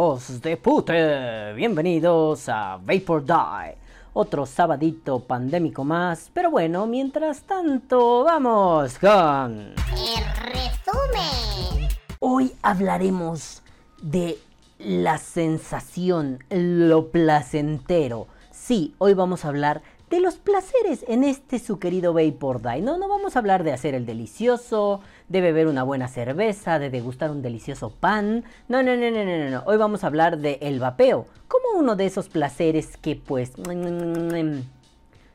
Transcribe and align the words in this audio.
hijos 0.00 0.40
de 0.40 0.56
puta. 0.56 1.52
Bienvenidos 1.52 2.48
a 2.48 2.78
Vapor 2.82 3.22
Die. 3.22 3.76
Otro 4.14 4.46
sabadito 4.46 5.20
pandémico 5.20 5.84
más. 5.84 6.30
Pero 6.32 6.50
bueno, 6.50 6.86
mientras 6.86 7.42
tanto, 7.42 8.24
vamos 8.24 8.98
con. 8.98 9.74
El 9.92 10.24
resumen. 10.42 11.88
Hoy 12.18 12.50
hablaremos 12.62 13.62
de 14.00 14.38
la 14.78 15.18
sensación, 15.18 16.42
lo 16.48 17.08
placentero. 17.08 18.26
Sí, 18.50 18.94
hoy 18.96 19.12
vamos 19.12 19.44
a 19.44 19.48
hablar 19.48 19.82
de 20.08 20.20
los 20.20 20.36
placeres 20.36 21.04
en 21.08 21.24
este 21.24 21.58
su 21.58 21.78
querido 21.78 22.14
Vapor 22.14 22.62
Die. 22.62 22.80
No, 22.80 22.96
no 22.96 23.06
vamos 23.06 23.36
a 23.36 23.38
hablar 23.38 23.64
de 23.64 23.72
hacer 23.72 23.94
el 23.94 24.06
delicioso, 24.06 25.02
de 25.30 25.40
beber 25.40 25.68
una 25.68 25.84
buena 25.84 26.08
cerveza, 26.08 26.78
de 26.78 26.90
degustar 26.90 27.30
un 27.30 27.40
delicioso 27.40 27.90
pan. 27.90 28.44
No, 28.68 28.82
no, 28.82 28.96
no, 28.96 29.10
no, 29.10 29.24
no, 29.24 29.50
no. 29.50 29.62
Hoy 29.64 29.76
vamos 29.76 30.02
a 30.02 30.08
hablar 30.08 30.38
de 30.38 30.58
el 30.60 30.80
vapeo, 30.80 31.26
como 31.46 31.78
uno 31.78 31.94
de 31.94 32.06
esos 32.06 32.28
placeres 32.28 32.96
que 32.96 33.14
pues 33.14 33.52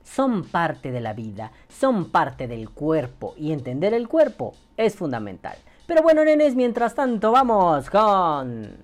son 0.04 0.44
parte 0.44 0.92
de 0.92 1.00
la 1.00 1.14
vida, 1.14 1.54
son 1.70 2.12
parte 2.12 2.48
del 2.48 2.70
cuerpo 2.70 3.34
y 3.38 3.54
entender 3.54 3.94
el 3.94 4.10
cuerpo 4.10 4.54
es 4.76 4.96
fundamental. 4.96 5.58
Pero 5.88 6.04
bueno, 6.04 6.26
nenes, 6.26 6.56
mientras 6.56 6.94
tanto 6.94 7.32
vamos 7.32 7.90
con... 7.90 8.84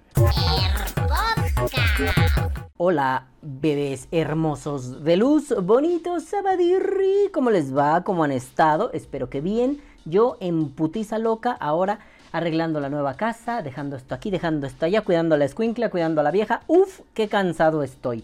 Hola, 2.77 3.27
bebés 3.41 4.08
hermosos 4.11 5.03
de 5.03 5.17
luz, 5.17 5.53
bonitos, 5.61 6.23
sabadirri, 6.23 7.30
¿cómo 7.33 7.52
les 7.52 7.75
va? 7.75 8.03
¿Cómo 8.03 8.23
han 8.23 8.31
estado? 8.31 8.91
Espero 8.93 9.30
que 9.30 9.41
bien. 9.41 9.81
Yo 10.05 10.38
en 10.39 10.69
putiza 10.69 11.19
loca, 11.19 11.52
ahora 11.52 11.99
arreglando 12.31 12.80
la 12.80 12.89
nueva 12.89 13.16
casa, 13.16 13.61
dejando 13.61 13.95
esto 13.95 14.16
aquí, 14.16 14.31
dejando 14.31 14.67
esto 14.67 14.85
allá, 14.85 15.02
cuidando 15.02 15.35
a 15.35 15.38
la 15.38 15.45
escuincla, 15.45 15.89
cuidando 15.89 16.21
a 16.21 16.23
la 16.23 16.31
vieja. 16.31 16.61
Uf, 16.67 17.02
qué 17.13 17.27
cansado 17.27 17.83
estoy. 17.83 18.23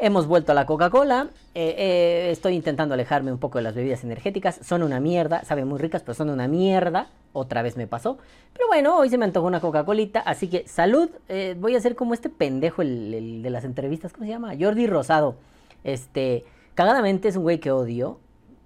Hemos 0.00 0.28
vuelto 0.28 0.52
a 0.52 0.54
la 0.54 0.64
Coca-Cola. 0.64 1.26
Eh, 1.56 1.74
eh, 1.76 2.30
estoy 2.30 2.54
intentando 2.54 2.94
alejarme 2.94 3.32
un 3.32 3.38
poco 3.38 3.58
de 3.58 3.64
las 3.64 3.74
bebidas 3.74 4.04
energéticas. 4.04 4.60
Son 4.62 4.84
una 4.84 5.00
mierda. 5.00 5.44
Saben 5.44 5.66
muy 5.66 5.80
ricas, 5.80 6.02
pero 6.02 6.14
son 6.14 6.30
una 6.30 6.46
mierda. 6.46 7.08
Otra 7.32 7.62
vez 7.62 7.76
me 7.76 7.88
pasó. 7.88 8.16
Pero 8.52 8.68
bueno, 8.68 8.96
hoy 8.96 9.10
se 9.10 9.18
me 9.18 9.24
antojó 9.24 9.48
una 9.48 9.60
Coca-Colita. 9.60 10.20
Así 10.20 10.46
que 10.48 10.68
salud. 10.68 11.10
Eh, 11.28 11.56
voy 11.58 11.74
a 11.74 11.78
hacer 11.78 11.96
como 11.96 12.14
este 12.14 12.28
pendejo, 12.28 12.82
el, 12.82 13.42
de 13.42 13.50
las 13.50 13.64
entrevistas. 13.64 14.12
¿Cómo 14.12 14.24
se 14.24 14.30
llama? 14.30 14.54
Jordi 14.58 14.86
Rosado. 14.86 15.34
Este. 15.82 16.44
Cagadamente 16.76 17.26
es 17.26 17.34
un 17.34 17.42
güey 17.42 17.58
que 17.58 17.72
odio 17.72 18.20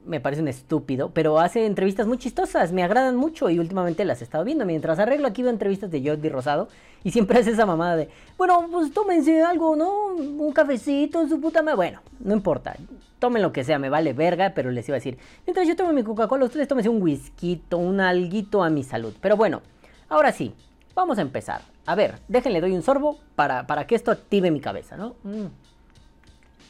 me 0.05 0.21
parece 0.21 0.43
un 0.43 0.49
estúpido, 0.49 1.11
pero 1.11 1.39
hace 1.39 1.67
entrevistas 1.67 2.07
muy 2.07 2.19
chistosas, 2.19 2.73
me 2.73 2.83
agradan 2.83 3.17
mucho 3.17 3.51
y 3.51 3.59
últimamente 3.59 4.05
las 4.05 4.21
he 4.21 4.25
estado 4.25 4.45
viendo. 4.45 4.65
Mientras 4.67 4.99
arreglo 4.99 5.29
aquí 5.29 5.43
veo 5.43 5.51
entrevistas 5.51 5.91
de 5.91 6.03
Jordi 6.07 6.29
Rosado 6.29 6.69
y 7.05 7.11
siempre 7.11 7.39
hace 7.41 7.51
esa 7.51 7.67
mamada 7.67 7.97
de, 7.97 8.09
bueno, 8.37 8.67
pues 8.71 8.93
tómense 8.93 9.43
algo, 9.43 9.77
¿no? 9.77 10.07
Un 10.15 10.53
cafecito, 10.53 11.27
su 11.29 11.41
puta 11.41 11.63
madre. 11.63 11.77
Bueno, 11.77 12.01
no 12.21 12.35
importa, 12.35 12.77
tomen 13.19 13.43
lo 13.43 13.53
que 13.53 13.65
sea, 13.65 13.79
me 13.79 13.89
vale 13.89 14.13
verga, 14.13 14.53
pero 14.55 14.71
les 14.71 14.89
iba 14.89 14.97
a 14.97 14.99
decir, 14.99 15.19
mientras 15.47 15.67
yo 15.67 15.77
tomo 15.77 15.93
mi 15.93 16.03
Coca-Cola, 16.03 16.45
ustedes 16.45 16.69
tómense 16.69 16.89
un 16.89 17.01
whisky, 17.01 17.63
un 17.71 18.01
alguito 18.01 18.63
a 18.63 18.71
mi 18.71 18.83
salud. 18.83 19.15
Pero 19.21 19.37
bueno, 19.37 19.63
ahora 20.09 20.33
sí, 20.33 20.53
vamos 20.95 21.19
a 21.19 21.23
empezar. 21.23 21.63
A 21.87 21.95
ver, 21.95 22.21
déjenle 22.29 22.61
doy 22.61 22.73
un 22.73 22.83
sorbo 22.83 23.19
para, 23.35 23.67
para 23.67 23.87
que 23.87 23.95
esto 23.95 24.11
active 24.11 24.51
mi 24.51 24.61
cabeza, 24.61 24.97
¿no? 24.97 25.15
Mmm. 25.25 25.47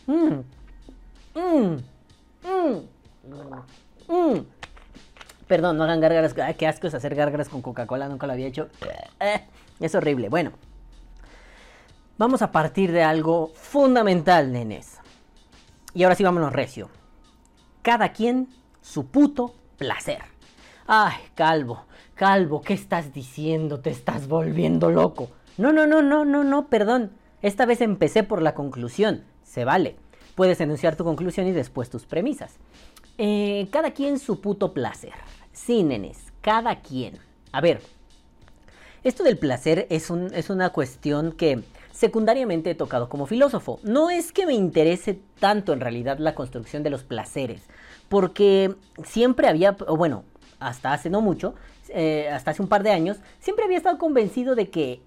Mmm. 0.06 0.42
Mmm. 1.34 1.76
Mmm. 2.44 3.01
Mm. 4.08 4.40
Perdón, 5.46 5.76
no 5.76 5.84
hagan 5.84 6.00
gárgaras. 6.00 6.34
Qué 6.56 6.66
asco 6.66 6.86
es 6.86 6.94
hacer 6.94 7.14
gárgaras 7.14 7.48
con 7.48 7.62
Coca-Cola, 7.62 8.08
nunca 8.08 8.26
lo 8.26 8.32
había 8.32 8.46
hecho. 8.46 8.68
Eh, 9.20 9.40
es 9.80 9.94
horrible. 9.94 10.28
Bueno, 10.28 10.52
vamos 12.18 12.42
a 12.42 12.52
partir 12.52 12.92
de 12.92 13.02
algo 13.02 13.52
fundamental, 13.54 14.52
nenes. 14.52 14.98
Y 15.94 16.04
ahora 16.04 16.14
sí 16.14 16.24
vámonos 16.24 16.52
recio. 16.52 16.88
Cada 17.82 18.12
quien 18.12 18.48
su 18.80 19.06
puto 19.06 19.54
placer. 19.76 20.22
Ay, 20.86 21.14
calvo, 21.34 21.84
calvo, 22.14 22.62
¿qué 22.62 22.74
estás 22.74 23.12
diciendo? 23.12 23.80
Te 23.80 23.90
estás 23.90 24.28
volviendo 24.28 24.90
loco. 24.90 25.28
No, 25.58 25.72
no, 25.72 25.86
no, 25.86 26.02
no, 26.02 26.24
no, 26.24 26.44
no, 26.44 26.68
perdón. 26.68 27.12
Esta 27.42 27.66
vez 27.66 27.80
empecé 27.80 28.22
por 28.22 28.40
la 28.40 28.54
conclusión. 28.54 29.24
Se 29.42 29.64
vale. 29.64 29.96
Puedes 30.34 30.60
enunciar 30.60 30.96
tu 30.96 31.04
conclusión 31.04 31.46
y 31.46 31.52
después 31.52 31.90
tus 31.90 32.06
premisas. 32.06 32.54
Eh, 33.18 33.68
cada 33.70 33.92
quien 33.92 34.18
su 34.18 34.40
puto 34.40 34.72
placer. 34.72 35.12
Sí, 35.52 35.82
nenes, 35.82 36.18
cada 36.40 36.80
quien. 36.80 37.18
A 37.52 37.60
ver, 37.60 37.80
esto 39.04 39.22
del 39.24 39.38
placer 39.38 39.86
es, 39.90 40.10
un, 40.10 40.32
es 40.34 40.48
una 40.48 40.70
cuestión 40.70 41.32
que 41.32 41.62
secundariamente 41.92 42.70
he 42.70 42.74
tocado 42.74 43.08
como 43.08 43.26
filósofo. 43.26 43.78
No 43.82 44.10
es 44.10 44.32
que 44.32 44.46
me 44.46 44.54
interese 44.54 45.20
tanto 45.38 45.72
en 45.72 45.80
realidad 45.80 46.18
la 46.18 46.34
construcción 46.34 46.82
de 46.82 46.90
los 46.90 47.04
placeres, 47.04 47.62
porque 48.08 48.74
siempre 49.04 49.48
había, 49.48 49.72
bueno, 49.72 50.24
hasta 50.58 50.92
hace 50.92 51.10
no 51.10 51.20
mucho, 51.20 51.54
eh, 51.88 52.28
hasta 52.30 52.52
hace 52.52 52.62
un 52.62 52.68
par 52.68 52.82
de 52.82 52.90
años, 52.90 53.18
siempre 53.40 53.64
había 53.64 53.76
estado 53.76 53.98
convencido 53.98 54.54
de 54.54 54.70
que 54.70 55.02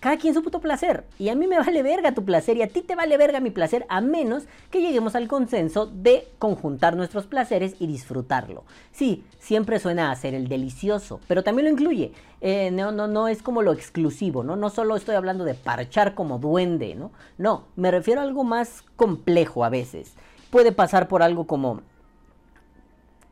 cada 0.00 0.16
quien 0.16 0.34
su 0.34 0.42
puto 0.42 0.60
placer. 0.60 1.04
Y 1.18 1.28
a 1.28 1.34
mí 1.34 1.46
me 1.46 1.58
vale 1.58 1.82
verga 1.82 2.12
tu 2.12 2.24
placer 2.24 2.56
y 2.56 2.62
a 2.62 2.68
ti 2.68 2.80
te 2.80 2.96
vale 2.96 3.16
verga 3.16 3.38
mi 3.38 3.50
placer, 3.50 3.86
a 3.88 4.00
menos 4.00 4.44
que 4.70 4.80
lleguemos 4.80 5.14
al 5.14 5.28
consenso 5.28 5.86
de 5.86 6.28
conjuntar 6.38 6.96
nuestros 6.96 7.26
placeres 7.26 7.76
y 7.78 7.86
disfrutarlo. 7.86 8.64
Sí, 8.92 9.24
siempre 9.38 9.78
suena 9.78 10.10
a 10.10 10.16
ser 10.16 10.34
el 10.34 10.48
delicioso, 10.48 11.20
pero 11.28 11.44
también 11.44 11.66
lo 11.66 11.72
incluye. 11.72 12.12
Eh, 12.40 12.70
no, 12.70 12.90
no, 12.90 13.06
no 13.06 13.28
es 13.28 13.42
como 13.42 13.62
lo 13.62 13.72
exclusivo, 13.72 14.42
¿no? 14.42 14.56
No 14.56 14.70
solo 14.70 14.96
estoy 14.96 15.14
hablando 15.14 15.44
de 15.44 15.54
parchar 15.54 16.14
como 16.14 16.38
duende, 16.38 16.94
¿no? 16.94 17.12
No, 17.36 17.64
me 17.76 17.90
refiero 17.90 18.20
a 18.20 18.24
algo 18.24 18.44
más 18.44 18.82
complejo 18.96 19.64
a 19.64 19.68
veces. 19.68 20.14
Puede 20.50 20.72
pasar 20.72 21.06
por 21.06 21.22
algo 21.22 21.46
como 21.46 21.82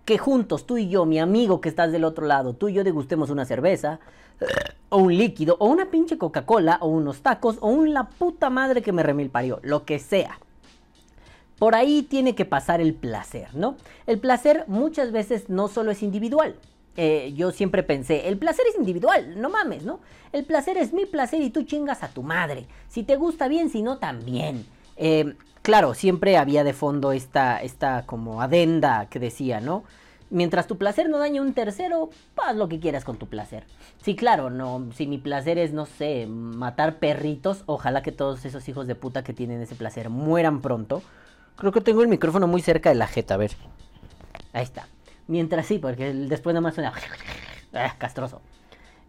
que 0.05 0.17
juntos, 0.17 0.65
tú 0.65 0.79
y 0.79 0.89
yo, 0.89 1.05
mi 1.05 1.19
amigo 1.19 1.61
que 1.61 1.69
estás 1.69 1.93
del 1.93 2.05
otro 2.05 2.27
lado, 2.27 2.55
tú 2.55 2.69
y 2.69 2.73
yo 2.73 2.83
degustemos 2.83 3.29
una 3.29 3.45
cerveza, 3.45 4.01
o 4.89 4.99
un 4.99 5.17
líquido, 5.17 5.57
o 5.61 5.67
una 5.67 5.91
pinche 5.91 6.19
Coca-Cola, 6.19 6.79
o 6.81 6.89
unos 6.89 7.21
tacos, 7.21 7.59
o 7.61 7.69
un 7.69 7.93
la 7.93 8.09
puta 8.09 8.51
madre 8.51 8.83
que 8.83 8.93
me 8.93 9.03
remilparió, 9.03 9.61
lo 9.63 9.85
que 9.85 9.99
sea. 9.99 10.39
Por 11.59 11.75
ahí 11.75 12.03
tiene 12.03 12.35
que 12.35 12.45
pasar 12.45 12.81
el 12.81 12.95
placer, 12.95 13.49
¿no? 13.55 13.77
El 14.07 14.19
placer 14.19 14.65
muchas 14.69 15.11
veces 15.11 15.49
no 15.49 15.69
solo 15.69 15.91
es 15.91 16.03
individual. 16.03 16.55
Eh, 16.97 17.33
yo 17.37 17.53
siempre 17.53 17.83
pensé, 17.83 18.29
el 18.29 18.39
placer 18.39 18.67
es 18.69 18.77
individual, 18.77 19.41
no 19.41 19.51
mames, 19.51 19.85
¿no? 19.85 20.01
El 20.33 20.45
placer 20.45 20.77
es 20.77 20.93
mi 20.93 21.07
placer 21.07 21.43
y 21.43 21.51
tú 21.51 21.63
chingas 21.63 22.03
a 22.03 22.09
tu 22.09 22.23
madre. 22.23 22.67
Si 22.89 23.03
te 23.03 23.17
gusta 23.17 23.49
bien, 23.49 23.71
si 23.71 23.83
no, 23.83 23.99
también. 23.99 24.67
Eh, 24.97 25.35
claro, 25.63 25.95
siempre 25.95 26.37
había 26.37 26.65
de 26.65 26.73
fondo 26.73 27.13
esta, 27.13 27.63
esta 27.63 28.05
como 28.05 28.43
adenda 28.43 29.07
que 29.11 29.19
decía, 29.21 29.61
¿no? 29.61 29.85
Mientras 30.31 30.67
tu 30.67 30.77
placer 30.77 31.09
no 31.09 31.19
dañe 31.19 31.41
un 31.41 31.55
tercero, 31.55 32.11
haz 32.37 32.55
lo 32.55 32.69
que 32.69 32.81
quieras 32.81 33.05
con 33.05 33.17
tu 33.17 33.29
placer. 33.29 33.65
Sí, 34.03 34.15
claro, 34.15 34.51
no, 34.51 34.89
si 34.95 35.07
mi 35.07 35.17
placer 35.19 35.59
es, 35.59 35.73
no 35.73 35.87
sé, 35.87 36.27
matar 36.27 36.99
perritos, 36.99 37.63
ojalá 37.67 38.03
que 38.03 38.13
todos 38.13 38.45
esos 38.45 38.69
hijos 38.69 38.87
de 38.87 38.95
puta 38.95 39.25
que 39.25 39.33
tienen 39.33 39.63
ese 39.63 39.75
placer 39.75 40.11
mueran 40.11 40.61
pronto. 40.61 41.03
Creo 41.57 41.73
que 41.73 41.81
tengo 41.81 42.03
el 42.03 42.09
micrófono 42.09 42.47
muy 42.47 42.61
cerca 42.61 42.91
de 42.91 42.97
la 42.97 43.07
jeta, 43.07 43.35
a 43.35 43.39
ver. 43.39 43.53
Ahí 44.53 44.65
está. 44.65 44.87
Mientras 45.27 45.67
sí, 45.67 45.79
porque 45.79 46.13
después 46.13 46.53
nada 46.55 46.63
más 46.63 46.75
suena 46.75 46.93
ah, 47.73 47.95
castroso. 47.99 48.43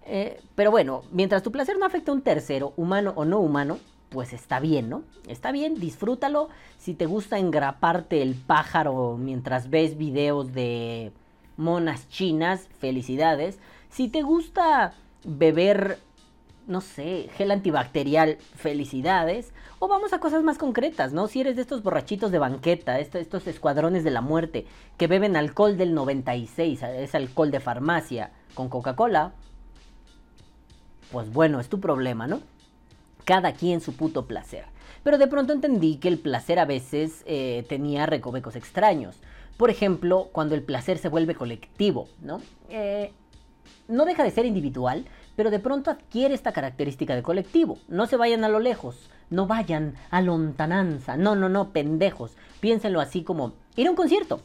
Eh, 0.06 0.42
pero 0.56 0.72
bueno, 0.72 1.04
mientras 1.12 1.44
tu 1.44 1.52
placer 1.52 1.78
no 1.78 1.86
afecte 1.86 2.12
a 2.12 2.14
un 2.14 2.22
tercero, 2.22 2.74
humano 2.78 3.14
o 3.16 3.26
no 3.26 3.40
humano, 3.40 3.78
pues 4.10 4.34
está 4.34 4.60
bien, 4.60 4.90
¿no? 4.90 5.04
Está 5.28 5.52
bien, 5.52 5.76
disfrútalo. 5.76 6.50
Si 6.78 6.94
te 6.94 7.06
gusta 7.06 7.38
engraparte 7.38 8.22
el 8.22 8.36
pájaro 8.36 9.18
mientras 9.18 9.70
ves 9.70 9.98
videos 9.98 10.54
de 10.54 11.12
monas 11.58 12.10
chinas, 12.10 12.68
felicidades. 12.80 13.60
Si 13.90 14.08
te 14.08 14.22
gusta 14.22 14.94
beber, 15.24 16.00
no 16.68 16.82
sé, 16.82 17.30
gel 17.36 17.52
antibacterial, 17.52 18.38
felicidades. 18.56 19.54
O 19.80 19.88
vamos 19.88 20.12
a 20.12 20.20
cosas 20.20 20.44
más 20.44 20.58
concretas, 20.58 21.14
¿no? 21.14 21.28
Si 21.28 21.42
eres 21.42 21.56
de 21.56 21.62
estos 21.62 21.84
borrachitos 21.84 22.32
de 22.32 22.40
banqueta, 22.40 23.00
estos 23.00 23.48
escuadrones 23.48 24.04
de 24.04 24.12
la 24.12 24.22
muerte, 24.22 24.66
que 24.98 25.08
beben 25.08 25.36
alcohol 25.36 25.78
del 25.78 25.94
96, 25.94 26.84
es 26.84 27.16
alcohol 27.16 27.52
de 27.52 27.60
farmacia, 27.60 28.32
con 28.56 28.68
Coca-Cola, 28.68 29.34
pues 31.12 31.32
bueno, 31.32 31.60
es 31.60 31.70
tu 31.70 31.80
problema, 31.80 32.28
¿no? 32.28 32.42
Cada 33.30 33.54
quien 33.54 33.80
su 33.80 33.96
puto 33.96 34.26
placer. 34.26 34.66
Pero 35.04 35.20
de 35.20 35.28
pronto 35.28 35.54
entendí 35.54 35.98
que 35.98 36.08
el 36.08 36.18
placer 36.18 36.58
a 36.58 36.66
veces 36.66 37.22
eh, 37.28 37.64
tenía 37.70 38.08
recovecos 38.08 38.56
extraños. 38.56 39.18
Por 39.56 39.70
ejemplo, 39.70 40.30
cuando 40.32 40.56
el 40.56 40.64
placer 40.64 40.98
se 40.98 41.10
vuelve 41.10 41.36
colectivo, 41.36 42.10
¿no? 42.24 42.42
Eh, 42.72 43.14
no 43.88 44.06
deja 44.06 44.24
de 44.24 44.32
ser 44.32 44.48
individual, 44.48 45.06
pero 45.36 45.52
de 45.52 45.60
pronto 45.60 45.92
adquiere 45.92 46.34
esta 46.34 46.54
característica 46.54 47.16
de 47.16 47.22
colectivo. 47.22 47.78
No 47.88 48.08
se 48.08 48.18
vayan 48.18 48.44
a 48.44 48.50
lo 48.50 48.58
lejos, 48.58 49.12
no 49.30 49.46
vayan 49.46 49.94
a 50.10 50.24
lontananza, 50.24 51.16
no, 51.16 51.36
no, 51.36 51.50
no, 51.50 51.72
pendejos. 51.72 52.36
Piénsenlo 52.62 53.00
así 53.00 53.22
como 53.22 53.54
ir 53.76 53.86
a 53.86 53.92
un 53.92 53.96
concierto. 53.96 54.42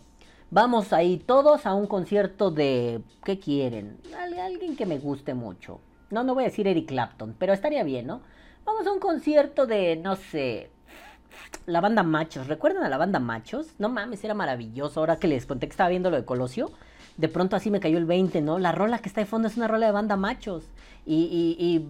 Vamos 0.50 0.92
ahí 0.92 1.16
todos 1.16 1.64
a 1.64 1.72
un 1.72 1.86
concierto 1.86 2.50
de... 2.50 3.00
¿Qué 3.24 3.38
quieren? 3.38 3.96
Alguien 4.38 4.76
que 4.76 4.84
me 4.84 4.98
guste 4.98 5.32
mucho. 5.32 5.80
No, 6.10 6.22
no 6.22 6.34
voy 6.34 6.44
a 6.44 6.48
decir 6.48 6.68
Eric 6.68 6.88
Clapton, 6.88 7.34
pero 7.38 7.54
estaría 7.54 7.82
bien, 7.82 8.08
¿no? 8.08 8.20
Vamos 8.64 8.86
a 8.86 8.92
un 8.92 8.98
concierto 8.98 9.66
de, 9.66 9.96
no 9.96 10.16
sé, 10.16 10.70
la 11.66 11.80
banda 11.80 12.02
Machos. 12.02 12.46
¿Recuerdan 12.46 12.84
a 12.84 12.88
la 12.88 12.98
banda 12.98 13.18
Machos? 13.18 13.74
No 13.78 13.88
mames, 13.88 14.24
era 14.24 14.34
maravilloso. 14.34 15.00
Ahora 15.00 15.16
que 15.16 15.28
les 15.28 15.46
conté 15.46 15.66
que 15.66 15.72
estaba 15.72 15.90
viendo 15.90 16.10
lo 16.10 16.16
de 16.16 16.24
Colosio, 16.24 16.70
de 17.16 17.28
pronto 17.28 17.56
así 17.56 17.70
me 17.70 17.80
cayó 17.80 17.98
el 17.98 18.06
20, 18.06 18.40
¿no? 18.42 18.58
La 18.58 18.72
rola 18.72 18.98
que 18.98 19.08
está 19.08 19.20
de 19.20 19.26
fondo 19.26 19.48
es 19.48 19.56
una 19.56 19.68
rola 19.68 19.86
de 19.86 19.92
banda 19.92 20.16
Machos. 20.16 20.64
Y, 21.06 21.86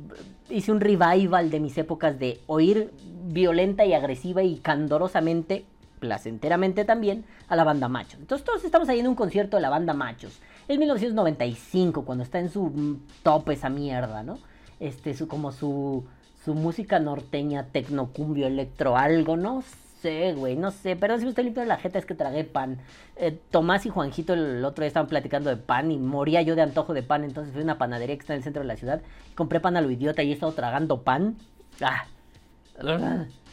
hice 0.50 0.72
un 0.72 0.80
revival 0.80 1.50
de 1.50 1.60
mis 1.60 1.78
épocas 1.78 2.18
de 2.18 2.40
oír 2.46 2.92
violenta 3.26 3.84
y 3.84 3.94
agresiva 3.94 4.42
y 4.42 4.56
candorosamente, 4.58 5.64
placenteramente 6.00 6.84
también, 6.84 7.24
a 7.48 7.56
la 7.56 7.64
banda 7.64 7.88
Machos. 7.88 8.20
Entonces 8.20 8.44
todos 8.44 8.64
estamos 8.64 8.88
ahí 8.88 9.00
en 9.00 9.06
un 9.06 9.14
concierto 9.14 9.56
de 9.56 9.62
la 9.62 9.70
banda 9.70 9.94
Machos. 9.94 10.40
Es 10.68 10.78
1995, 10.78 12.04
cuando 12.04 12.24
está 12.24 12.40
en 12.40 12.50
su 12.50 12.64
mm, 12.64 13.00
top 13.22 13.50
esa 13.50 13.68
mierda, 13.68 14.22
¿no? 14.22 14.38
Este, 14.80 15.14
su, 15.14 15.28
como 15.28 15.52
su, 15.52 16.04
su 16.44 16.54
música 16.54 16.98
norteña, 16.98 17.66
tecnocumbio, 17.72 18.46
electro, 18.46 18.96
algo, 18.96 19.36
no 19.36 19.62
sé, 20.02 20.34
güey, 20.34 20.56
no 20.56 20.70
sé. 20.70 20.94
Perdón 20.94 21.20
si 21.20 21.24
me 21.24 21.30
estoy 21.30 21.44
limpiando 21.44 21.68
la 21.68 21.78
jeta, 21.78 21.98
es 21.98 22.04
que 22.04 22.14
tragué 22.14 22.44
pan. 22.44 22.78
Eh, 23.16 23.38
Tomás 23.50 23.86
y 23.86 23.88
Juanjito 23.88 24.34
el 24.34 24.62
otro 24.64 24.82
día 24.82 24.88
estaban 24.88 25.08
platicando 25.08 25.48
de 25.48 25.56
pan 25.56 25.90
y 25.90 25.98
moría 25.98 26.42
yo 26.42 26.54
de 26.54 26.62
antojo 26.62 26.92
de 26.92 27.02
pan, 27.02 27.24
entonces 27.24 27.52
fui 27.52 27.62
a 27.62 27.64
una 27.64 27.78
panadería 27.78 28.14
que 28.16 28.20
está 28.20 28.34
en 28.34 28.38
el 28.38 28.44
centro 28.44 28.60
de 28.60 28.68
la 28.68 28.76
ciudad. 28.76 29.00
Compré 29.34 29.60
pan 29.60 29.76
a 29.78 29.80
lo 29.80 29.90
idiota 29.90 30.22
y 30.22 30.30
he 30.30 30.34
estado 30.34 30.52
tragando 30.52 31.02
pan. 31.02 31.36
Ah, 31.80 32.04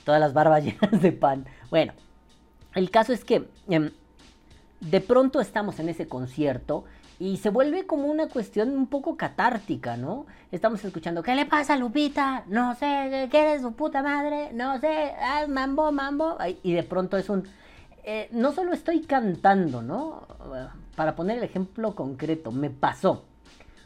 todas 0.04 0.20
las 0.20 0.34
barbas 0.34 0.64
llenas 0.66 1.02
de 1.02 1.14
pan. 1.14 1.46
Bueno, 1.70 1.94
el 2.76 2.92
caso 2.92 3.14
es 3.14 3.24
que 3.24 3.48
em, 3.70 3.92
de 4.82 5.00
pronto 5.00 5.40
estamos 5.40 5.80
en 5.80 5.88
ese 5.88 6.10
concierto 6.10 6.84
y 7.22 7.38
se 7.38 7.52
vuelve 7.52 7.86
como 7.86 8.08
una 8.08 8.28
cuestión 8.30 8.72
un 8.72 8.88
poco 8.88 9.16
catártica, 9.16 9.96
¿no? 9.96 10.26
Estamos 10.52 10.84
escuchando, 10.84 11.22
¿qué 11.22 11.36
le 11.36 11.46
pasa 11.46 11.78
Lupita? 11.78 12.46
No 12.48 12.74
sé, 12.74 13.28
¿qué 13.30 13.42
eres 13.42 13.62
su 13.62 13.74
puta 13.74 14.02
madre? 14.02 14.52
No 14.54 14.80
sé, 14.80 15.12
ah, 15.22 15.46
mambo, 15.48 15.92
mambo. 15.92 16.36
Y 16.64 16.74
de 16.74 16.82
pronto 16.82 17.18
es 17.18 17.30
un... 17.30 17.48
eh, 18.04 18.28
no 18.32 18.54
solo 18.54 18.74
estoy 18.74 19.02
cantando, 19.02 19.84
¿no? 19.84 20.24
Para 20.96 21.16
poner 21.16 21.38
el 21.38 21.44
ejemplo 21.44 21.94
concreto, 21.94 22.52
me 22.52 22.72
pasó. 22.72 23.22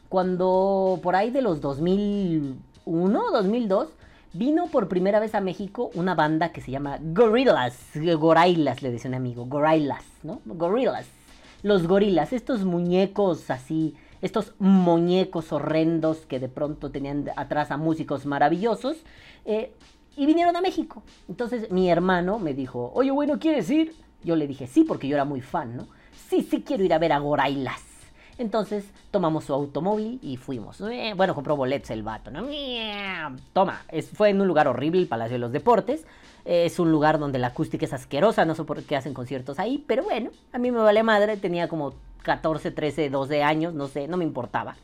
Cuando 0.08 1.02
por 1.04 1.18
ahí 1.18 1.30
de 1.30 1.42
los 1.42 1.60
2001, 1.60 3.32
2002, 3.34 3.90
vino 4.32 4.68
por 4.68 4.88
primera 4.88 5.20
vez 5.20 5.36
a 5.36 5.42
México 5.42 5.92
una 5.94 6.16
banda 6.16 6.54
que 6.54 6.62
se 6.62 6.72
llama 6.72 7.00
Gorillaz. 7.02 7.98
Gorailas, 8.18 8.82
le 8.82 8.92
decía 8.92 9.10
un 9.10 9.16
amigo. 9.16 9.44
Gorillaz, 9.46 10.06
¿no? 10.24 10.40
Gorillaz. 10.46 11.25
Los 11.66 11.88
gorilas, 11.88 12.32
estos 12.32 12.64
muñecos 12.64 13.50
así, 13.50 13.96
estos 14.22 14.54
muñecos 14.60 15.52
horrendos 15.52 16.28
que 16.28 16.40
de 16.40 16.48
pronto 16.48 16.92
tenían 16.92 17.32
atrás 17.38 17.72
a 17.72 17.78
músicos 17.78 18.28
maravillosos. 18.28 18.98
eh, 19.46 19.74
y 20.16 20.28
vinieron 20.28 20.56
a 20.56 20.62
México. 20.62 21.02
Entonces 21.28 21.72
mi 21.72 21.90
hermano 21.90 22.38
me 22.38 22.54
dijo, 22.54 22.92
oye, 22.94 23.10
bueno, 23.10 23.40
¿quieres 23.40 23.68
ir? 23.72 23.96
Yo 24.24 24.36
le 24.36 24.46
dije, 24.46 24.68
sí, 24.68 24.84
porque 24.84 25.08
yo 25.08 25.16
era 25.16 25.26
muy 25.26 25.42
fan, 25.42 25.76
¿no? 25.76 25.88
Sí, 26.30 26.44
sí 26.44 26.62
quiero 26.62 26.84
ir 26.84 26.94
a 26.94 27.00
ver 27.00 27.12
a 27.12 27.18
Gorailas. 27.18 27.82
Entonces 28.38 28.86
tomamos 29.10 29.46
su 29.46 29.54
automóvil 29.54 30.20
y 30.22 30.38
fuimos. 30.38 30.80
Eh, 30.82 31.14
bueno, 31.18 31.34
compró 31.34 31.56
boletos 31.56 31.90
el 31.90 32.04
vato, 32.04 32.30
¿no? 32.30 32.46
Toma, 33.54 33.82
fue 34.14 34.30
en 34.30 34.40
un 34.40 34.48
lugar 34.48 34.68
horrible, 34.68 35.02
el 35.02 35.08
Palacio 35.08 35.34
de 35.34 35.40
los 35.40 35.52
Deportes. 35.52 36.06
Es 36.46 36.80
un 36.80 36.92
lugar 36.92 37.20
donde 37.20 37.40
la 37.40 37.48
acústica 37.48 37.86
es 37.86 37.94
asquerosa, 37.94 38.46
no 38.46 38.56
sé 38.56 38.64
por 38.64 38.84
qué 38.84 38.96
hacen 38.96 39.14
conciertos 39.14 39.60
ahí, 39.60 39.84
pero 39.88 40.04
bueno, 40.04 40.30
a 40.54 40.60
mí 40.60 40.72
me 40.72 40.80
vale 40.80 41.02
madre, 41.02 41.38
tenía 41.38 41.68
como 41.68 41.94
14, 42.22 42.72
13, 42.72 43.10
12 43.10 43.44
años, 43.44 43.74
no 43.74 43.88
sé, 43.88 44.08
no 44.08 44.18
me 44.18 44.26
importaba. 44.26 44.76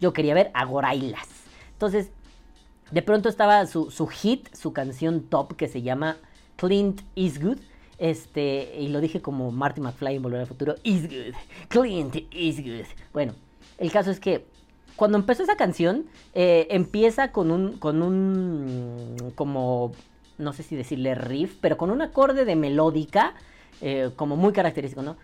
Yo 0.00 0.12
quería 0.12 0.34
ver 0.34 0.50
a 0.54 0.64
Gorailas. 0.64 1.28
Entonces, 1.72 2.10
de 2.90 3.02
pronto 3.02 3.28
estaba 3.28 3.66
su, 3.66 3.90
su 3.90 4.06
hit, 4.06 4.54
su 4.54 4.72
canción 4.72 5.22
top 5.22 5.56
que 5.56 5.68
se 5.68 5.82
llama 5.82 6.16
Clint 6.56 7.02
Eastwood. 7.16 7.58
Este, 7.98 8.76
y 8.78 8.88
lo 8.88 9.00
dije 9.00 9.20
como 9.20 9.52
Marty 9.52 9.80
McFly 9.80 10.16
en 10.16 10.22
Volver 10.22 10.40
al 10.40 10.46
Futuro. 10.46 10.74
Eastwood, 10.84 11.34
Clint 11.68 12.16
Eastwood. 12.32 12.86
Bueno, 13.12 13.34
el 13.78 13.92
caso 13.92 14.10
es 14.10 14.20
que 14.20 14.46
cuando 14.96 15.16
empezó 15.16 15.42
esa 15.42 15.56
canción, 15.56 16.06
eh, 16.34 16.66
empieza 16.70 17.32
con 17.32 17.50
un, 17.50 17.78
con 17.78 18.02
un, 18.02 19.32
como, 19.34 19.92
no 20.40 20.52
sé 20.52 20.62
si 20.62 20.76
decirle 20.76 21.14
riff, 21.14 21.56
pero 21.60 21.76
con 21.76 21.90
un 21.90 22.02
acorde 22.02 22.44
de 22.44 22.56
melódica, 22.56 23.34
eh, 23.80 24.10
como 24.16 24.36
muy 24.36 24.52
característico, 24.52 25.02
¿no? 25.02 25.16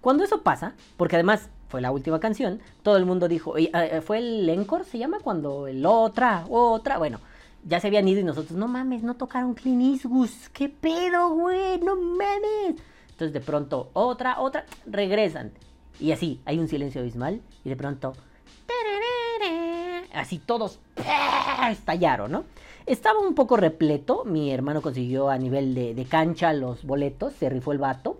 Cuando 0.00 0.24
eso 0.24 0.42
pasa, 0.42 0.74
porque 0.96 1.16
además 1.16 1.50
fue 1.68 1.80
la 1.80 1.90
última 1.90 2.20
canción, 2.20 2.60
todo 2.82 2.96
el 2.96 3.04
mundo 3.04 3.28
dijo, 3.28 3.50
oye, 3.50 3.70
eh, 3.74 4.00
¿fue 4.00 4.18
el 4.18 4.48
encore? 4.48 4.84
¿Se 4.84 4.96
llama 4.96 5.18
cuando 5.22 5.66
el 5.66 5.84
otra, 5.84 6.46
otra? 6.48 6.98
Bueno, 6.98 7.20
ya 7.64 7.80
se 7.80 7.88
habían 7.88 8.08
ido 8.08 8.20
y 8.20 8.24
nosotros, 8.24 8.56
no 8.56 8.68
mames, 8.68 9.02
no 9.02 9.14
tocaron 9.14 9.54
Clint 9.54 9.82
Eastwood, 9.82 10.30
¿qué 10.52 10.68
pedo, 10.68 11.30
güey? 11.30 11.78
No 11.80 11.96
mames. 11.96 12.80
Entonces 13.10 13.32
de 13.32 13.40
pronto, 13.40 13.90
otra, 13.92 14.40
otra, 14.40 14.64
regresan. 14.86 15.52
Y 16.00 16.12
así, 16.12 16.40
hay 16.44 16.58
un 16.58 16.68
silencio 16.68 17.00
abismal 17.00 17.42
y 17.64 17.68
de 17.68 17.76
pronto, 17.76 18.14
así 20.18 20.38
todos 20.38 20.80
¡pah! 20.94 21.70
estallaron, 21.70 22.32
¿no? 22.32 22.44
Estaba 22.86 23.18
un 23.18 23.34
poco 23.34 23.56
repleto, 23.56 24.24
mi 24.24 24.50
hermano 24.50 24.80
consiguió 24.80 25.28
a 25.28 25.36
nivel 25.36 25.74
de, 25.74 26.06
cancha 26.08 26.54
los 26.54 26.84
boletos, 26.84 27.34
se 27.34 27.50
rifó 27.50 27.72
el 27.72 27.78
vato. 27.78 28.18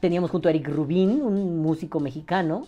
Teníamos 0.00 0.32
junto 0.32 0.48
a 0.48 0.50
Eric 0.50 0.66
Rubin, 0.66 1.22
un 1.22 1.62
músico 1.62 2.00
mexicano. 2.00 2.66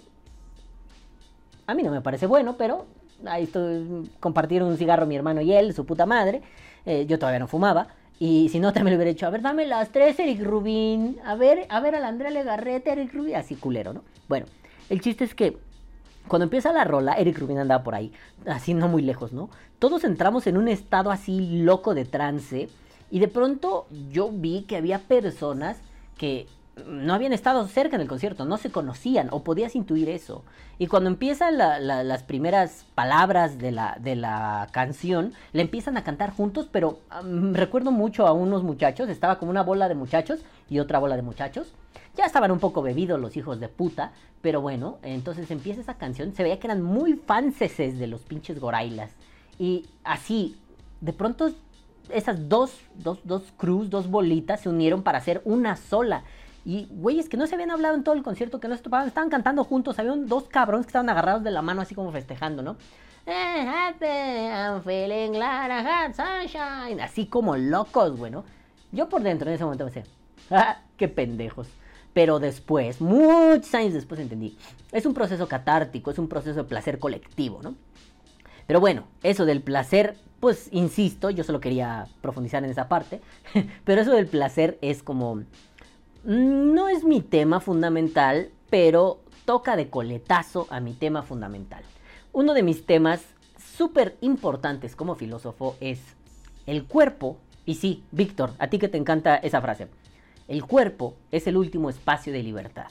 A 1.66 1.74
mí 1.74 1.82
no 1.82 1.90
me 1.90 2.00
parece 2.00 2.26
bueno, 2.26 2.56
pero 2.56 2.86
ahí 3.26 3.44
estoy, 3.44 4.08
compartieron 4.20 4.69
un 4.69 4.76
cigarro 4.76 5.04
mi 5.06 5.16
hermano 5.16 5.40
y 5.40 5.52
él, 5.52 5.75
su 5.75 5.84
puta 5.84 6.06
madre. 6.06 6.42
Eh, 6.86 7.06
yo 7.08 7.18
todavía 7.18 7.40
no 7.40 7.48
fumaba. 7.48 7.88
Y 8.20 8.49
si 8.50 8.61
no, 8.61 8.73
también 8.73 8.92
le 8.92 8.97
hubiera 8.99 9.11
dicho, 9.11 9.26
a 9.26 9.30
ver, 9.30 9.42
dame 9.42 9.66
las 9.66 9.90
tres, 9.90 10.16
Eric 10.20 10.44
Rubin. 10.44 11.18
A 11.25 11.35
ver, 11.35 11.66
a 11.70 11.80
ver, 11.80 11.97
a 11.97 12.00
la 12.00 12.06
Andrea 12.06 12.30
Legarreta, 12.30 12.92
Eric 12.92 13.12
Rubin. 13.12 13.35
Así 13.35 13.56
culero, 13.56 13.92
¿no? 13.92 14.04
Bueno, 14.28 14.47
el 14.88 15.00
chiste 15.00 15.25
es 15.25 15.35
que 15.35 15.58
cuando 16.29 16.45
empieza 16.45 16.73
la 16.73 16.85
rola, 16.85 17.14
Eric 17.14 17.38
Rubin 17.38 17.59
andaba 17.59 17.83
por 17.83 17.95
ahí, 17.95 18.12
así 18.47 18.75
no 18.75 18.88
muy 18.88 19.02
lejos, 19.02 19.33
¿no? 19.33 19.50
Todos 19.79 20.05
entramos 20.05 20.47
en 20.47 20.57
un 20.57 20.69
estado 20.69 21.11
así 21.11 21.59
loco 21.62 21.95
de 21.95 22.05
trance. 22.05 22.69
Y 23.11 23.19
de 23.19 23.29
pronto 23.29 23.87
yo 24.11 24.31
vi 24.33 24.62
que 24.62 24.76
había 24.76 24.99
personas 25.00 25.76
que 26.17 26.47
no 26.87 27.12
habían 27.12 27.35
estado 27.35 27.67
cerca 27.67 27.97
en 27.97 28.02
el 28.02 28.09
concierto, 28.09 28.47
no 28.47 28.57
se 28.57 28.71
conocían 28.71 29.29
o 29.31 29.43
podías 29.45 29.76
intuir 29.76 30.09
eso. 30.09 30.43
Y 30.79 30.87
cuando 30.87 31.11
empiezan 31.11 31.59
la- 31.59 31.79
la- 31.79 32.02
las 32.02 32.23
primeras 32.23 32.87
palabras 32.95 33.59
de 33.59 33.73
la, 33.73 33.99
de 34.00 34.17
la 34.17 34.69
canción, 34.73 35.35
le 35.52 35.61
empiezan 35.61 35.99
a 35.99 36.05
cantar 36.05 36.31
juntos, 36.33 36.69
pero 36.73 37.00
am, 37.11 37.52
recuerdo 37.52 37.91
mucho 37.91 38.26
a 38.26 38.33
unos 38.33 38.62
muchachos, 38.62 39.11
estaba 39.11 39.38
como 39.38 39.50
una 39.50 39.62
bola 39.62 39.88
de 39.88 39.95
muchachos 39.95 40.41
y 40.71 40.79
otra 40.79 40.99
bola 40.99 41.17
de 41.17 41.23
muchachos. 41.23 41.75
Ya 42.16 42.26
estaban 42.26 42.50
un 42.50 42.59
poco 42.59 42.83
bebidos 42.83 43.19
los 43.19 43.37
hijos 43.37 43.59
de 43.59 43.69
puta, 43.69 44.12
pero 44.42 44.61
bueno, 44.61 44.99
entonces 45.02 45.50
empieza 45.50 45.81
esa 45.81 45.95
canción, 45.95 46.35
se 46.35 46.42
veía 46.42 46.59
que 46.61 46.66
eran 46.66 46.83
muy 46.83 47.14
fanses 47.14 47.99
de 47.99 48.07
los 48.07 48.21
pinches 48.23 48.61
gorailas. 48.61 49.11
Y 49.59 49.87
así, 50.04 50.57
de 51.00 51.12
pronto 51.12 51.50
esas 52.11 52.49
dos, 52.49 52.81
dos, 52.97 53.21
dos 53.25 53.45
crews, 53.57 53.88
dos 53.88 54.11
bolitas 54.11 54.61
se 54.61 54.69
unieron 54.69 55.02
para 55.02 55.19
hacer 55.19 55.40
una 55.45 55.76
sola. 55.76 56.25
Y 56.64 56.87
güeyes 56.90 57.28
que 57.28 57.37
no 57.37 57.47
se 57.47 57.54
habían 57.54 57.71
hablado 57.71 57.95
en 57.95 58.04
todo 58.04 58.14
el 58.14 58.23
concierto, 58.23 58.61
que 58.61 58.69
no 58.69 58.76
se 58.76 58.83
topaban, 58.83 59.09
estaban 59.09 59.31
cantando 59.31 59.64
juntos. 59.64 59.99
Había 59.99 60.12
un- 60.12 60.26
dos 60.28 60.45
cabrones 60.45 60.87
que 60.87 60.90
estaban 60.90 61.09
agarrados 61.09 61.42
de 61.42 61.50
la 61.50 61.62
mano, 61.62 61.81
así 61.81 61.95
como 61.95 62.12
festejando, 62.12 62.62
¿no? 62.62 62.76
Eh, 63.26 63.64
I'm 64.00 64.83
feeling 64.83 65.33
like 65.38 65.73
I 65.73 65.85
had 65.87 66.14
sunshine. 66.14 67.00
Así 67.00 67.26
como 67.26 67.57
locos, 67.57 68.16
güey, 68.16 68.31
¿no? 68.31 68.45
Yo 68.92 69.09
por 69.09 69.23
dentro 69.23 69.49
en 69.49 69.54
ese 69.54 69.64
momento 69.64 69.85
pensé, 69.87 70.04
¡ah, 70.50 70.78
qué 70.97 71.09
pendejos! 71.09 71.69
Pero 72.12 72.38
después, 72.38 73.00
muchos 73.00 73.75
años 73.75 73.95
después 73.95 74.21
entendí, 74.21 74.57
es 74.92 75.07
un 75.07 75.14
proceso 75.14 75.49
catártico, 75.49 76.11
es 76.11 76.19
un 76.19 76.28
proceso 76.28 76.62
de 76.62 76.69
placer 76.69 76.99
colectivo, 76.99 77.61
¿no? 77.62 77.75
Pero 78.66 78.81
bueno, 78.81 79.04
eso 79.23 79.45
del 79.45 79.62
placer, 79.62 80.16
pues 80.40 80.69
insisto, 80.73 81.31
yo 81.31 81.45
solo 81.45 81.61
quería 81.61 82.07
profundizar 82.21 82.64
en 82.64 82.71
esa 82.71 82.88
parte, 82.88 83.21
pero 83.85 84.02
eso 84.02 84.12
del 84.12 84.26
placer 84.26 84.78
es 84.83 85.02
como... 85.02 85.37
mm, 85.37 86.75
No 86.75 86.88
es 86.88 87.04
mi 87.04 87.23
tema 87.23 87.61
fundamental, 87.61 88.50
pero 88.71 89.21
toca 89.45 89.76
de 89.76 89.88
coletazo 89.88 90.66
a 90.71 90.81
mi 90.81 90.92
tema 90.92 91.23
fundamental. 91.23 91.83
Uno 92.33 92.54
de 92.54 92.62
mis 92.62 92.87
temas 92.87 93.23
súper 93.59 94.16
importantes 94.21 94.97
como 94.97 95.14
filósofo 95.14 95.76
es 95.81 96.00
el 96.66 96.85
cuerpo, 96.85 97.38
y 97.66 97.75
sí, 97.76 98.04
Víctor, 98.11 98.52
a 98.59 98.69
ti 98.69 98.78
que 98.78 98.88
te 98.88 98.99
encanta 98.99 99.37
esa 99.37 99.61
frase, 99.61 99.88
el 100.52 100.66
cuerpo 100.66 101.16
es 101.30 101.47
el 101.47 101.56
último 101.56 101.88
espacio 101.88 102.30
de 102.30 102.42
libertad. 102.42 102.88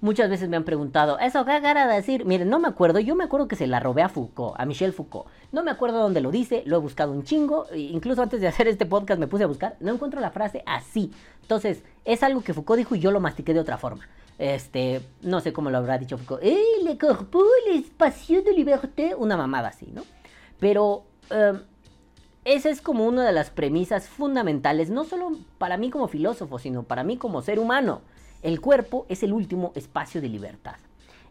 Muchas 0.00 0.28
veces 0.28 0.48
me 0.48 0.56
han 0.56 0.64
preguntado, 0.64 1.20
¿eso 1.20 1.44
qué 1.44 1.62
cara 1.62 1.86
de 1.86 1.94
decir? 1.94 2.24
Miren, 2.24 2.50
no 2.50 2.58
me 2.58 2.66
acuerdo, 2.66 2.98
yo 2.98 3.14
me 3.14 3.22
acuerdo 3.22 3.46
que 3.46 3.54
se 3.54 3.68
la 3.68 3.78
robé 3.78 4.02
a 4.02 4.08
Foucault, 4.08 4.58
a 4.58 4.66
Michel 4.66 4.92
Foucault. 4.92 5.28
No 5.52 5.62
me 5.62 5.70
acuerdo 5.70 6.00
dónde 6.00 6.20
lo 6.20 6.32
dice, 6.32 6.64
lo 6.66 6.76
he 6.76 6.80
buscado 6.80 7.12
un 7.12 7.22
chingo, 7.22 7.68
e 7.70 7.78
incluso 7.78 8.22
antes 8.22 8.40
de 8.40 8.48
hacer 8.48 8.66
este 8.66 8.86
podcast 8.86 9.20
me 9.20 9.28
puse 9.28 9.44
a 9.44 9.46
buscar, 9.46 9.76
no 9.78 9.94
encuentro 9.94 10.20
la 10.20 10.32
frase 10.32 10.64
así. 10.66 11.12
Entonces, 11.42 11.84
es 12.04 12.24
algo 12.24 12.42
que 12.42 12.52
Foucault 12.52 12.78
dijo 12.78 12.96
y 12.96 12.98
yo 12.98 13.12
lo 13.12 13.20
mastiqué 13.20 13.54
de 13.54 13.60
otra 13.60 13.78
forma. 13.78 14.08
Este, 14.36 15.00
no 15.22 15.38
sé 15.38 15.52
cómo 15.52 15.70
lo 15.70 15.78
habrá 15.78 15.98
dicho 15.98 16.18
Foucault. 16.18 16.42
¡Eh, 16.42 16.58
le 16.82 16.98
corpo, 16.98 17.44
el 17.66 17.76
espacio 17.78 18.42
de 18.42 18.52
liberté! 18.52 19.14
Una 19.14 19.36
mamada 19.36 19.68
así, 19.68 19.86
¿no? 19.94 20.02
Pero 20.58 21.04
em, 21.30 21.62
esa 22.46 22.70
es 22.70 22.80
como 22.80 23.04
una 23.06 23.26
de 23.26 23.32
las 23.32 23.50
premisas 23.50 24.08
fundamentales, 24.08 24.88
no 24.88 25.04
solo 25.04 25.32
para 25.58 25.76
mí 25.76 25.90
como 25.90 26.06
filósofo, 26.06 26.60
sino 26.60 26.84
para 26.84 27.02
mí 27.02 27.16
como 27.16 27.42
ser 27.42 27.58
humano. 27.58 28.02
El 28.40 28.60
cuerpo 28.60 29.04
es 29.08 29.24
el 29.24 29.32
último 29.32 29.72
espacio 29.74 30.20
de 30.20 30.28
libertad. 30.28 30.76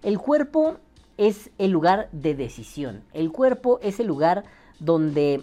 El 0.03 0.19
cuerpo 0.19 0.75
es 1.17 1.51
el 1.57 1.72
lugar 1.72 2.10
de 2.12 2.36
decisión. 2.36 3.01
El 3.13 3.31
cuerpo 3.31 3.79
es 3.81 4.01
el 4.01 4.07
lugar 4.07 4.43
donde 4.79 5.41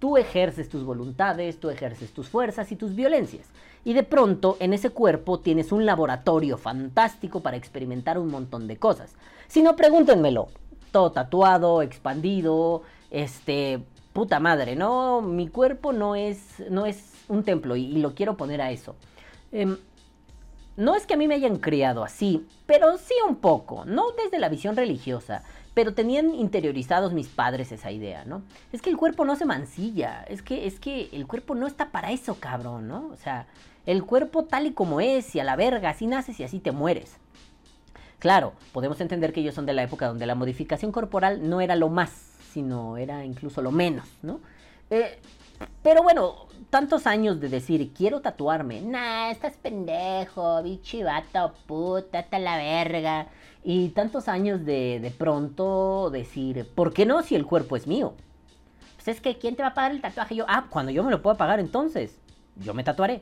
tú 0.00 0.16
ejerces 0.16 0.68
tus 0.68 0.82
voluntades, 0.82 1.60
tú 1.60 1.70
ejerces 1.70 2.12
tus 2.12 2.28
fuerzas 2.28 2.72
y 2.72 2.76
tus 2.76 2.96
violencias. 2.96 3.46
Y 3.84 3.92
de 3.92 4.02
pronto 4.02 4.56
en 4.58 4.72
ese 4.72 4.90
cuerpo 4.90 5.38
tienes 5.38 5.70
un 5.70 5.86
laboratorio 5.86 6.58
fantástico 6.58 7.42
para 7.42 7.56
experimentar 7.56 8.18
un 8.18 8.32
montón 8.32 8.66
de 8.66 8.76
cosas. 8.76 9.14
Si 9.46 9.62
no, 9.62 9.76
pregúntenmelo. 9.76 10.48
Todo 10.90 11.12
tatuado, 11.12 11.82
expandido, 11.82 12.82
este, 13.12 13.84
puta 14.16 14.40
madre, 14.40 14.76
¿no? 14.76 15.20
Mi 15.20 15.46
cuerpo 15.46 15.92
no 15.92 16.16
es, 16.16 16.64
no 16.70 16.86
es 16.86 17.12
un 17.28 17.44
templo 17.44 17.76
y, 17.76 17.98
lo 17.98 18.14
quiero 18.14 18.38
poner 18.38 18.62
a 18.62 18.70
eso. 18.70 18.96
Em, 19.52 19.76
no 20.78 20.96
es 20.96 21.04
que 21.04 21.12
a 21.12 21.16
mí 21.18 21.28
me 21.28 21.34
hayan 21.34 21.58
criado 21.58 22.02
así, 22.02 22.46
pero 22.64 22.96
sí 22.96 23.12
un 23.28 23.36
poco, 23.36 23.84
no 23.84 24.12
desde 24.12 24.38
la 24.38 24.48
visión 24.48 24.74
religiosa, 24.74 25.42
pero 25.74 25.92
tenían 25.92 26.34
interiorizados 26.34 27.12
mis 27.12 27.28
padres 27.28 27.72
esa 27.72 27.90
idea, 27.90 28.24
¿no? 28.24 28.42
Es 28.72 28.80
que 28.80 28.88
el 28.88 28.96
cuerpo 28.96 29.26
no 29.26 29.36
se 29.36 29.44
mancilla, 29.44 30.24
es 30.28 30.40
que, 30.40 30.66
es 30.66 30.80
que 30.80 31.10
el 31.12 31.26
cuerpo 31.26 31.54
no 31.54 31.66
está 31.66 31.90
para 31.90 32.10
eso, 32.10 32.36
cabrón, 32.40 32.88
¿no? 32.88 33.10
O 33.12 33.16
sea, 33.16 33.46
el 33.84 34.02
cuerpo 34.02 34.44
tal 34.44 34.64
y 34.64 34.72
como 34.72 35.02
es, 35.02 35.34
y 35.34 35.40
a 35.40 35.44
la 35.44 35.56
verga, 35.56 35.90
así 35.90 36.06
naces 36.06 36.40
y 36.40 36.44
así 36.44 36.58
te 36.58 36.72
mueres. 36.72 37.18
Claro, 38.18 38.54
podemos 38.72 38.98
entender 39.02 39.34
que 39.34 39.40
ellos 39.40 39.54
son 39.54 39.66
de 39.66 39.74
la 39.74 39.82
época 39.82 40.08
donde 40.08 40.24
la 40.24 40.34
modificación 40.34 40.90
corporal 40.90 41.50
no 41.50 41.60
era 41.60 41.76
lo 41.76 41.90
más, 41.90 42.35
sino 42.56 42.96
era 42.96 43.22
incluso 43.22 43.60
lo 43.60 43.70
menos, 43.70 44.06
¿no? 44.22 44.40
Eh, 44.88 45.18
pero 45.82 46.02
bueno, 46.02 46.46
tantos 46.70 47.06
años 47.06 47.38
de 47.38 47.50
decir, 47.50 47.92
quiero 47.92 48.22
tatuarme. 48.22 48.80
Nah, 48.80 49.30
estás 49.30 49.58
pendejo, 49.58 50.62
bichi 50.62 51.02
vato, 51.02 51.52
puta, 51.66 52.20
hasta 52.20 52.38
la 52.38 52.56
verga. 52.56 53.26
Y 53.62 53.90
tantos 53.90 54.26
años 54.28 54.64
de 54.64 55.00
de 55.00 55.10
pronto 55.10 56.08
decir, 56.10 56.66
¿por 56.74 56.94
qué 56.94 57.04
no 57.04 57.22
si 57.22 57.34
el 57.34 57.44
cuerpo 57.44 57.76
es 57.76 57.86
mío? 57.86 58.14
Pues 58.94 59.08
es 59.08 59.20
que, 59.20 59.36
¿quién 59.36 59.54
te 59.54 59.62
va 59.62 59.68
a 59.68 59.74
pagar 59.74 59.90
el 59.92 60.00
tatuaje? 60.00 60.34
Yo, 60.34 60.46
ah, 60.48 60.64
cuando 60.70 60.90
yo 60.92 61.04
me 61.04 61.10
lo 61.10 61.20
puedo 61.20 61.36
pagar 61.36 61.60
entonces, 61.60 62.18
yo 62.56 62.72
me 62.72 62.84
tatuaré. 62.84 63.20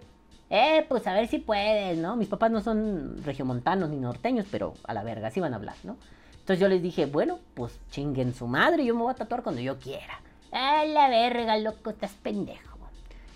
Eh, 0.48 0.86
pues 0.88 1.08
a 1.08 1.12
ver 1.12 1.26
si 1.26 1.38
puedes, 1.38 1.98
¿no? 1.98 2.14
Mis 2.14 2.28
papás 2.28 2.52
no 2.52 2.60
son 2.60 3.20
regiomontanos 3.24 3.90
ni 3.90 3.96
norteños, 3.96 4.46
pero 4.48 4.74
a 4.84 4.94
la 4.94 5.02
verga, 5.02 5.26
así 5.26 5.40
van 5.40 5.54
a 5.54 5.56
hablar, 5.56 5.74
¿no? 5.82 5.96
Entonces 6.44 6.60
yo 6.60 6.68
les 6.68 6.82
dije, 6.82 7.06
bueno, 7.06 7.38
pues 7.54 7.80
chinguen 7.90 8.34
su 8.34 8.46
madre, 8.46 8.84
yo 8.84 8.94
me 8.94 9.00
voy 9.00 9.12
a 9.12 9.14
tatuar 9.14 9.42
cuando 9.42 9.62
yo 9.62 9.78
quiera. 9.78 10.20
A 10.52 10.84
la 10.84 11.08
verga, 11.08 11.56
loco, 11.56 11.88
estás 11.88 12.12
pendejo. 12.22 12.76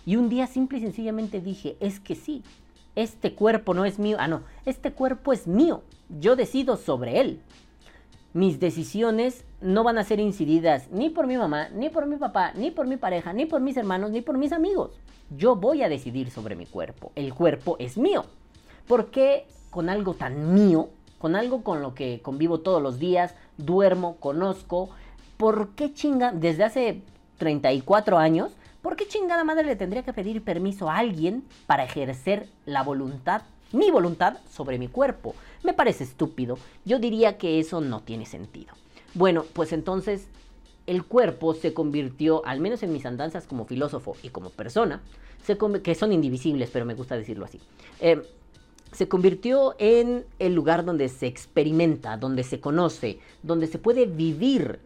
Y 0.05 0.17
un 0.17 0.29
día 0.29 0.47
simple 0.47 0.77
y 0.77 0.83
sencillamente 0.83 1.41
dije, 1.41 1.79
es 1.81 2.01
que 2.01 2.15
sí, 2.15 2.43
este 2.97 3.35
cuerpo 3.35 3.73
no 3.73 3.87
es 3.87 3.99
mío. 3.99 4.19
Ah, 4.21 4.29
no, 4.29 4.43
este 4.67 4.93
cuerpo 4.93 5.33
es 5.33 5.47
mío. 5.47 5.85
Yo 6.21 6.37
decido 6.37 6.77
sobre 6.77 7.19
él. 7.19 7.41
Mis 8.35 8.61
decisiones 8.61 9.47
no 9.63 9.85
van 9.85 9.97
a 9.97 10.05
ser 10.05 10.21
incididas 10.21 10.91
ni 10.91 11.09
por 11.09 11.27
mi 11.27 11.39
mamá, 11.39 11.71
ni 11.71 11.89
por 11.89 12.05
mi 12.05 12.17
papá, 12.17 12.53
ni 12.57 12.71
por 12.71 12.87
mi 12.87 12.99
pareja, 12.99 13.33
ni 13.33 13.47
por 13.47 13.63
mis 13.63 13.79
hermanos, 13.79 14.11
ni 14.11 14.21
por 14.21 14.37
mis 14.37 14.53
amigos. 14.53 15.01
Yo 15.31 15.57
voy 15.57 15.83
a 15.83 15.89
decidir 15.89 16.31
sobre 16.31 16.57
mi 16.57 16.67
cuerpo. 16.67 17.11
El 17.15 17.33
cuerpo 17.33 17.77
es 17.79 17.97
mío. 17.97 18.27
¿Por 18.87 19.11
qué 19.11 19.47
con 19.71 19.89
algo 19.89 20.13
tan 20.13 20.53
mío, 20.53 20.91
con 21.19 21.37
algo 21.37 21.63
con 21.63 21.83
lo 21.83 21.95
que 21.95 22.21
convivo 22.23 22.61
todos 22.61 22.83
los 22.83 22.99
días, 22.99 23.35
duermo, 23.57 24.17
conozco, 24.17 24.91
¿por 25.37 25.71
qué 25.71 25.93
chinga 25.93 26.33
desde 26.33 26.65
hace 26.65 27.03
34 27.39 28.19
años? 28.19 28.53
¿Por 28.83 28.97
qué 28.97 29.07
chingada 29.09 29.45
madre 29.45 29.67
le 29.67 29.77
tendría 29.77 30.05
que 30.05 30.13
pedir 30.13 30.43
permiso 30.43 30.89
a 30.89 30.99
alguien 30.99 31.45
para 31.67 31.85
ejercer 31.85 32.49
la 32.65 32.83
voluntad, 32.83 33.43
mi 33.73 33.91
voluntad, 33.91 34.39
sobre 34.51 34.79
mi 34.79 34.89
cuerpo? 34.89 35.35
Me 35.65 35.73
parece 35.73 36.05
estúpido. 36.05 36.59
Yo 36.85 36.99
diría 36.99 37.39
que 37.39 37.59
eso 37.59 37.81
no 37.81 38.01
tiene 38.01 38.25
sentido. 38.25 38.73
Bueno, 39.15 39.45
pues 39.53 39.73
entonces 39.73 40.29
el 40.87 41.05
cuerpo 41.05 41.55
se 41.55 41.75
convirtió, 41.75 42.45
al 42.47 42.61
menos 42.61 42.83
en 42.83 42.93
mis 42.93 43.05
andanzas 43.05 43.47
como 43.47 43.67
filósofo 43.67 44.17
y 44.23 44.31
como 44.31 44.51
persona, 44.51 45.03
que 45.83 45.95
son 45.95 46.13
indivisibles, 46.13 46.71
pero 46.71 46.85
me 46.85 46.95
gusta 46.95 47.17
decirlo 47.17 47.45
así. 47.45 47.61
Eh, 48.01 48.23
se 48.93 49.09
convirtió 49.09 49.75
en 49.79 50.25
el 50.39 50.55
lugar 50.55 50.85
donde 50.85 51.09
se 51.09 51.27
experimenta, 51.27 52.17
donde 52.17 52.43
se 52.43 52.61
conoce, 52.61 53.19
donde 53.43 53.67
se 53.67 53.79
puede 53.79 54.07
vivir 54.07 54.81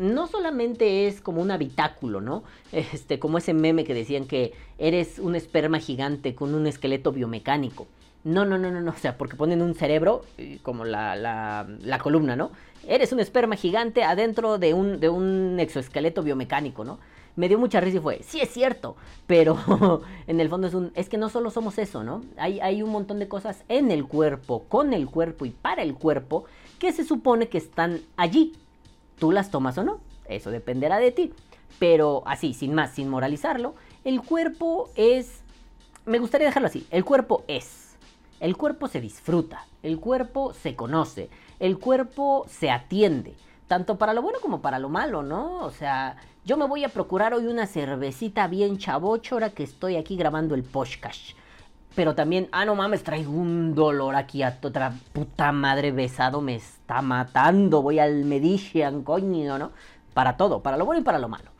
no 0.00 0.26
solamente 0.26 1.06
es 1.06 1.20
como 1.20 1.42
un 1.42 1.50
habitáculo, 1.50 2.20
¿no? 2.20 2.42
Este, 2.72 3.18
como 3.18 3.38
ese 3.38 3.52
meme 3.54 3.84
que 3.84 3.94
decían 3.94 4.26
que 4.26 4.52
eres 4.78 5.18
un 5.18 5.36
esperma 5.36 5.78
gigante 5.78 6.34
con 6.34 6.54
un 6.54 6.66
esqueleto 6.66 7.12
biomecánico. 7.12 7.86
No, 8.22 8.44
no, 8.44 8.58
no, 8.58 8.70
no, 8.70 8.80
no, 8.80 8.90
o 8.90 8.96
sea, 8.96 9.16
porque 9.16 9.36
ponen 9.36 9.62
un 9.62 9.74
cerebro 9.74 10.24
como 10.62 10.84
la, 10.84 11.16
la, 11.16 11.66
la 11.82 11.98
columna, 11.98 12.36
¿no? 12.36 12.50
Eres 12.86 13.12
un 13.12 13.20
esperma 13.20 13.56
gigante 13.56 14.02
adentro 14.02 14.58
de 14.58 14.74
un, 14.74 15.00
de 15.00 15.08
un 15.08 15.58
exoesqueleto 15.60 16.22
biomecánico, 16.22 16.84
¿no? 16.84 16.98
Me 17.36 17.48
dio 17.48 17.58
mucha 17.58 17.80
risa 17.80 17.98
y 17.98 18.00
fue, 18.00 18.22
sí 18.22 18.40
es 18.40 18.50
cierto, 18.50 18.96
pero 19.26 20.02
en 20.26 20.40
el 20.40 20.48
fondo 20.48 20.66
es 20.66 20.74
un, 20.74 20.90
es 20.94 21.08
que 21.08 21.16
no 21.16 21.28
solo 21.28 21.50
somos 21.50 21.78
eso, 21.78 22.02
¿no? 22.02 22.22
Hay, 22.36 22.60
hay 22.60 22.82
un 22.82 22.90
montón 22.90 23.18
de 23.18 23.28
cosas 23.28 23.64
en 23.68 23.90
el 23.90 24.06
cuerpo, 24.06 24.64
con 24.68 24.92
el 24.92 25.06
cuerpo 25.06 25.44
y 25.44 25.50
para 25.50 25.82
el 25.82 25.94
cuerpo 25.94 26.44
que 26.78 26.92
se 26.92 27.04
supone 27.04 27.48
que 27.48 27.58
están 27.58 28.00
allí, 28.16 28.54
Tú 29.20 29.32
las 29.32 29.50
tomas 29.50 29.76
o 29.76 29.84
no, 29.84 30.00
eso 30.24 30.50
dependerá 30.50 30.98
de 30.98 31.12
ti. 31.12 31.32
Pero 31.78 32.22
así, 32.24 32.54
sin 32.54 32.74
más, 32.74 32.94
sin 32.94 33.08
moralizarlo, 33.08 33.74
el 34.02 34.22
cuerpo 34.22 34.90
es... 34.96 35.42
Me 36.06 36.18
gustaría 36.18 36.46
dejarlo 36.46 36.68
así, 36.68 36.86
el 36.90 37.04
cuerpo 37.04 37.44
es. 37.46 37.96
El 38.40 38.56
cuerpo 38.56 38.88
se 38.88 39.02
disfruta, 39.02 39.66
el 39.82 40.00
cuerpo 40.00 40.54
se 40.54 40.74
conoce, 40.74 41.28
el 41.60 41.78
cuerpo 41.78 42.46
se 42.48 42.70
atiende, 42.70 43.36
tanto 43.68 43.96
para 43.96 44.14
lo 44.14 44.22
bueno 44.22 44.38
como 44.40 44.60
para 44.60 44.78
lo 44.78 44.88
malo, 44.88 45.22
¿no? 45.22 45.58
O 45.58 45.70
sea, 45.70 46.16
yo 46.44 46.56
me 46.56 46.66
voy 46.66 46.84
a 46.84 46.88
procurar 46.88 47.34
hoy 47.34 47.46
una 47.46 47.66
cervecita 47.66 48.48
bien 48.48 48.78
chavochora 48.78 49.50
que 49.50 49.62
estoy 49.62 49.96
aquí 49.96 50.16
grabando 50.16 50.54
el 50.54 50.64
podcast. 50.64 51.36
Pero 51.94 52.14
también, 52.14 52.48
ah, 52.52 52.64
no 52.64 52.74
mames, 52.74 53.02
traigo 53.02 53.32
un 53.32 53.74
dolor 53.74 54.14
aquí 54.16 54.42
a 54.42 54.58
otra 54.62 54.92
puta 55.12 55.52
madre 55.52 55.92
besado, 55.92 56.40
me 56.40 56.54
está 56.54 57.02
matando. 57.02 57.82
Voy 57.82 57.98
al 57.98 58.24
Medician, 58.24 59.02
coño, 59.02 59.58
¿no? 59.58 59.72
Para 60.14 60.36
todo, 60.36 60.62
para 60.62 60.76
lo 60.76 60.86
bueno 60.86 61.02
y 61.02 61.04
para 61.04 61.18
lo 61.18 61.28
malo. 61.28 61.50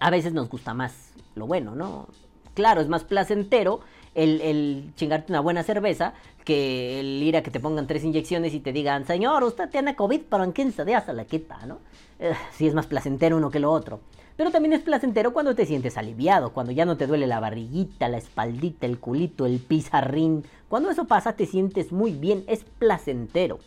A 0.00 0.10
veces 0.10 0.32
nos 0.32 0.48
gusta 0.48 0.72
más 0.72 1.12
lo 1.34 1.46
bueno, 1.46 1.74
¿no? 1.74 2.08
Claro, 2.54 2.80
es 2.80 2.88
más 2.88 3.04
placentero 3.04 3.80
el, 4.18 4.92
chingarte 4.96 5.32
una 5.32 5.40
buena 5.40 5.62
cerveza 5.62 6.14
que 6.44 7.00
el 7.00 7.22
ir 7.22 7.36
a 7.36 7.42
que 7.42 7.50
te 7.50 7.60
pongan 7.60 7.86
tres 7.86 8.04
inyecciones 8.04 8.54
y 8.54 8.60
te 8.60 8.72
digan, 8.72 9.06
señor, 9.06 9.44
usted 9.44 9.68
tiene 9.68 9.94
COVID, 9.94 10.22
pero 10.28 10.44
en 10.44 10.52
15 10.52 10.84
días 10.84 11.04
se 11.04 11.12
la 11.12 11.24
quita, 11.24 11.64
¿no? 11.66 11.78
Eh, 12.18 12.32
sí 12.52 12.66
es 12.66 12.74
más 12.74 12.86
placentero 12.86 13.36
uno 13.36 13.50
que 13.50 13.60
lo 13.60 13.70
otro. 13.70 14.00
Pero 14.36 14.50
también 14.50 14.72
es 14.72 14.82
placentero 14.82 15.32
cuando 15.32 15.54
te 15.54 15.66
sientes 15.66 15.98
aliviado, 15.98 16.52
cuando 16.52 16.72
ya 16.72 16.84
no 16.84 16.96
te 16.96 17.06
duele 17.06 17.26
la 17.26 17.40
barriguita, 17.40 18.08
la 18.08 18.18
espaldita, 18.18 18.86
el 18.86 18.98
culito, 18.98 19.46
el 19.46 19.58
pizarrín. 19.58 20.44
Cuando 20.68 20.90
eso 20.90 21.06
pasa 21.06 21.34
te 21.34 21.46
sientes 21.46 21.92
muy 21.92 22.12
bien, 22.12 22.44
es 22.46 22.64
placentero. 22.64 23.58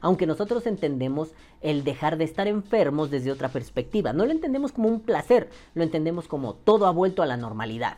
Aunque 0.00 0.26
nosotros 0.26 0.66
entendemos 0.66 1.30
el 1.60 1.82
dejar 1.82 2.18
de 2.18 2.24
estar 2.24 2.46
enfermos 2.46 3.10
desde 3.10 3.32
otra 3.32 3.48
perspectiva. 3.48 4.12
No 4.12 4.26
lo 4.26 4.32
entendemos 4.32 4.72
como 4.72 4.88
un 4.88 5.00
placer, 5.00 5.48
lo 5.74 5.82
entendemos 5.82 6.28
como 6.28 6.54
todo 6.54 6.86
ha 6.86 6.92
vuelto 6.92 7.22
a 7.22 7.26
la 7.26 7.36
normalidad. 7.36 7.96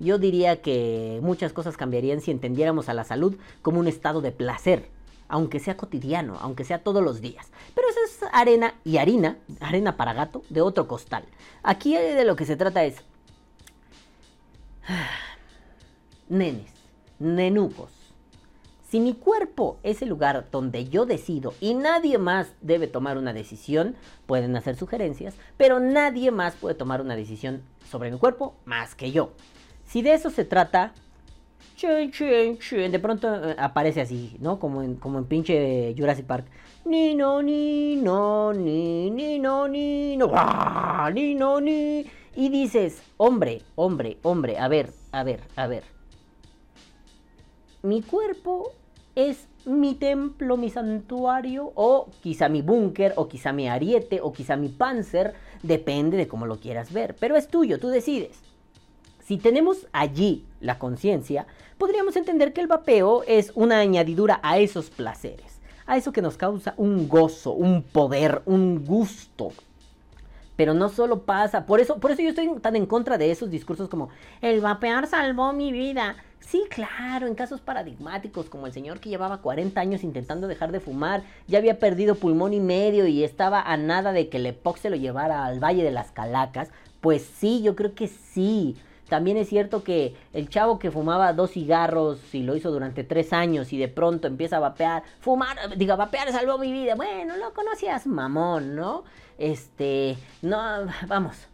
Yo 0.00 0.18
diría 0.18 0.62
que 0.62 1.20
muchas 1.22 1.52
cosas 1.52 1.76
cambiarían 1.76 2.22
si 2.22 2.30
entendiéramos 2.30 2.88
a 2.88 2.94
la 2.94 3.04
salud 3.04 3.36
como 3.60 3.78
un 3.78 3.86
estado 3.86 4.22
de 4.22 4.32
placer, 4.32 4.88
aunque 5.28 5.60
sea 5.60 5.76
cotidiano, 5.76 6.38
aunque 6.40 6.64
sea 6.64 6.82
todos 6.82 7.04
los 7.04 7.20
días. 7.20 7.52
Pero 7.74 7.86
eso 7.88 8.00
es 8.06 8.30
arena 8.32 8.74
y 8.82 8.96
harina, 8.96 9.36
arena 9.60 9.98
para 9.98 10.14
gato, 10.14 10.42
de 10.48 10.62
otro 10.62 10.88
costal. 10.88 11.24
Aquí 11.62 11.94
de 11.94 12.24
lo 12.24 12.34
que 12.34 12.46
se 12.46 12.56
trata 12.56 12.82
es... 12.82 12.96
Nenes, 16.30 16.72
nenucos. 17.18 17.90
Si 18.88 19.00
mi 19.00 19.12
cuerpo 19.14 19.78
es 19.82 20.00
el 20.00 20.08
lugar 20.08 20.48
donde 20.50 20.88
yo 20.88 21.04
decido 21.04 21.54
y 21.60 21.74
nadie 21.74 22.16
más 22.18 22.54
debe 22.62 22.86
tomar 22.86 23.18
una 23.18 23.34
decisión, 23.34 23.96
pueden 24.26 24.56
hacer 24.56 24.76
sugerencias, 24.76 25.34
pero 25.58 25.78
nadie 25.78 26.30
más 26.30 26.54
puede 26.54 26.74
tomar 26.74 27.02
una 27.02 27.16
decisión 27.16 27.62
sobre 27.88 28.10
mi 28.10 28.18
cuerpo 28.18 28.56
más 28.64 28.94
que 28.94 29.12
yo. 29.12 29.30
Si 29.90 30.02
de 30.02 30.14
eso 30.14 30.30
se 30.30 30.44
trata, 30.44 30.92
de 31.82 32.98
pronto 33.02 33.50
eh, 33.50 33.56
aparece 33.58 34.00
así, 34.00 34.36
¿no? 34.38 34.60
Como 34.60 34.84
en, 34.84 34.94
como 34.94 35.18
en 35.18 35.24
pinche 35.24 35.92
Jurassic 35.98 36.26
Park. 36.26 36.46
Ni 36.84 37.16
no, 37.16 37.42
ni 37.42 37.96
no, 37.96 38.52
ni, 38.52 39.10
ni 39.10 39.40
no, 39.40 39.66
ni 39.66 40.16
no, 40.16 41.10
ni 41.10 41.34
no, 41.34 41.60
ni. 41.60 42.06
Y 42.36 42.48
dices, 42.50 43.02
hombre, 43.16 43.62
hombre, 43.74 44.18
hombre, 44.22 44.58
a 44.58 44.68
ver, 44.68 44.92
a 45.10 45.24
ver, 45.24 45.40
a 45.56 45.66
ver. 45.66 45.82
mi 47.82 48.00
cuerpo 48.02 48.70
es 49.16 49.48
mi 49.64 49.96
templo, 49.96 50.56
mi 50.56 50.70
santuario, 50.70 51.72
o 51.74 52.10
quizá 52.22 52.48
mi 52.48 52.62
búnker, 52.62 53.14
o 53.16 53.26
quizá 53.26 53.52
mi 53.52 53.68
ariete, 53.68 54.20
o 54.22 54.32
quizá 54.32 54.56
mi 54.56 54.68
panzer, 54.68 55.34
depende 55.64 56.16
de 56.16 56.28
cómo 56.28 56.46
lo 56.46 56.60
quieras 56.60 56.92
ver, 56.92 57.16
pero 57.18 57.36
es 57.36 57.48
tuyo, 57.48 57.80
tú 57.80 57.88
decides. 57.88 58.49
Si 59.30 59.38
tenemos 59.38 59.86
allí 59.92 60.44
la 60.60 60.80
conciencia, 60.80 61.46
podríamos 61.78 62.16
entender 62.16 62.52
que 62.52 62.60
el 62.60 62.66
vapeo 62.66 63.22
es 63.28 63.52
una 63.54 63.78
añadidura 63.78 64.40
a 64.42 64.58
esos 64.58 64.90
placeres, 64.90 65.60
a 65.86 65.96
eso 65.96 66.10
que 66.10 66.20
nos 66.20 66.36
causa 66.36 66.74
un 66.76 67.08
gozo, 67.08 67.52
un 67.52 67.84
poder, 67.84 68.42
un 68.44 68.84
gusto. 68.84 69.52
Pero 70.56 70.74
no 70.74 70.88
solo 70.88 71.20
pasa, 71.20 71.64
por 71.64 71.78
eso, 71.78 72.00
por 72.00 72.10
eso 72.10 72.22
yo 72.22 72.30
estoy 72.30 72.50
tan 72.60 72.74
en 72.74 72.86
contra 72.86 73.18
de 73.18 73.30
esos 73.30 73.52
discursos 73.52 73.88
como 73.88 74.08
el 74.40 74.60
vapear 74.60 75.06
salvó 75.06 75.52
mi 75.52 75.70
vida. 75.70 76.16
Sí, 76.40 76.64
claro, 76.68 77.28
en 77.28 77.36
casos 77.36 77.60
paradigmáticos 77.60 78.50
como 78.50 78.66
el 78.66 78.72
señor 78.72 78.98
que 78.98 79.10
llevaba 79.10 79.42
40 79.42 79.80
años 79.80 80.02
intentando 80.02 80.48
dejar 80.48 80.72
de 80.72 80.80
fumar, 80.80 81.22
ya 81.46 81.58
había 81.58 81.78
perdido 81.78 82.16
pulmón 82.16 82.52
y 82.52 82.58
medio 82.58 83.06
y 83.06 83.22
estaba 83.22 83.62
a 83.62 83.76
nada 83.76 84.10
de 84.10 84.28
que 84.28 84.38
el 84.38 84.46
EPOC 84.46 84.78
se 84.78 84.90
lo 84.90 84.96
llevara 84.96 85.44
al 85.44 85.60
Valle 85.62 85.84
de 85.84 85.92
las 85.92 86.10
Calacas, 86.10 86.70
pues 87.00 87.22
sí, 87.22 87.62
yo 87.62 87.76
creo 87.76 87.94
que 87.94 88.08
sí. 88.08 88.76
También 89.10 89.36
es 89.36 89.48
cierto 89.48 89.82
que 89.82 90.14
el 90.32 90.48
chavo 90.48 90.78
que 90.78 90.92
fumaba 90.92 91.32
dos 91.32 91.50
cigarros 91.50 92.32
y 92.32 92.44
lo 92.44 92.54
hizo 92.54 92.70
durante 92.70 93.02
tres 93.02 93.32
años 93.32 93.72
y 93.72 93.76
de 93.76 93.88
pronto 93.88 94.28
empieza 94.28 94.58
a 94.58 94.60
vapear, 94.60 95.02
fumar, 95.18 95.76
diga, 95.76 95.96
vapear 95.96 96.30
salvó 96.30 96.58
mi 96.58 96.72
vida. 96.72 96.94
Bueno, 96.94 97.36
lo 97.36 97.52
conocías, 97.52 98.06
mamón, 98.06 98.76
¿no? 98.76 99.02
Este, 99.36 100.16
no, 100.42 100.58
vamos, 101.08 101.48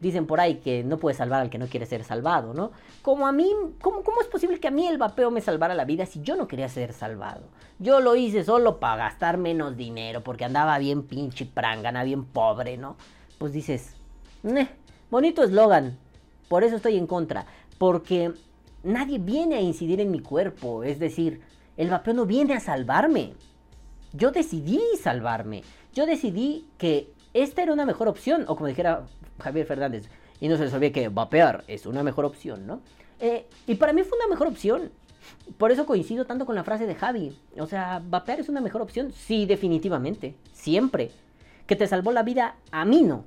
dicen 0.00 0.26
por 0.26 0.40
ahí 0.40 0.54
que 0.54 0.84
no 0.84 0.96
puede 0.96 1.14
salvar 1.14 1.42
al 1.42 1.50
que 1.50 1.58
no 1.58 1.66
quiere 1.66 1.84
ser 1.84 2.02
salvado, 2.02 2.54
¿no? 2.54 2.72
Como 3.02 3.26
a 3.26 3.32
mí, 3.32 3.52
¿cómo, 3.82 4.02
¿cómo, 4.02 4.22
es 4.22 4.28
posible 4.28 4.58
que 4.58 4.68
a 4.68 4.70
mí 4.70 4.86
el 4.86 4.96
vapeo 4.96 5.30
me 5.30 5.42
salvara 5.42 5.74
la 5.74 5.84
vida 5.84 6.06
si 6.06 6.22
yo 6.22 6.34
no 6.34 6.48
quería 6.48 6.70
ser 6.70 6.94
salvado? 6.94 7.42
Yo 7.78 8.00
lo 8.00 8.16
hice 8.16 8.42
solo 8.42 8.80
para 8.80 9.04
gastar 9.04 9.36
menos 9.36 9.76
dinero, 9.76 10.22
porque 10.22 10.46
andaba 10.46 10.78
bien 10.78 11.02
pinche 11.02 11.44
prangana, 11.44 12.04
bien 12.04 12.24
pobre, 12.24 12.78
¿no? 12.78 12.96
Pues 13.36 13.52
dices, 13.52 13.96
bonito 15.10 15.42
eslogan, 15.42 15.98
por 16.52 16.64
eso 16.64 16.76
estoy 16.76 16.98
en 16.98 17.06
contra, 17.06 17.46
porque 17.78 18.30
nadie 18.82 19.18
viene 19.18 19.54
a 19.54 19.62
incidir 19.62 20.02
en 20.02 20.10
mi 20.10 20.20
cuerpo, 20.20 20.84
es 20.84 20.98
decir, 20.98 21.40
el 21.78 21.88
vapeo 21.88 22.12
no 22.12 22.26
viene 22.26 22.52
a 22.52 22.60
salvarme. 22.60 23.32
Yo 24.12 24.32
decidí 24.32 24.78
salvarme, 25.00 25.62
yo 25.94 26.04
decidí 26.04 26.66
que 26.76 27.10
esta 27.32 27.62
era 27.62 27.72
una 27.72 27.86
mejor 27.86 28.06
opción, 28.06 28.44
o 28.48 28.56
como 28.56 28.66
dijera 28.66 29.06
Javier 29.38 29.64
Fernández, 29.64 30.10
y 30.40 30.48
no 30.48 30.58
se 30.58 30.68
les 30.68 30.92
que 30.92 31.08
vapear 31.08 31.64
es 31.68 31.86
una 31.86 32.02
mejor 32.02 32.26
opción, 32.26 32.66
¿no? 32.66 32.82
Eh, 33.18 33.46
y 33.66 33.76
para 33.76 33.94
mí 33.94 34.02
fue 34.02 34.18
una 34.18 34.28
mejor 34.28 34.48
opción. 34.48 34.90
Por 35.56 35.72
eso 35.72 35.86
coincido 35.86 36.26
tanto 36.26 36.44
con 36.44 36.54
la 36.54 36.64
frase 36.64 36.86
de 36.86 36.94
Javi. 36.94 37.34
O 37.58 37.66
sea, 37.66 38.02
vapear 38.06 38.40
es 38.40 38.50
una 38.50 38.60
mejor 38.60 38.82
opción. 38.82 39.10
Sí, 39.10 39.46
definitivamente. 39.46 40.34
Siempre. 40.52 41.12
Que 41.66 41.76
te 41.76 41.86
salvó 41.86 42.12
la 42.12 42.22
vida, 42.22 42.56
a 42.72 42.84
mí 42.84 43.00
no. 43.00 43.24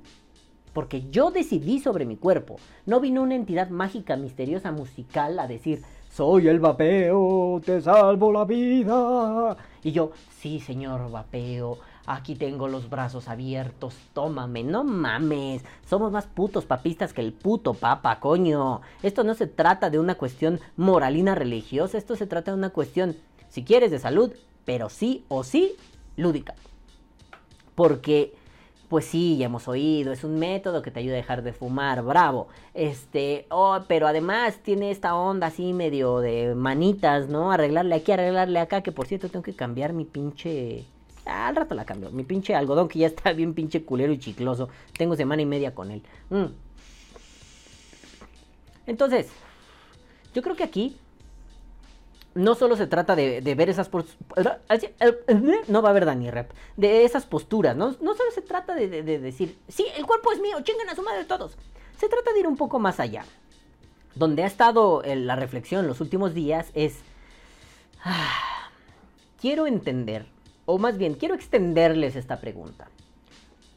Porque 0.76 1.08
yo 1.10 1.30
decidí 1.30 1.78
sobre 1.78 2.04
mi 2.04 2.18
cuerpo. 2.18 2.56
No 2.84 3.00
vino 3.00 3.22
una 3.22 3.34
entidad 3.34 3.70
mágica, 3.70 4.14
misteriosa, 4.14 4.72
musical 4.72 5.38
a 5.38 5.46
decir, 5.46 5.80
soy 6.10 6.48
el 6.48 6.60
vapeo, 6.60 7.62
te 7.64 7.80
salvo 7.80 8.30
la 8.30 8.44
vida. 8.44 9.56
Y 9.82 9.92
yo, 9.92 10.12
sí, 10.38 10.60
señor 10.60 11.10
vapeo, 11.10 11.78
Aquí 12.04 12.34
tengo 12.34 12.68
los 12.68 12.90
brazos 12.90 13.26
abiertos, 13.26 13.96
tómame, 14.12 14.64
no 14.64 14.84
mames. 14.84 15.64
Somos 15.88 16.12
más 16.12 16.26
putos 16.26 16.66
papistas 16.66 17.14
que 17.14 17.22
el 17.22 17.32
puto 17.32 17.72
papa, 17.72 18.20
coño. 18.20 18.82
Esto 19.02 19.24
no 19.24 19.32
se 19.32 19.46
trata 19.46 19.88
de 19.88 19.98
una 19.98 20.16
cuestión 20.16 20.60
moralina 20.76 21.34
religiosa, 21.34 21.96
esto 21.96 22.16
se 22.16 22.26
trata 22.26 22.50
de 22.50 22.58
una 22.58 22.70
cuestión, 22.70 23.16
si 23.48 23.64
quieres, 23.64 23.90
de 23.90 23.98
salud, 23.98 24.30
pero 24.66 24.90
sí 24.90 25.24
o 25.28 25.42
sí 25.42 25.74
lúdica. 26.16 26.54
Porque, 27.74 28.35
pues 28.88 29.04
sí, 29.04 29.36
ya 29.36 29.46
hemos 29.46 29.68
oído, 29.68 30.12
es 30.12 30.24
un 30.24 30.38
método 30.38 30.82
que 30.82 30.90
te 30.90 31.00
ayuda 31.00 31.14
a 31.14 31.16
dejar 31.16 31.42
de 31.42 31.52
fumar, 31.52 32.02
bravo. 32.02 32.48
Este, 32.74 33.46
oh, 33.50 33.78
pero 33.88 34.06
además 34.06 34.58
tiene 34.62 34.90
esta 34.90 35.14
onda 35.14 35.48
así 35.48 35.72
medio 35.72 36.20
de 36.20 36.54
manitas, 36.54 37.28
¿no? 37.28 37.50
Arreglarle 37.52 37.94
aquí, 37.94 38.12
arreglarle 38.12 38.60
acá, 38.60 38.82
que 38.82 38.92
por 38.92 39.06
cierto 39.06 39.28
tengo 39.28 39.42
que 39.42 39.54
cambiar 39.54 39.92
mi 39.92 40.04
pinche 40.04 40.84
al 41.26 41.56
rato 41.56 41.74
la 41.74 41.84
cambio. 41.84 42.10
Mi 42.10 42.22
pinche 42.22 42.54
algodón 42.54 42.88
que 42.88 43.00
ya 43.00 43.08
está 43.08 43.32
bien 43.32 43.52
pinche 43.54 43.84
culero 43.84 44.12
y 44.12 44.18
chicloso. 44.18 44.68
Tengo 44.96 45.16
semana 45.16 45.42
y 45.42 45.46
media 45.46 45.74
con 45.74 45.90
él. 45.90 46.02
Mm. 46.30 46.46
Entonces, 48.86 49.28
yo 50.34 50.42
creo 50.42 50.54
que 50.54 50.62
aquí 50.62 50.96
no 52.36 52.54
solo 52.54 52.76
se 52.76 52.86
trata 52.86 53.16
de, 53.16 53.40
ver 53.56 53.68
esas 53.68 53.88
posturas. 53.88 54.58
No 55.68 55.82
va 55.82 55.88
a 55.88 55.90
haber 55.90 56.04
Dani 56.04 56.30
Rep. 56.30 56.52
De 56.76 57.04
esas 57.04 57.26
posturas. 57.26 57.76
No, 57.76 57.96
no 58.00 58.14
solo 58.14 58.30
se 58.30 58.42
trata 58.42 58.74
de, 58.74 59.02
decir, 59.02 59.58
sí, 59.68 59.86
el 59.96 60.06
cuerpo 60.06 60.32
es 60.32 60.40
mío, 60.40 60.60
chingan 60.62 60.88
a 60.88 60.94
su 60.94 61.02
madre 61.02 61.24
todos. 61.24 61.56
Se 61.98 62.08
trata 62.08 62.32
de 62.32 62.40
ir 62.40 62.46
un 62.46 62.56
poco 62.56 62.78
más 62.78 63.00
allá. 63.00 63.24
Donde 64.14 64.44
ha 64.44 64.46
estado 64.46 65.02
la 65.04 65.36
reflexión 65.36 65.86
los 65.86 66.00
últimos 66.00 66.34
días 66.34 66.70
es. 66.74 67.00
Ah, 68.04 68.70
quiero 69.40 69.66
entender 69.66 70.26
o 70.66 70.78
más 70.78 70.98
bien, 70.98 71.14
quiero 71.14 71.34
extenderles 71.34 72.16
esta 72.16 72.40
pregunta. 72.40 72.88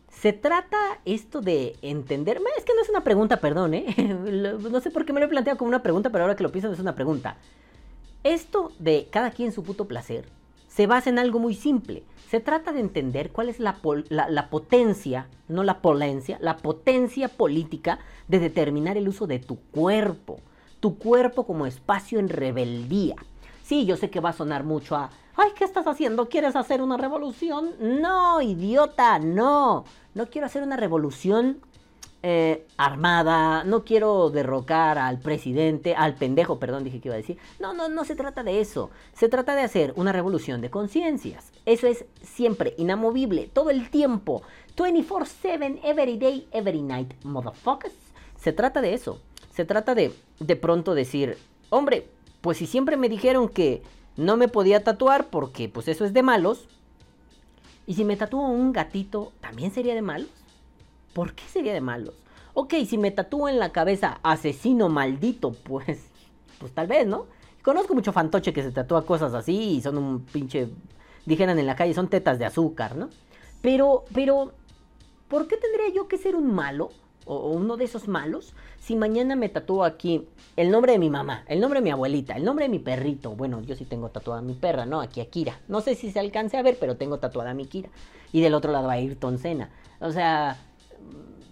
¿Se 0.10 0.34
trata 0.34 0.78
esto 1.06 1.40
de 1.40 1.78
entender? 1.82 2.42
Es 2.58 2.66
que 2.66 2.74
no 2.74 2.82
es 2.82 2.90
una 2.90 3.04
pregunta, 3.04 3.38
perdón, 3.38 3.74
¿eh? 3.76 3.86
No 4.70 4.82
sé 4.82 4.92
por 4.92 5.06
qué 5.06 5.14
me 5.14 5.22
lo 5.22 5.28
he 5.28 5.30
planteado 5.30 5.58
como 5.58 5.70
una 5.70 5.82
pregunta, 5.82 6.10
pero 6.10 6.26
ahora 6.26 6.36
que 6.36 6.44
lo 6.44 6.52
pienso 6.52 6.72
es 6.74 6.80
una 6.80 6.96
pregunta. 6.96 7.38
Esto 8.24 8.74
de 8.80 9.08
cada 9.10 9.32
quien 9.32 9.54
su 9.54 9.64
puto 9.64 9.88
placer 9.88 10.28
se 10.68 10.88
basa 10.88 11.10
en 11.10 11.20
algo 11.20 11.40
muy 11.40 11.56
simple. 11.56 12.04
Se 12.30 12.42
trata 12.42 12.74
de 12.74 12.82
entender 12.82 13.32
cuál 13.32 13.48
es 13.48 13.60
la, 13.60 13.78
potencia, 14.50 15.28
no 15.48 15.64
la 15.64 15.82
polencia, 15.82 16.38
la 16.42 16.58
potencia 16.58 17.30
política 17.30 18.00
de 18.28 18.40
determinar 18.40 18.98
el 18.98 19.08
uso 19.08 19.26
de 19.26 19.40
tu 19.40 19.58
cuerpo. 19.58 20.42
Tu 20.82 20.98
cuerpo 20.98 21.46
como 21.46 21.66
espacio 21.66 22.20
en 22.20 22.28
rebeldía. 22.28 23.16
Sí, 23.64 23.86
yo 23.86 23.96
sé 23.96 24.10
que 24.10 24.20
va 24.20 24.30
a 24.30 24.34
sonar 24.34 24.66
mucho 24.66 24.98
a, 24.98 25.12
ay, 25.38 25.52
¿qué 25.56 25.64
estás 25.64 25.88
haciendo? 25.88 26.28
¿Quieres 26.28 26.58
hacer 26.58 26.82
una 26.82 26.98
revolución? 26.98 27.72
No, 27.80 28.42
idiota, 28.42 29.18
no. 29.20 29.86
No 30.14 30.30
quiero 30.30 30.48
hacer 30.48 30.62
una 30.62 30.76
revolución 30.76 31.60
eh, 32.22 32.68
armada, 32.78 33.64
no 33.64 33.86
quiero 33.86 34.30
derrocar 34.30 34.98
al 34.98 35.20
presidente, 35.20 35.96
al 35.96 36.16
pendejo, 36.16 36.60
perdón, 36.60 36.84
dije 36.84 37.00
que 37.00 37.08
iba 37.08 37.16
a 37.16 37.18
decir. 37.18 37.38
No, 37.60 37.74
no, 37.74 37.88
no 37.88 38.04
se 38.04 38.16
trata 38.16 38.44
de 38.44 38.60
eso. 38.60 38.90
Se 39.14 39.30
trata 39.30 39.56
de 39.56 39.62
hacer 39.62 39.94
una 39.96 40.12
revolución 40.12 40.60
de 40.62 40.70
conciencias. 40.70 41.52
Eso 41.66 41.88
es 41.88 42.06
siempre 42.22 42.74
inamovible, 42.78 43.50
todo 43.52 43.70
el 43.70 43.90
tiempo. 43.90 44.42
24/7, 44.76 45.80
every 45.84 46.18
day, 46.18 46.48
every 46.52 46.82
night, 46.82 47.14
motherfuckers. 47.24 47.96
Se 48.38 48.54
trata 48.54 48.82
de 48.82 48.94
eso. 48.94 49.22
Se 49.52 49.66
trata 49.66 49.96
de 49.96 50.14
de 50.40 50.56
pronto 50.56 50.96
decir, 50.96 51.38
hombre, 51.70 52.10
pues 52.42 52.58
si 52.58 52.66
siempre 52.66 52.98
me 52.98 53.10
dijeron 53.10 53.50
que 53.50 53.82
no 54.16 54.38
me 54.38 54.48
podía 54.48 54.84
tatuar 54.84 55.28
porque 55.28 55.70
pues 55.70 55.88
eso 55.88 56.06
es 56.06 56.14
de 56.14 56.24
malos. 56.24 56.68
Y 57.88 57.96
si 57.96 58.06
me 58.06 58.18
tatúo 58.18 58.48
un 58.48 58.72
gatito, 58.72 59.32
¿también 59.40 59.72
sería 59.72 59.96
de 59.96 60.02
malos? 60.02 60.30
¿Por 61.14 61.34
qué 61.34 61.44
sería 61.46 61.74
de 61.74 61.82
malos? 61.82 62.16
Ok, 62.54 62.74
si 62.88 62.98
me 62.98 63.12
tatúo 63.12 63.48
en 63.50 63.60
la 63.60 63.72
cabeza 63.72 64.20
asesino 64.24 64.90
maldito, 64.90 65.52
pues, 65.52 66.10
pues 66.60 66.74
tal 66.74 66.88
vez, 66.88 67.08
¿no? 67.08 67.26
Conozco 67.64 67.94
mucho 67.94 68.14
fantoche 68.14 68.54
que 68.54 68.64
se 68.64 68.72
tatúa 68.72 69.06
cosas 69.06 69.34
así 69.34 69.76
y 69.76 69.82
son 69.82 69.98
un 69.98 70.22
pinche, 70.22 70.70
dijeran 71.26 71.60
en 71.60 71.66
la 71.66 71.76
calle, 71.76 71.94
son 71.94 72.08
tetas 72.08 72.40
de 72.40 72.46
azúcar, 72.46 72.96
¿no? 72.96 73.10
Pero, 73.62 74.06
pero, 74.14 74.54
¿por 75.28 75.48
qué 75.48 75.58
tendría 75.58 75.94
yo 75.94 76.08
que 76.08 76.18
ser 76.18 76.36
un 76.36 76.54
malo? 76.54 76.92
o, 77.30 77.52
uno 77.52 77.78
de 77.78 77.86
esos 77.86 78.08
malos, 78.08 78.54
si 78.80 78.96
mañana 78.96 79.36
me 79.36 79.50
tatúo 79.50 79.84
aquí 79.84 80.28
el 80.56 80.72
nombre 80.72 80.94
de 80.94 81.00
mi 81.00 81.12
mamá, 81.12 81.44
el 81.48 81.60
nombre 81.60 81.80
de 81.80 81.84
mi 81.84 81.92
abuelita, 81.92 82.36
el 82.36 82.44
nombre 82.44 82.66
de 82.66 82.70
mi 82.70 82.80
perrito, 82.80 83.32
bueno, 83.36 83.62
yo 83.62 83.76
sí 83.76 83.86
tengo 83.86 84.10
tatuada 84.10 84.40
a 84.40 84.44
mi 84.44 84.56
perra, 84.56 84.88
¿no? 84.88 85.00
Aquí 85.00 85.22
a 85.22 85.30
Kira. 85.30 85.60
No 85.68 85.82
sé 85.82 85.94
si 85.94 86.12
se 86.12 86.20
alcance 86.20 86.58
a 86.58 86.64
ver, 86.64 86.78
pero 86.80 86.98
tengo 86.98 87.20
tatuada 87.20 87.52
a 87.52 87.54
mi 87.54 87.68
Kira. 87.68 87.90
Y 88.32 88.42
del 88.42 88.56
otro 88.56 88.72
lado 88.72 88.90
a 88.90 88.94
Ayrton 88.94 89.38
Senna. 89.38 89.70
O 90.00 90.12
sea, 90.12 90.58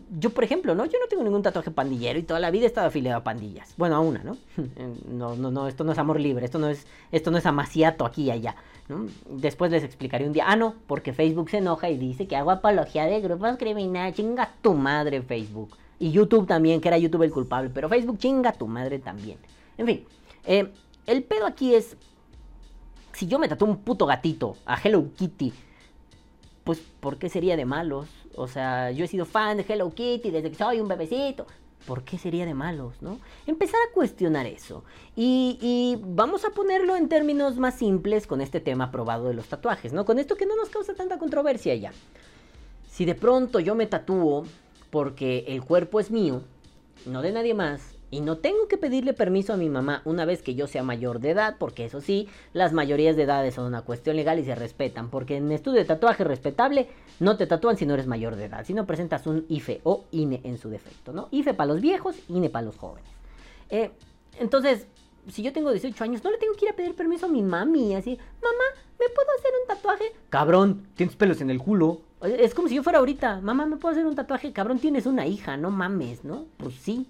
yo, 0.09 0.29
por 0.29 0.43
ejemplo, 0.43 0.73
¿no? 0.73 0.85
Yo 0.85 0.99
no 0.99 1.07
tengo 1.09 1.23
ningún 1.23 1.43
tatuaje 1.43 1.69
pandillero 1.69 2.17
y 2.17 2.23
toda 2.23 2.39
la 2.39 2.49
vida 2.49 2.63
he 2.63 2.67
estado 2.67 2.87
afiliado 2.87 3.19
a 3.19 3.23
pandillas. 3.23 3.73
Bueno, 3.77 3.95
a 3.95 3.99
una, 3.99 4.23
¿no? 4.23 4.37
No, 5.09 5.35
no, 5.35 5.51
no, 5.51 5.67
esto 5.67 5.83
no 5.83 5.91
es 5.91 5.97
amor 5.97 6.19
libre, 6.19 6.45
esto 6.45 6.59
no 6.59 6.69
es, 6.69 6.87
esto 7.11 7.29
no 7.29 7.37
es 7.37 7.45
amaciato 7.45 8.05
aquí 8.05 8.23
y 8.23 8.31
allá. 8.31 8.55
Después 9.29 9.69
les 9.69 9.83
explicaré 9.83 10.25
un 10.25 10.33
día. 10.33 10.45
Ah, 10.47 10.55
no, 10.55 10.75
porque 10.87 11.11
Facebook 11.11 11.49
se 11.49 11.57
enoja 11.57 11.89
y 11.89 11.97
dice 11.97 12.25
que 12.25 12.37
hago 12.37 12.51
apología 12.51 13.05
de 13.05 13.19
grupos 13.19 13.57
criminales. 13.57 14.15
Chinga 14.15 14.53
tu 14.61 14.73
madre, 14.75 15.21
Facebook. 15.21 15.75
Y 15.99 16.11
YouTube 16.11 16.47
también, 16.47 16.79
que 16.79 16.87
era 16.87 16.97
YouTube 16.97 17.23
el 17.23 17.31
culpable. 17.31 17.69
Pero 17.73 17.89
Facebook 17.89 18.17
chinga 18.17 18.53
tu 18.53 18.67
madre 18.67 18.99
también. 18.99 19.39
En 19.77 19.85
fin, 19.85 20.05
eh, 20.45 20.71
el 21.05 21.23
pedo 21.23 21.45
aquí 21.45 21.75
es. 21.75 21.97
Si 23.11 23.27
yo 23.27 23.39
me 23.39 23.47
tatúo 23.47 23.67
un 23.67 23.77
puto 23.79 24.05
gatito 24.05 24.55
a 24.65 24.79
Hello 24.81 25.05
Kitty, 25.15 25.51
pues, 26.67 26.81
¿por 26.99 27.17
qué 27.17 27.29
sería 27.29 27.55
de 27.55 27.63
malos? 27.63 28.09
O 28.35 28.49
sea, 28.49 28.91
yo 28.91 29.05
he 29.05 29.07
sido 29.07 29.25
fan 29.25 29.55
de 29.55 29.65
Hello 29.65 29.89
Kitty 29.89 30.31
desde 30.31 30.49
que 30.49 30.57
soy 30.57 30.81
un 30.81 30.89
bebecito. 30.89 31.47
¿Por 31.85 32.03
qué 32.03 32.17
sería 32.17 32.45
de 32.45 32.53
malos, 32.53 33.01
no? 33.01 33.21
Empezar 33.45 33.79
a 33.89 33.93
cuestionar 33.93 34.45
eso. 34.45 34.83
Y, 35.15 35.97
vamos 36.03 36.43
a 36.43 36.49
ponerlo 36.49 36.97
en 36.97 37.07
términos 37.07 37.55
más 37.55 37.75
simples 37.75 38.27
con 38.27 38.41
este 38.41 38.59
tema 38.59 38.91
probado 38.91 39.29
de 39.29 39.33
los 39.33 39.47
tatuajes, 39.47 39.93
¿no? 39.93 40.03
Con 40.03 40.19
esto 40.19 40.35
que 40.35 40.45
no 40.45 40.57
nos 40.57 40.67
causa 40.67 40.93
tanta 40.93 41.17
controversia 41.17 41.73
ya. 41.73 41.93
Si 42.89 43.05
de 43.05 43.15
pronto 43.15 43.61
yo 43.61 43.73
me 43.73 43.87
tatúo 43.87 44.45
porque 44.89 45.45
el 45.47 45.63
cuerpo 45.63 46.01
es 46.01 46.11
mío, 46.11 46.41
no 47.05 47.21
de 47.21 47.31
nadie 47.31 47.53
más, 47.53 47.93
y 48.09 48.21
no 48.21 48.37
tengo 48.37 48.67
que 48.67 48.77
pedirle 48.77 49.13
permiso 49.13 49.53
a 49.53 49.57
mi 49.57 49.69
mamá 49.69 50.01
una 50.05 50.25
vez 50.25 50.41
que 50.41 50.55
yo 50.55 50.67
sea 50.67 50.83
mayor 50.83 51.19
de 51.19 51.31
edad, 51.31 51.55
porque 51.59 51.85
eso 51.85 52.01
sí, 52.01 52.27
las 52.53 52.73
mayorías 52.73 53.15
de 53.15 53.23
edades 53.23 53.55
son 53.55 53.65
una 53.65 53.81
cuestión 53.81 54.15
legal 54.15 54.39
y 54.39 54.45
se 54.45 54.55
respetan, 54.55 55.09
porque 55.09 55.37
en 55.37 55.51
estudio 55.51 55.79
de 55.79 55.85
tatuaje 55.85 56.23
respetable 56.23 56.87
no 57.19 57.37
te 57.37 57.47
tatúan 57.47 57.77
si 57.77 57.85
no 57.85 57.93
eres 57.93 58.07
mayor 58.07 58.35
de 58.35 58.45
edad, 58.45 58.65
si 58.65 58.73
no 58.73 58.85
presentas 58.85 59.27
un 59.27 59.45
IFE 59.49 59.81
o 59.83 60.05
INE 60.11 60.41
en 60.43 60.57
su 60.57 60.69
defecto, 60.69 61.11
¿no? 61.11 61.27
IFE 61.31 61.53
para 61.53 61.73
los 61.73 61.81
viejos, 61.81 62.15
INE 62.29 62.49
para 62.49 62.65
los 62.65 62.77
jóvenes. 62.77 63.09
Eh, 63.69 63.91
entonces, 64.39 64.87
si 65.29 65.43
yo 65.43 65.51
tengo 65.51 65.71
18 65.71 66.03
años, 66.03 66.23
no 66.23 66.31
le 66.31 66.37
tengo 66.37 66.53
que 66.53 66.65
ir 66.65 66.71
a 66.71 66.75
pedir 66.75 66.95
permiso 66.95 67.25
a 67.25 67.29
mi 67.29 67.43
mami, 67.43 67.95
así, 67.95 68.17
mamá, 68.41 68.63
¿me 68.99 69.09
puedo 69.09 69.29
hacer 69.37 69.51
un 69.61 69.67
tatuaje? 69.67 70.13
Cabrón, 70.29 70.87
tienes 70.95 71.15
pelos 71.15 71.41
en 71.41 71.49
el 71.49 71.59
culo. 71.59 72.01
Es 72.21 72.55
como 72.55 72.67
si 72.67 72.75
yo 72.75 72.83
fuera 72.83 72.99
ahorita, 72.99 73.41
mamá, 73.41 73.65
¿me 73.65 73.77
puedo 73.77 73.91
hacer 73.91 74.05
un 74.05 74.15
tatuaje? 74.15 74.53
Cabrón, 74.53 74.79
tienes 74.79 75.05
una 75.05 75.27
hija, 75.27 75.57
no 75.57 75.69
mames, 75.69 76.23
¿no? 76.23 76.45
Pues 76.57 76.75
sí. 76.75 77.07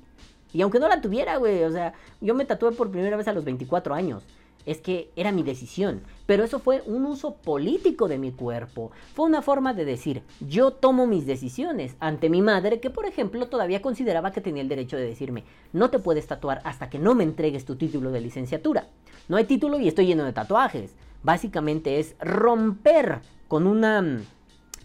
Y 0.54 0.62
aunque 0.62 0.80
no 0.80 0.88
la 0.88 1.02
tuviera, 1.02 1.38
güey, 1.38 1.64
o 1.64 1.72
sea, 1.72 1.94
yo 2.22 2.36
me 2.36 2.46
tatué 2.46 2.72
por 2.72 2.92
primera 2.92 3.18
vez 3.18 3.28
a 3.28 3.34
los 3.34 3.44
24 3.44 3.94
años. 3.94 4.24
Es 4.66 4.82
que 4.82 5.12
era 5.16 5.32
mi 5.32 5.44
decisión. 5.44 6.02
Pero 6.26 6.44
eso 6.44 6.60
fue 6.60 6.84
un 6.86 7.06
uso 7.06 7.36
político 7.36 8.08
de 8.08 8.18
mi 8.18 8.32
cuerpo. 8.32 8.92
Fue 9.14 9.26
una 9.26 9.42
forma 9.42 9.74
de 9.74 9.86
decir, 9.86 10.24
yo 10.42 10.72
tomo 10.72 11.08
mis 11.08 11.26
decisiones 11.26 11.96
ante 12.00 12.30
mi 12.30 12.42
madre, 12.42 12.82
que 12.82 12.90
por 12.90 13.06
ejemplo 13.06 13.48
todavía 13.48 13.82
consideraba 13.82 14.34
que 14.34 14.42
tenía 14.42 14.62
el 14.62 14.68
derecho 14.68 14.98
de 14.98 15.06
decirme, 15.06 15.46
no 15.72 15.90
te 15.90 16.00
puedes 16.00 16.28
tatuar 16.28 16.62
hasta 16.66 16.90
que 16.90 17.00
no 17.00 17.16
me 17.16 17.24
entregues 17.24 17.64
tu 17.64 17.78
título 17.78 18.12
de 18.12 18.20
licenciatura. 18.20 18.90
No 19.30 19.38
hay 19.38 19.46
título 19.46 19.80
y 19.80 19.88
estoy 19.88 20.08
lleno 20.08 20.26
de 20.26 20.34
tatuajes. 20.34 20.96
Básicamente 21.24 22.00
es 22.00 22.16
romper 22.20 23.22
con 23.48 23.68
una 23.68 24.22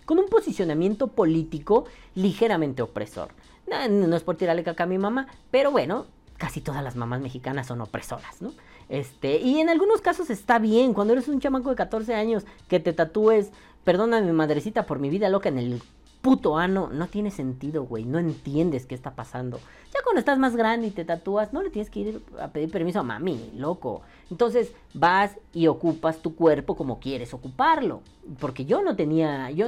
con 0.05 0.19
un 0.19 0.29
posicionamiento 0.29 1.09
político 1.09 1.85
ligeramente 2.15 2.83
opresor. 2.83 3.31
No, 3.69 4.17
es 4.17 4.23
por 4.23 4.37
tirarle 4.37 4.65
caca 4.65 4.85
a 4.85 4.87
mi 4.87 4.99
mamá, 4.99 5.29
pero 5.51 5.71
bueno, 5.71 6.07
casi 6.37 6.61
todas 6.61 6.83
las 6.83 6.97
mamás 6.97 7.21
mexicanas 7.21 7.67
son 7.67 7.81
opresoras, 7.81 8.43
¿no? 8.43 8.53
Este, 8.89 9.39
y 9.39 9.61
en 9.61 9.69
algunos 9.69 10.01
casos 10.01 10.29
está 10.29 10.59
bien, 10.59 10.93
cuando 10.93 11.15
eres 11.15 11.29
un 11.29 11.41
chamaco 11.41 11.71
de 11.71 11.77
14 11.77 12.15
años 12.15 12.45
que 12.69 12.81
te 12.81 12.93
tatúes, 12.93 13.51
perdona 13.85 14.21
mi 14.21 14.33
madrecita 14.33 14.85
por 14.85 14.99
mi 14.99 15.09
vida 15.09 15.29
loca 15.29 15.49
en 15.49 15.59
el 15.59 15.83
puto 16.23 16.57
ano, 16.57 16.89
no 16.93 17.09
tiene 17.09 17.33
sentido, 17.33 17.85
güey, 17.85 18.05
no 18.05 18.21
entiendes 18.21 18.87
qué 18.87 18.95
está 18.95 19.11
pasando. 19.11 19.59
Ya 19.93 20.01
cuando 20.05 20.21
estás 20.21 20.39
más 20.39 20.57
grande 20.57 20.87
y 20.87 20.91
te 20.93 21.05
tatúas, 21.05 21.53
no 21.53 21.63
le 21.63 21.71
tienes 21.71 21.91
que 21.91 22.01
ir 22.01 22.23
a 22.41 22.49
pedir 22.49 22.71
permiso 22.71 23.01
a 23.01 23.03
mami, 23.03 23.51
loco. 23.57 24.03
Entonces 24.31 24.73
vas 24.95 25.37
y 25.53 25.67
ocupas 25.67 26.19
tu 26.19 26.37
cuerpo 26.37 26.77
como 26.77 27.01
quieres 27.01 27.35
ocuparlo. 27.35 28.03
Porque 28.39 28.65
yo 28.65 28.83
no 28.83 28.95
tenía, 28.95 29.51
yo, 29.51 29.67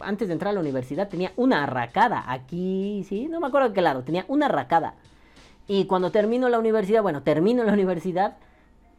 antes 0.00 0.28
de 0.28 0.34
entrar 0.34 0.50
a 0.50 0.54
la 0.54 0.60
universidad 0.60 1.08
tenía 1.08 1.32
una 1.36 1.62
arracada 1.62 2.24
aquí, 2.26 3.06
sí, 3.08 3.28
no 3.28 3.40
me 3.40 3.46
acuerdo 3.46 3.68
de 3.68 3.74
qué 3.74 3.80
lado, 3.80 4.02
tenía 4.02 4.24
una 4.26 4.46
arracada. 4.46 4.96
Y 5.68 5.84
cuando 5.86 6.10
termino 6.10 6.48
la 6.48 6.58
universidad, 6.58 7.02
bueno, 7.02 7.22
termino 7.22 7.62
la 7.62 7.72
universidad, 7.72 8.36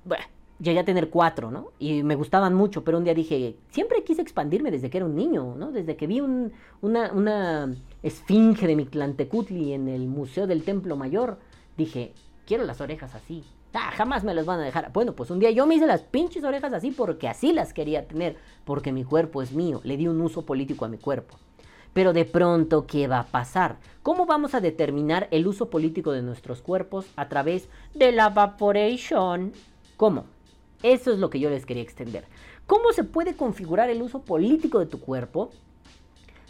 bueno, 0.06 0.24
llegué 0.60 0.80
a 0.80 0.86
tener 0.86 1.10
cuatro, 1.10 1.52
¿no? 1.52 1.72
Y 1.80 2.04
me 2.04 2.16
gustaban 2.16 2.54
mucho, 2.54 2.84
pero 2.84 2.98
un 2.98 3.04
día 3.04 3.14
dije, 3.14 3.58
siempre 3.70 4.04
quise 4.04 4.22
expandirme 4.22 4.72
desde 4.72 4.90
que 4.90 4.98
era 4.98 5.06
un 5.06 5.16
niño, 5.16 5.56
¿no? 5.56 5.72
Desde 5.72 5.96
que 5.96 6.08
vi 6.08 6.22
una, 6.22 7.12
una 7.12 7.74
esfinge 8.04 8.68
de 8.68 8.76
Mictlantecutli 8.76 9.74
en 9.74 9.88
el 9.88 10.08
Museo 10.08 10.48
del 10.48 10.64
Templo 10.64 10.96
Mayor, 10.96 11.40
dije, 11.78 12.14
quiero 12.46 12.64
las 12.64 12.82
orejas 12.82 13.16
así. 13.16 13.44
Ah, 13.74 13.92
jamás 13.94 14.24
me 14.24 14.34
las 14.34 14.46
van 14.46 14.62
a 14.62 14.64
dejar. 14.64 14.94
Bueno, 14.94 15.14
pues 15.14 15.30
un 15.32 15.40
día 15.40 15.52
yo 15.52 15.66
me 15.66 15.76
hice 15.76 15.86
las 15.86 16.02
pinches 16.02 16.46
orejas 16.46 16.72
así 16.72 16.92
porque 16.92 17.28
así 17.28 17.52
las 17.52 17.74
quería 17.74 18.08
tener, 18.08 18.38
porque 18.64 18.94
mi 18.94 19.04
cuerpo 19.04 19.42
es 19.42 19.52
mío, 19.52 19.82
le 19.84 19.98
di 19.98 20.08
un 20.08 20.22
uso 20.22 20.46
político 20.46 20.86
a 20.86 20.90
mi 20.90 20.98
cuerpo. 20.98 21.36
Pero 21.92 22.14
de 22.14 22.26
pronto, 22.26 22.88
¿qué 22.88 23.08
va 23.08 23.20
a 23.20 23.26
pasar? 23.28 23.78
¿Cómo 24.04 24.26
vamos 24.26 24.54
a 24.54 24.62
determinar 24.62 25.28
el 25.32 25.48
uso 25.48 25.70
político 25.70 26.12
de 26.12 26.22
nuestros 26.22 26.62
cuerpos 26.62 27.06
a 27.16 27.28
través 27.28 27.68
de 27.94 28.12
la 28.12 28.28
evaporation? 28.28 29.54
¿Cómo? 29.98 30.26
Eso 30.86 31.12
es 31.12 31.18
lo 31.18 31.32
que 31.32 31.40
yo 31.40 31.50
les 31.50 31.66
quería 31.66 31.82
extender. 31.82 32.26
¿Cómo 32.68 32.92
se 32.92 33.04
puede 33.04 33.36
configurar 33.36 33.90
el 33.90 34.04
uso 34.04 34.22
político 34.22 34.78
de 34.78 34.86
tu 34.86 35.00
cuerpo? 35.00 35.50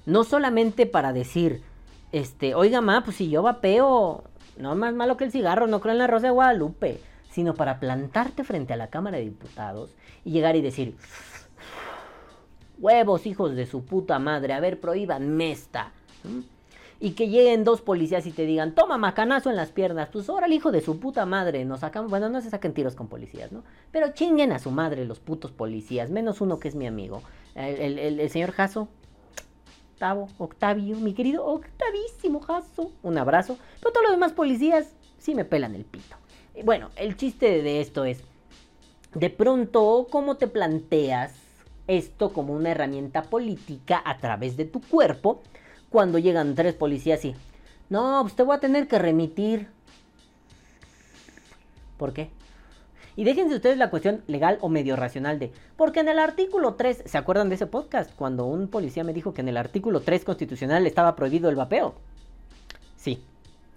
No 0.05 0.25
solamente 0.25 0.85
para 0.85 1.13
decir, 1.13 1.63
este, 2.11 2.53
oiga, 2.53 2.81
ma, 2.81 3.01
pues 3.05 3.15
si 3.15 3.29
yo 3.29 3.43
vapeo, 3.43 4.25
no 4.57 4.73
es 4.73 4.77
más 4.77 4.93
malo 4.93 5.15
que 5.15 5.23
el 5.23 5.31
cigarro, 5.31 5.67
no 5.67 5.79
creo 5.79 5.93
en 5.93 5.99
la 5.99 6.07
rosa 6.07 6.27
de 6.27 6.33
Guadalupe, 6.33 6.99
sino 7.29 7.53
para 7.53 7.79
plantarte 7.79 8.43
frente 8.43 8.73
a 8.73 8.77
la 8.77 8.89
Cámara 8.89 9.19
de 9.19 9.23
Diputados 9.23 9.95
y 10.25 10.31
llegar 10.31 10.57
y 10.57 10.61
decir, 10.61 10.97
huevos, 12.77 13.27
hijos 13.27 13.55
de 13.55 13.65
su 13.65 13.85
puta 13.85 14.19
madre, 14.19 14.51
a 14.51 14.59
ver, 14.59 14.81
prohíban 14.81 15.39
esta 15.39 15.93
y 16.99 17.11
que 17.11 17.27
lleguen 17.27 17.63
dos 17.63 17.81
policías 17.81 18.25
y 18.25 18.31
te 18.31 18.45
digan, 18.45 18.73
toma 18.73 18.97
macanazo 18.97 19.49
en 19.49 19.55
las 19.55 19.71
piernas, 19.71 20.09
pues 20.11 20.29
ahora 20.29 20.47
el 20.47 20.53
hijo 20.53 20.71
de 20.71 20.81
su 20.81 20.99
puta 20.99 21.25
madre, 21.25 21.65
nos 21.65 21.81
sacamos, 21.81 22.09
bueno, 22.09 22.29
no 22.29 22.41
se 22.41 22.49
saquen 22.49 22.73
tiros 22.73 22.95
con 22.95 23.07
policías, 23.07 23.51
¿no? 23.51 23.63
Pero 23.91 24.13
chinguen 24.13 24.51
a 24.51 24.59
su 24.59 24.71
madre 24.71 25.05
los 25.05 25.19
putos 25.19 25.51
policías, 25.51 26.09
menos 26.09 26.41
uno 26.41 26.59
que 26.59 26.67
es 26.67 26.75
mi 26.75 26.87
amigo, 26.87 27.21
el, 27.55 28.29
señor 28.29 28.51
Jaso, 28.51 28.87
Octavo, 29.93 30.29
Octavio, 30.37 30.97
mi 30.97 31.13
querido 31.13 31.45
Octavísimo 31.45 32.39
Jaso, 32.39 32.91
un 33.03 33.17
abrazo, 33.17 33.57
pero 33.79 33.91
todos 33.91 34.05
los 34.05 34.13
demás 34.13 34.33
policías 34.33 34.93
sí 35.17 35.35
me 35.35 35.45
pelan 35.45 35.75
el 35.75 35.85
pito. 35.85 36.15
Bueno, 36.63 36.89
el 36.95 37.17
chiste 37.17 37.61
de 37.61 37.81
esto 37.81 38.05
es, 38.05 38.23
de 39.13 39.29
pronto, 39.29 40.07
¿cómo 40.09 40.35
te 40.35 40.47
planteas 40.47 41.33
esto 41.87 42.33
como 42.33 42.53
una 42.53 42.71
herramienta 42.71 43.23
política 43.23 44.01
a 44.03 44.17
través 44.17 44.57
de 44.57 44.65
tu 44.65 44.81
cuerpo? 44.81 45.41
Cuando 45.95 46.19
llegan 46.19 46.55
tres 46.55 46.73
policías 46.73 47.23
y... 47.23 47.33
No, 47.89 48.19
pues 48.23 48.35
te 48.35 48.43
voy 48.43 48.57
a 48.57 48.59
tener 48.59 48.89
que 48.89 48.99
remitir. 48.99 49.69
¿Por 51.95 52.11
qué? 52.11 52.31
Y 53.15 53.23
déjense 53.23 53.55
ustedes 53.55 53.77
la 53.77 53.89
cuestión 53.89 54.21
legal 54.27 54.57
o 54.59 54.67
medio 54.67 54.97
racional 54.97 55.39
de... 55.39 55.53
Porque 55.77 56.01
en 56.01 56.09
el 56.09 56.19
artículo 56.19 56.73
3, 56.73 57.03
¿se 57.05 57.17
acuerdan 57.17 57.47
de 57.47 57.55
ese 57.55 57.65
podcast? 57.65 58.13
Cuando 58.13 58.43
un 58.43 58.67
policía 58.67 59.05
me 59.05 59.13
dijo 59.13 59.33
que 59.33 59.39
en 59.39 59.47
el 59.47 59.55
artículo 59.55 60.01
3 60.01 60.25
constitucional 60.25 60.85
estaba 60.85 61.15
prohibido 61.15 61.49
el 61.49 61.55
vapeo. 61.55 61.95
Sí, 62.97 63.23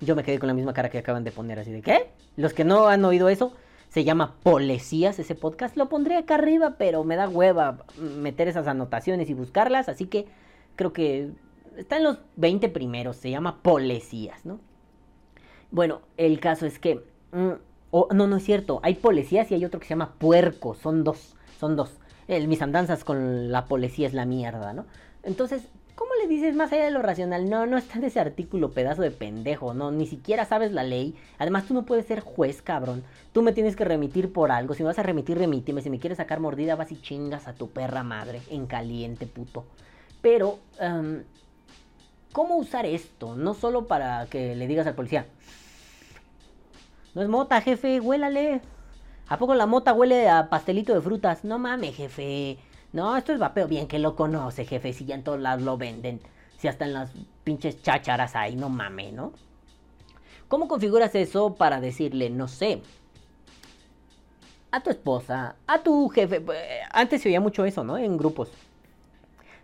yo 0.00 0.16
me 0.16 0.24
quedé 0.24 0.40
con 0.40 0.48
la 0.48 0.54
misma 0.54 0.74
cara 0.74 0.90
que 0.90 0.98
acaban 0.98 1.22
de 1.22 1.30
poner 1.30 1.60
así 1.60 1.70
de... 1.70 1.82
¿Qué? 1.82 2.10
Los 2.34 2.52
que 2.52 2.64
no 2.64 2.88
han 2.88 3.04
oído 3.04 3.28
eso, 3.28 3.52
se 3.90 4.02
llama 4.02 4.34
Policías 4.42 5.20
ese 5.20 5.36
podcast. 5.36 5.76
Lo 5.76 5.88
pondré 5.88 6.16
acá 6.16 6.34
arriba, 6.34 6.74
pero 6.78 7.04
me 7.04 7.14
da 7.14 7.28
hueva 7.28 7.84
meter 7.96 8.48
esas 8.48 8.66
anotaciones 8.66 9.30
y 9.30 9.34
buscarlas. 9.34 9.88
Así 9.88 10.06
que 10.06 10.26
creo 10.74 10.92
que 10.92 11.30
está 11.78 11.96
en 11.96 12.04
los 12.04 12.18
20 12.36 12.68
primeros, 12.68 13.16
se 13.16 13.30
llama 13.30 13.62
Policías, 13.62 14.44
¿no? 14.44 14.60
Bueno, 15.70 16.00
el 16.16 16.40
caso 16.40 16.66
es 16.66 16.78
que... 16.78 17.04
Mm, 17.32 17.52
no, 17.92 18.26
no 18.26 18.36
es 18.36 18.44
cierto, 18.44 18.80
hay 18.82 18.96
policías 18.96 19.50
y 19.50 19.54
hay 19.54 19.64
otro 19.64 19.80
que 19.80 19.86
se 19.86 19.90
llama 19.90 20.14
Puerco, 20.18 20.74
son 20.74 21.04
dos, 21.04 21.34
son 21.58 21.74
dos. 21.76 21.90
Mis 22.28 22.60
andanzas 22.60 23.04
con 23.04 23.50
la 23.50 23.64
policía 23.64 24.06
es 24.06 24.12
la 24.12 24.26
mierda, 24.26 24.74
¿no? 24.74 24.84
Entonces, 25.22 25.62
¿cómo 25.94 26.10
le 26.20 26.28
dices 26.28 26.54
más 26.54 26.70
allá 26.70 26.84
de 26.84 26.90
lo 26.90 27.00
racional? 27.00 27.48
No, 27.48 27.64
no 27.64 27.78
está 27.78 27.98
en 27.98 28.04
ese 28.04 28.20
artículo, 28.20 28.72
pedazo 28.72 29.00
de 29.00 29.10
pendejo, 29.10 29.72
no, 29.72 29.90
ni 29.90 30.06
siquiera 30.06 30.44
sabes 30.44 30.72
la 30.72 30.84
ley. 30.84 31.14
Además, 31.38 31.64
tú 31.66 31.72
no 31.72 31.86
puedes 31.86 32.04
ser 32.04 32.20
juez, 32.20 32.60
cabrón. 32.60 33.02
Tú 33.32 33.40
me 33.40 33.52
tienes 33.52 33.76
que 33.76 33.86
remitir 33.86 34.30
por 34.30 34.50
algo. 34.50 34.74
Si 34.74 34.82
me 34.82 34.88
vas 34.88 34.98
a 34.98 35.02
remitir, 35.02 35.38
remíteme. 35.38 35.80
Si 35.80 35.88
me 35.88 35.98
quieres 35.98 36.18
sacar 36.18 36.40
mordida, 36.40 36.76
vas 36.76 36.92
y 36.92 37.00
chingas 37.00 37.48
a 37.48 37.54
tu 37.54 37.70
perra 37.70 38.02
madre, 38.02 38.42
en 38.50 38.66
caliente, 38.66 39.26
puto. 39.26 39.64
Pero, 40.20 40.58
um, 40.80 41.20
cómo 42.32 42.56
usar 42.56 42.86
esto, 42.86 43.34
no 43.34 43.54
solo 43.54 43.86
para 43.86 44.26
que 44.26 44.54
le 44.54 44.66
digas 44.66 44.86
al 44.86 44.94
policía, 44.94 45.26
no 47.14 47.22
es 47.22 47.28
mota, 47.28 47.60
jefe, 47.60 48.00
huélale. 48.00 48.60
¿A 49.28 49.38
poco 49.38 49.54
la 49.54 49.66
mota 49.66 49.92
huele 49.92 50.28
a 50.28 50.48
pastelito 50.48 50.94
de 50.94 51.00
frutas? 51.00 51.44
No 51.44 51.58
mames, 51.58 51.96
jefe. 51.96 52.58
No, 52.92 53.16
esto 53.16 53.32
es 53.32 53.38
vapeo. 53.38 53.66
Bien 53.66 53.88
que 53.88 53.98
lo 53.98 54.14
conoce, 54.14 54.64
jefe, 54.64 54.92
si 54.92 55.04
ya 55.04 55.14
en 55.14 55.24
todos 55.24 55.40
lados 55.40 55.62
lo 55.62 55.76
venden. 55.76 56.20
Si 56.58 56.68
hasta 56.68 56.84
en 56.84 56.94
las 56.94 57.10
pinches 57.44 57.82
chácharas 57.82 58.36
hay, 58.36 58.56
no 58.56 58.68
mames, 58.68 59.12
¿no? 59.12 59.32
¿Cómo 60.48 60.68
configuras 60.68 61.14
eso 61.14 61.54
para 61.54 61.80
decirle, 61.80 62.30
no 62.30 62.48
sé, 62.48 62.82
a 64.70 64.80
tu 64.80 64.90
esposa, 64.90 65.56
a 65.66 65.78
tu 65.82 66.08
jefe? 66.08 66.42
Antes 66.90 67.22
se 67.22 67.28
oía 67.28 67.40
mucho 67.40 67.64
eso, 67.64 67.84
¿no? 67.84 67.98
En 67.98 68.16
grupos. 68.16 68.50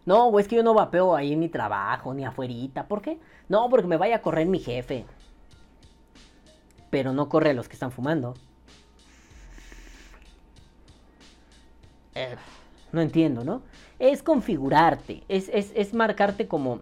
No, 0.07 0.31
güey, 0.31 0.43
es 0.43 0.49
que 0.49 0.57
yo 0.57 0.62
no 0.62 0.75
vapeo 0.75 1.17
ahí 1.17 1.33
en 1.33 1.40
mi 1.40 1.49
trabajo, 1.49 2.12
ni 2.12 2.25
afuerita. 2.25 2.87
¿Por 2.87 3.01
qué? 3.01 3.19
No, 3.49 3.69
porque 3.71 3.87
me 3.87 3.97
vaya 3.97 4.17
a 4.17 4.23
correr 4.23 4.47
mi 4.47 4.59
jefe. 4.59 5.07
Pero 6.90 7.12
no 7.12 7.29
corre 7.29 7.51
a 7.51 7.55
los 7.55 7.69
que 7.69 7.75
están 7.75 7.90
fumando. 7.90 8.35
Eh, 12.14 12.37
no 12.93 13.01
entiendo, 13.01 13.45
¿no? 13.45 13.62
Es 13.99 14.23
configurarte, 14.23 15.25
es, 15.29 15.49
es, 15.53 15.73
es 15.75 15.95
marcarte 15.95 16.47
como, 16.47 16.81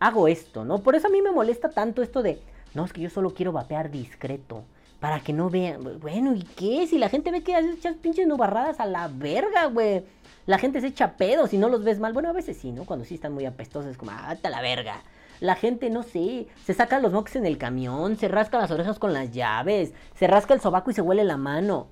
hago 0.00 0.28
esto, 0.28 0.64
¿no? 0.64 0.78
Por 0.82 0.96
eso 0.96 1.06
a 1.06 1.10
mí 1.10 1.22
me 1.22 1.32
molesta 1.32 1.70
tanto 1.70 2.02
esto 2.02 2.22
de 2.22 2.40
No, 2.74 2.84
es 2.84 2.92
que 2.92 3.00
yo 3.00 3.10
solo 3.10 3.32
quiero 3.32 3.52
vapear 3.52 3.90
discreto. 3.90 4.64
Para 5.00 5.20
que 5.20 5.32
no 5.34 5.50
vean. 5.50 6.00
Bueno, 6.00 6.34
¿y 6.34 6.42
qué? 6.42 6.86
Si 6.86 6.98
la 6.98 7.10
gente 7.10 7.30
ve 7.30 7.42
que 7.42 7.56
echas 7.58 7.96
pinches 7.96 8.26
nubarradas 8.26 8.80
a 8.80 8.86
la 8.86 9.08
verga, 9.08 9.66
güey. 9.66 10.04
La 10.46 10.58
gente 10.58 10.80
se 10.80 10.88
echa 10.88 11.16
pedos 11.16 11.52
y 11.52 11.58
no 11.58 11.68
los 11.68 11.82
ves 11.82 11.98
mal. 11.98 12.12
Bueno, 12.12 12.28
a 12.28 12.32
veces 12.32 12.56
sí, 12.56 12.72
¿no? 12.72 12.84
Cuando 12.84 13.04
sí 13.04 13.14
están 13.14 13.34
muy 13.34 13.44
apestosos, 13.46 13.90
es 13.90 13.98
como, 13.98 14.12
ah, 14.12 14.36
la 14.42 14.60
verga. 14.60 15.02
La 15.40 15.54
gente, 15.54 15.90
no 15.90 16.02
sé, 16.02 16.46
se 16.64 16.72
saca 16.72 16.98
los 16.98 17.12
moques 17.12 17.36
en 17.36 17.44
el 17.44 17.58
camión, 17.58 18.16
se 18.16 18.28
rasca 18.28 18.58
las 18.58 18.70
orejas 18.70 18.98
con 18.98 19.12
las 19.12 19.32
llaves, 19.32 19.92
se 20.14 20.26
rasca 20.26 20.54
el 20.54 20.60
sobaco 20.60 20.90
y 20.90 20.94
se 20.94 21.02
huele 21.02 21.24
la 21.24 21.36
mano. 21.36 21.88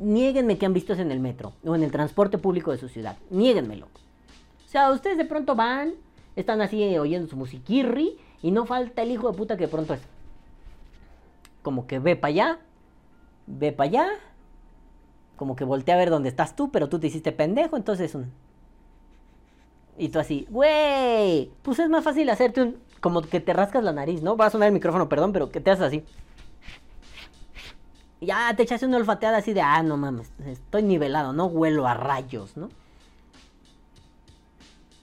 Niéguenme 0.00 0.58
que 0.58 0.66
han 0.66 0.72
visto 0.72 0.94
eso 0.94 1.02
en 1.02 1.12
el 1.12 1.20
metro 1.20 1.52
o 1.64 1.76
en 1.76 1.84
el 1.84 1.92
transporte 1.92 2.38
público 2.38 2.72
de 2.72 2.78
su 2.78 2.88
ciudad. 2.88 3.16
Niéguenmelo. 3.30 3.86
O 3.86 4.68
sea, 4.68 4.90
ustedes 4.90 5.16
de 5.16 5.24
pronto 5.24 5.54
van, 5.54 5.94
están 6.34 6.60
así 6.60 6.98
oyendo 6.98 7.28
su 7.28 7.36
musiquirri 7.36 8.18
y 8.42 8.50
no 8.50 8.66
falta 8.66 9.02
el 9.02 9.12
hijo 9.12 9.30
de 9.30 9.36
puta 9.36 9.56
que 9.56 9.66
de 9.66 9.70
pronto 9.70 9.94
es 9.94 10.00
como 11.62 11.86
que 11.86 11.98
ve 11.98 12.16
para 12.16 12.28
allá, 12.28 12.58
ve 13.46 13.72
para 13.72 13.88
allá, 13.88 14.08
como 15.38 15.56
que 15.56 15.64
voltea 15.64 15.94
a 15.94 15.98
ver 15.98 16.10
dónde 16.10 16.28
estás 16.28 16.54
tú, 16.54 16.70
pero 16.70 16.90
tú 16.90 16.98
te 16.98 17.06
hiciste 17.06 17.32
pendejo, 17.32 17.78
entonces 17.78 18.14
un... 18.14 18.30
Y 19.96 20.10
tú 20.10 20.18
así, 20.18 20.46
güey, 20.50 21.50
pues 21.62 21.78
es 21.78 21.88
más 21.88 22.04
fácil 22.04 22.28
hacerte 22.28 22.60
un... 22.60 22.76
Como 23.00 23.22
que 23.22 23.40
te 23.40 23.52
rascas 23.52 23.82
la 23.84 23.92
nariz, 23.92 24.20
¿no? 24.22 24.36
Va 24.36 24.46
a 24.46 24.50
sonar 24.50 24.66
el 24.66 24.74
micrófono, 24.74 25.08
perdón, 25.08 25.32
pero 25.32 25.50
que 25.50 25.60
te 25.60 25.70
haces 25.70 25.86
así. 25.86 26.04
Ya 28.20 28.52
te 28.56 28.64
echas 28.64 28.82
una 28.82 28.96
olfateada 28.96 29.38
así 29.38 29.52
de, 29.52 29.60
ah, 29.60 29.82
no 29.84 29.96
mames, 29.96 30.32
estoy 30.44 30.82
nivelado, 30.82 31.32
no 31.32 31.46
huelo 31.46 31.86
a 31.86 31.94
rayos, 31.94 32.56
¿no? 32.56 32.68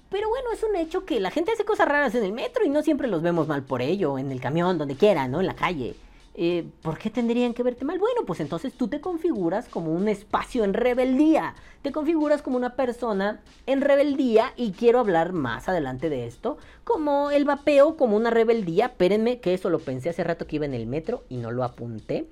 Pero 0.10 0.28
bueno, 0.30 0.52
es 0.54 0.62
un 0.64 0.76
hecho 0.76 1.06
que 1.06 1.22
la 1.22 1.32
gente 1.32 1.54
hace 1.54 1.64
cosas 1.64 1.88
raras 1.88 2.14
en 2.16 2.26
el 2.26 2.34
metro 2.34 2.66
y 2.66 2.70
no 2.70 2.84
siempre 2.84 3.08
los 3.08 3.22
vemos 3.22 3.48
mal 3.48 3.64
por 3.64 3.82
ello, 3.82 4.18
en 4.18 4.32
el 4.32 4.42
camión, 4.42 4.78
donde 4.78 4.96
quiera, 4.96 5.30
¿no? 5.30 5.40
En 5.40 5.48
la 5.48 5.56
calle. 5.56 5.96
Eh, 6.38 6.68
¿por 6.82 6.98
qué 6.98 7.10
tendrían 7.10 7.54
que 7.54 7.64
verte 7.64 7.86
mal? 7.86 7.98
Bueno, 7.98 8.26
pues 8.26 8.42
entonces 8.42 8.74
tú 8.74 8.90
te 8.90 9.00
configuras 9.00 9.70
como 9.70 9.94
un 9.94 10.10
espacio 10.10 10.66
en 10.66 10.74
rebeldía, 10.74 11.56
te 11.82 11.94
configuras 11.94 12.42
como 12.42 12.58
una 12.58 12.76
persona 12.76 13.40
en 13.66 13.80
rebeldía 13.80 14.52
y 14.58 14.74
quiero 14.74 15.00
hablar 15.00 15.32
más 15.32 15.70
adelante 15.70 16.10
de 16.10 16.28
esto, 16.28 16.58
como 16.84 17.32
el 17.32 17.46
vapeo, 17.46 17.96
como 17.96 18.18
una 18.18 18.32
rebeldía. 18.32 18.88
Espérenme 18.88 19.40
que 19.40 19.54
eso 19.54 19.70
lo 19.70 19.80
pensé 19.80 20.10
hace 20.10 20.26
rato 20.26 20.46
que 20.46 20.58
iba 20.58 20.66
en 20.66 20.74
el 20.74 20.88
metro 20.88 21.24
y 21.30 21.38
no 21.38 21.52
lo 21.52 21.64
apunté. 21.64 22.28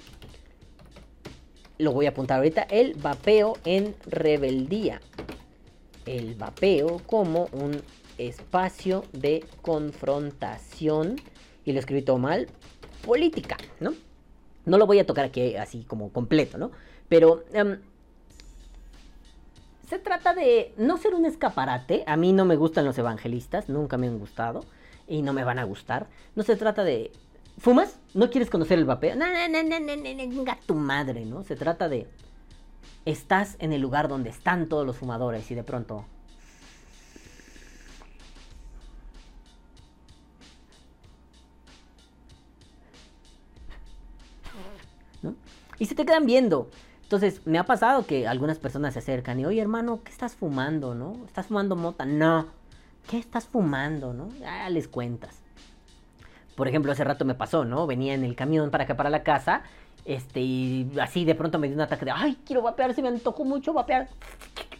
Lo 1.77 1.93
voy 1.93 2.05
a 2.05 2.09
apuntar 2.09 2.39
ahorita, 2.39 2.63
el 2.63 2.95
vapeo 2.95 3.53
en 3.63 3.95
rebeldía. 4.05 5.01
El 6.05 6.35
vapeo 6.35 6.99
como 7.05 7.47
un 7.53 7.81
espacio 8.17 9.05
de 9.13 9.45
confrontación. 9.61 11.15
Y 11.63 11.71
lo 11.71 11.77
he 11.77 11.79
escrito 11.79 12.17
mal, 12.17 12.47
política, 13.03 13.57
¿no? 13.79 13.93
No 14.65 14.77
lo 14.77 14.87
voy 14.87 14.99
a 14.99 15.05
tocar 15.05 15.25
aquí 15.25 15.55
así 15.55 15.83
como 15.83 16.11
completo, 16.11 16.57
¿no? 16.57 16.71
Pero 17.09 17.43
em, 17.53 17.79
se 19.87 19.99
trata 19.99 20.33
de 20.33 20.73
no 20.77 20.97
ser 20.97 21.13
un 21.13 21.25
escaparate. 21.25 22.03
A 22.07 22.15
mí 22.17 22.33
no 22.33 22.45
me 22.45 22.55
gustan 22.55 22.85
los 22.85 22.97
evangelistas, 22.97 23.69
nunca 23.69 23.97
me 23.97 24.07
han 24.07 24.17
gustado 24.17 24.63
y 25.07 25.21
no 25.21 25.33
me 25.33 25.43
van 25.43 25.59
a 25.59 25.63
gustar. 25.65 26.07
No 26.35 26.43
se 26.43 26.55
trata 26.55 26.83
de... 26.83 27.11
¿Fumas? 27.59 27.99
¿No 28.15 28.31
quieres 28.31 28.49
conocer 28.49 28.79
el 28.79 28.85
vapeo? 28.85 29.15
No, 29.15 29.25
no, 29.27 29.47
no, 29.47 29.79
no, 29.79 29.95
no, 29.95 30.57
tu 30.65 30.73
madre, 30.73 31.25
¿no? 31.25 31.43
Se 31.43 31.55
trata 31.55 31.89
de... 31.89 32.07
Estás 33.05 33.57
en 33.59 33.73
el 33.73 33.81
lugar 33.81 34.07
donde 34.07 34.29
están 34.29 34.67
todos 34.69 34.85
los 34.87 34.97
fumadores 34.97 35.51
y 35.51 35.55
de 35.55 35.63
pronto 35.63 36.05
Y 45.83 45.85
se 45.85 45.95
te 45.95 46.05
quedan 46.05 46.25
viendo. 46.25 46.69
Entonces, 47.01 47.41
me 47.43 47.59
ha 47.59 47.65
pasado 47.65 48.05
que 48.05 48.25
algunas 48.25 48.57
personas 48.57 48.93
se 48.93 48.99
acercan 48.99 49.41
y, 49.41 49.45
oye, 49.45 49.59
hermano, 49.59 49.99
¿qué 50.01 50.11
estás 50.11 50.33
fumando, 50.33 50.95
no? 50.95 51.25
¿Estás 51.27 51.47
fumando 51.47 51.75
mota? 51.75 52.05
No. 52.05 52.45
¿Qué 53.09 53.17
estás 53.17 53.47
fumando, 53.47 54.13
no? 54.13 54.29
Ya 54.39 54.69
les 54.69 54.87
cuentas. 54.87 55.41
Por 56.55 56.69
ejemplo, 56.69 56.93
hace 56.93 57.03
rato 57.03 57.25
me 57.25 57.35
pasó, 57.35 57.65
¿no? 57.65 57.85
Venía 57.85 58.13
en 58.13 58.23
el 58.23 58.33
camión 58.33 58.71
para 58.71 58.85
acá, 58.85 58.95
para 58.95 59.09
la 59.09 59.23
casa, 59.23 59.63
este, 60.05 60.39
y 60.39 60.89
así 61.01 61.25
de 61.25 61.35
pronto 61.35 61.59
me 61.59 61.67
dio 61.67 61.75
un 61.75 61.81
ataque 61.81 62.05
de, 62.05 62.11
ay, 62.11 62.37
quiero 62.45 62.61
vapear, 62.61 62.93
se 62.93 63.01
me 63.01 63.09
antojó 63.09 63.43
mucho 63.43 63.73
vapear. 63.73 64.07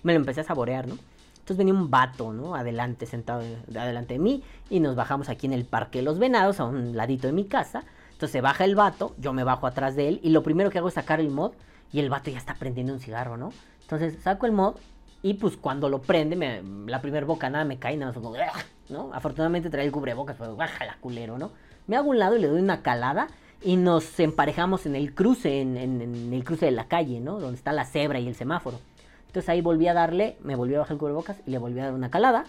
Me 0.04 0.14
lo 0.14 0.20
empecé 0.20 0.40
a 0.40 0.46
saborear, 0.46 0.88
¿no? 0.88 0.98
Entonces 1.34 1.58
venía 1.58 1.74
un 1.74 1.92
vato, 1.92 2.32
¿no? 2.32 2.56
Adelante, 2.56 3.08
sentado 3.08 3.44
adelante 3.76 4.14
de 4.14 4.20
mí, 4.22 4.42
y 4.70 4.80
nos 4.80 4.96
bajamos 4.96 5.28
aquí 5.28 5.48
en 5.48 5.54
el 5.54 5.66
Parque 5.66 6.00
de 6.00 6.06
los 6.06 6.18
Venados, 6.18 6.62
a 6.62 6.64
un 6.64 6.96
ladito 6.96 7.28
de 7.28 7.34
mi 7.34 7.44
casa. 7.44 7.84
Entonces 8.24 8.40
se 8.40 8.42
baja 8.42 8.64
el 8.64 8.76
vato, 8.76 9.14
yo 9.18 9.34
me 9.34 9.44
bajo 9.44 9.68
atrás 9.68 9.98
de 9.98 10.08
él 10.08 10.22
y 10.24 10.30
lo 10.30 10.44
primero 10.44 10.70
que 10.70 10.78
hago 10.78 10.88
es 10.88 10.94
sacar 10.94 11.20
el 11.20 11.30
mod 11.30 11.52
y 11.92 12.00
el 12.00 12.10
vato 12.10 12.32
ya 12.32 12.38
está 12.38 12.54
prendiendo 12.54 12.94
un 12.94 13.02
cigarro, 13.02 13.36
¿no? 13.36 13.52
Entonces 13.82 14.18
saco 14.24 14.46
el 14.46 14.54
mod 14.54 14.76
y 15.22 15.34
pues 15.34 15.58
cuando 15.58 15.90
lo 15.90 16.02
prende, 16.02 16.38
me, 16.38 16.64
la 16.90 17.02
primera 17.02 17.26
bocanada 17.26 17.66
me 17.66 17.80
cae, 17.80 17.98
nada 17.98 18.14
más 18.14 18.66
¿no? 18.88 19.12
Afortunadamente 19.14 19.70
trae 19.70 19.84
el 19.84 19.92
cubrebocas, 19.92 20.38
pero 20.40 20.56
la 20.58 20.98
culero, 21.02 21.38
¿no? 21.38 21.52
Me 21.86 21.98
hago 21.98 22.12
un 22.12 22.18
lado 22.18 22.38
y 22.38 22.40
le 22.40 22.48
doy 22.48 22.62
una 22.62 22.82
calada 22.82 23.28
y 23.62 23.76
nos 23.76 24.18
emparejamos 24.22 24.86
en 24.86 24.96
el 24.96 25.14
cruce, 25.14 25.60
en, 25.60 25.76
en, 25.76 26.34
el 26.34 26.46
cruce 26.46 26.68
de 26.68 26.72
la 26.72 26.86
calle, 26.86 27.20
¿no? 27.20 27.42
Donde 27.42 27.58
está 27.58 27.74
la 27.74 27.84
cebra 27.84 28.22
y 28.22 28.28
el 28.30 28.36
semáforo. 28.36 28.80
Entonces 29.28 29.50
ahí 29.50 29.60
volví 29.60 29.90
a 29.90 29.94
darle, 29.94 30.38
me 30.42 30.56
volví 30.56 30.76
a 30.76 30.80
bajar 30.80 30.94
el 30.94 31.00
cubrebocas 31.00 31.42
y 31.46 31.52
le 31.52 31.58
volví 31.58 31.78
a 31.82 31.88
dar 31.88 31.94
una 31.94 32.10
calada. 32.10 32.46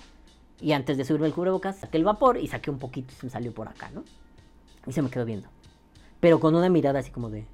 Y 0.61 0.71
antes 0.71 0.97
de 0.97 1.05
subirme 1.05 1.27
el 1.27 1.35
cubrebocas, 1.35 1.79
saqué 1.79 1.97
el 1.97 2.05
vapor 2.05 2.37
y 2.37 2.47
saqué 2.47 2.71
un 2.71 2.79
poquito 2.79 3.13
y 3.13 3.17
se 3.17 3.27
me 3.27 3.31
salió 3.31 3.53
por 3.53 3.67
acá, 3.67 3.91
¿no? 3.93 4.05
Y 4.87 4.93
se 4.93 5.03
me 5.03 5.11
quedó 5.11 5.25
viendo 5.25 5.54
pero 6.25 6.41
con 6.41 6.55
una 6.55 6.71
mirada 6.71 7.01
así 7.01 7.11
como 7.11 7.29
de... 7.29 7.45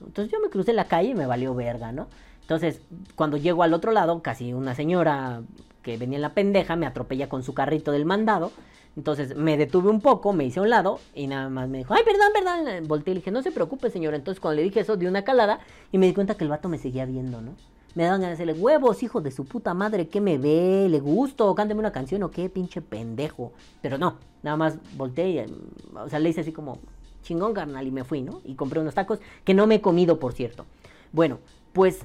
Entonces 0.00 0.32
yo 0.32 0.40
me 0.40 0.48
crucé 0.48 0.72
la 0.72 0.86
calle 0.86 1.10
y 1.10 1.14
me 1.14 1.26
valió 1.26 1.54
verga, 1.54 1.92
¿no? 1.92 2.08
Entonces, 2.40 2.80
cuando 3.14 3.36
llego 3.36 3.62
al 3.62 3.74
otro 3.74 3.92
lado, 3.92 4.22
casi 4.22 4.54
una 4.54 4.74
señora 4.74 5.42
que 5.82 5.98
venía 5.98 6.16
en 6.16 6.22
la 6.22 6.32
pendeja 6.32 6.76
me 6.76 6.86
atropella 6.86 7.28
con 7.28 7.42
su 7.42 7.52
carrito 7.52 7.92
del 7.92 8.06
mandado. 8.06 8.52
Entonces 8.96 9.36
me 9.36 9.58
detuve 9.58 9.90
un 9.90 10.00
poco, 10.00 10.32
me 10.32 10.46
hice 10.46 10.60
a 10.60 10.62
un 10.62 10.70
lado 10.70 10.98
y 11.14 11.26
nada 11.26 11.50
más 11.50 11.68
me 11.68 11.76
dijo, 11.76 11.92
ay, 11.92 12.04
perdón, 12.06 12.28
perdón. 12.32 12.88
Volteé 12.88 13.12
y 13.12 13.14
le 13.16 13.20
dije, 13.20 13.30
no 13.30 13.42
se 13.42 13.52
preocupe, 13.52 13.90
señora. 13.90 14.16
Entonces 14.16 14.40
cuando 14.40 14.56
le 14.56 14.62
dije 14.62 14.80
eso, 14.80 14.96
di 14.96 15.04
una 15.04 15.24
calada 15.24 15.60
y 15.92 15.98
me 15.98 16.06
di 16.06 16.14
cuenta 16.14 16.38
que 16.38 16.44
el 16.44 16.48
vato 16.48 16.70
me 16.70 16.78
seguía 16.78 17.04
viendo, 17.04 17.42
¿no? 17.42 17.52
Me 17.96 18.04
daban 18.04 18.20
ganas 18.20 18.36
de 18.36 18.44
decirle, 18.44 18.62
huevos, 18.62 19.02
hijo 19.02 19.22
de 19.22 19.30
su 19.30 19.46
puta 19.46 19.72
madre, 19.72 20.06
¿qué 20.08 20.20
me 20.20 20.36
ve? 20.36 20.86
¿Le 20.90 21.00
gusto? 21.00 21.54
Cánteme 21.54 21.80
una 21.80 21.92
canción 21.92 22.22
o 22.24 22.30
qué, 22.30 22.50
pinche 22.50 22.82
pendejo. 22.82 23.54
Pero 23.80 23.96
no, 23.96 24.18
nada 24.42 24.58
más 24.58 24.78
volteé 24.98 25.30
y, 25.30 25.96
o 25.96 26.06
sea, 26.10 26.18
le 26.18 26.28
hice 26.28 26.42
así 26.42 26.52
como, 26.52 26.78
chingón, 27.22 27.54
carnal, 27.54 27.86
y 27.86 27.90
me 27.90 28.04
fui, 28.04 28.20
¿no? 28.20 28.42
Y 28.44 28.54
compré 28.54 28.80
unos 28.80 28.94
tacos 28.94 29.20
que 29.44 29.54
no 29.54 29.66
me 29.66 29.76
he 29.76 29.80
comido, 29.80 30.20
por 30.20 30.34
cierto. 30.34 30.66
Bueno, 31.10 31.38
pues 31.72 32.00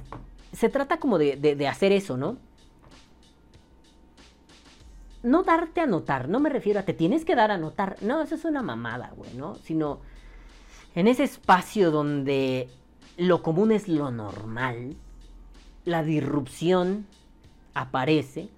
se 0.52 0.70
trata 0.70 0.98
como 0.98 1.18
de, 1.18 1.36
de 1.36 1.68
hacer 1.68 1.92
eso, 1.92 2.16
¿no? 2.16 2.38
No 5.22 5.42
darte 5.42 5.82
a 5.82 5.86
notar, 5.86 6.26
no 6.26 6.40
me 6.40 6.48
refiero 6.48 6.80
a 6.80 6.84
te 6.84 6.94
tienes 6.94 7.26
que 7.26 7.36
dar 7.36 7.50
a 7.50 7.58
notar, 7.58 7.96
no, 8.00 8.22
eso 8.22 8.34
es 8.34 8.46
una 8.46 8.62
mamada, 8.62 9.12
güey, 9.14 9.34
¿no? 9.34 9.56
Sino 9.56 10.00
en 10.94 11.06
ese 11.06 11.24
espacio 11.24 11.90
donde 11.90 12.70
lo 13.18 13.42
común 13.42 13.72
es 13.72 13.88
lo 13.88 14.10
normal, 14.10 14.96
la 15.84 16.02
disrupción 16.02 17.06
aparece 17.74 18.48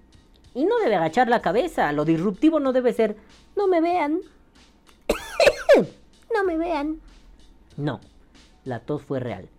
y 0.53 0.65
no 0.65 0.77
debe 0.79 0.95
agachar 0.95 1.27
la 1.27 1.41
cabeza. 1.41 1.91
Lo 1.91 2.05
disruptivo 2.05 2.59
no 2.59 2.73
debe 2.73 2.93
ser, 2.93 3.17
no 3.55 3.67
me 3.67 3.81
vean, 3.81 4.19
no 6.33 6.43
me 6.43 6.57
vean. 6.57 6.99
No, 7.77 7.99
la 8.63 8.79
tos 8.79 9.01
fue 9.01 9.19
real. 9.19 9.49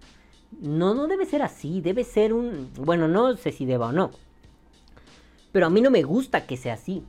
No, 0.61 0.95
no 0.95 1.07
debe 1.07 1.27
ser 1.27 1.43
así, 1.43 1.81
debe 1.81 2.05
ser 2.05 2.33
un... 2.33 2.71
Bueno, 2.77 3.09
no 3.09 3.37
sé 3.37 3.53
si 3.53 3.67
deba 3.67 3.89
o 3.89 3.93
no. 3.93 4.11
Pero 5.53 5.67
a 5.67 5.71
mí 5.71 5.81
no 5.81 5.91
me 5.91 6.03
gusta 6.03 6.47
que 6.47 6.57
sea 6.57 6.75
así. 6.75 7.03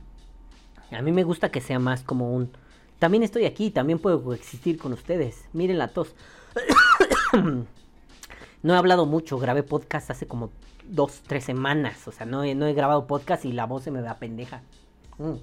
A 0.90 1.02
mí 1.02 1.12
me 1.12 1.24
gusta 1.24 1.50
que 1.50 1.60
sea 1.60 1.78
más 1.78 2.02
como 2.02 2.34
un... 2.34 2.50
También 2.98 3.22
estoy 3.22 3.44
aquí, 3.44 3.70
también 3.70 4.00
puedo 4.00 4.32
existir 4.34 4.76
con 4.78 4.92
ustedes. 4.92 5.44
Miren 5.52 5.78
la 5.78 5.88
tos. 5.88 6.14
No 8.62 8.74
he 8.74 8.76
hablado 8.76 9.06
mucho, 9.06 9.38
grabé 9.38 9.62
podcast 9.62 10.10
hace 10.10 10.26
como 10.26 10.50
dos, 10.84 11.22
tres 11.26 11.44
semanas. 11.44 12.06
O 12.08 12.12
sea, 12.12 12.26
no 12.26 12.44
he, 12.44 12.54
no 12.54 12.66
he 12.66 12.74
grabado 12.74 13.06
podcast 13.06 13.44
y 13.44 13.52
la 13.52 13.66
voz 13.66 13.84
se 13.84 13.90
me 13.90 14.00
da 14.00 14.14
pendeja. 14.14 14.62
Mm. 15.18 15.34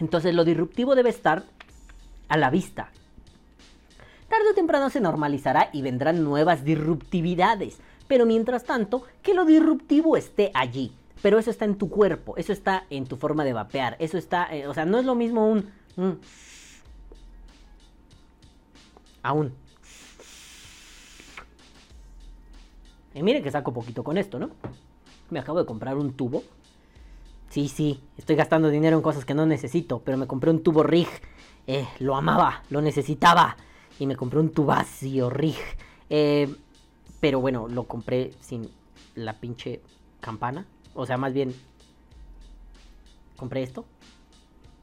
Entonces 0.00 0.34
lo 0.34 0.44
disruptivo 0.44 0.94
debe 0.94 1.10
estar 1.10 1.44
a 2.28 2.36
la 2.36 2.50
vista. 2.50 2.90
Tarde 4.28 4.50
o 4.50 4.54
temprano 4.54 4.90
se 4.90 5.00
normalizará 5.00 5.70
y 5.72 5.82
vendrán 5.82 6.22
nuevas 6.22 6.64
disruptividades. 6.64 7.78
Pero 8.06 8.26
mientras 8.26 8.64
tanto, 8.64 9.04
que 9.22 9.34
lo 9.34 9.44
disruptivo 9.44 10.16
esté 10.16 10.50
allí. 10.54 10.92
Pero 11.22 11.38
eso 11.38 11.50
está 11.50 11.64
en 11.64 11.76
tu 11.76 11.88
cuerpo, 11.90 12.36
eso 12.36 12.52
está 12.52 12.84
en 12.90 13.06
tu 13.06 13.16
forma 13.16 13.44
de 13.44 13.52
vapear, 13.52 13.96
eso 13.98 14.16
está, 14.18 14.54
eh, 14.54 14.68
o 14.68 14.74
sea, 14.74 14.84
no 14.84 14.98
es 14.98 15.04
lo 15.04 15.16
mismo 15.16 15.48
un... 15.48 15.72
un 15.96 16.20
aún. 19.22 19.52
Y 23.18 23.22
miren 23.24 23.42
que 23.42 23.50
saco 23.50 23.72
poquito 23.72 24.04
con 24.04 24.16
esto, 24.16 24.38
¿no? 24.38 24.50
Me 25.30 25.40
acabo 25.40 25.58
de 25.58 25.66
comprar 25.66 25.96
un 25.96 26.12
tubo. 26.12 26.44
Sí, 27.50 27.66
sí, 27.66 28.00
estoy 28.16 28.36
gastando 28.36 28.68
dinero 28.68 28.96
en 28.96 29.02
cosas 29.02 29.24
que 29.24 29.34
no 29.34 29.44
necesito, 29.44 29.98
pero 30.04 30.16
me 30.16 30.28
compré 30.28 30.52
un 30.52 30.62
tubo 30.62 30.84
rig. 30.84 31.08
Eh, 31.66 31.84
lo 31.98 32.14
amaba, 32.14 32.62
lo 32.70 32.80
necesitaba. 32.80 33.56
Y 33.98 34.06
me 34.06 34.14
compré 34.14 34.38
un 34.38 34.52
tubacio 34.52 35.30
rig. 35.30 35.56
Eh, 36.08 36.54
pero 37.18 37.40
bueno, 37.40 37.66
lo 37.66 37.88
compré 37.88 38.30
sin 38.40 38.70
la 39.16 39.40
pinche 39.40 39.80
campana. 40.20 40.64
O 40.94 41.04
sea, 41.04 41.16
más 41.16 41.32
bien, 41.32 41.52
compré 43.36 43.64
esto. 43.64 43.84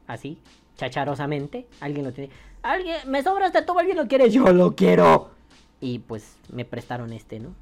Así, 0.06 0.38
chacharosamente. 0.76 1.66
Alguien 1.80 2.04
lo 2.04 2.12
tiene. 2.12 2.30
Alguien, 2.62 2.98
me 3.06 3.22
sobra 3.22 3.46
este 3.46 3.62
tubo, 3.62 3.78
alguien 3.78 3.96
lo 3.96 4.06
quiere. 4.06 4.28
Yo 4.28 4.52
lo 4.52 4.76
quiero. 4.76 5.30
Y 5.80 6.00
pues 6.00 6.36
me 6.52 6.66
prestaron 6.66 7.14
este, 7.14 7.40
¿no? 7.40 7.54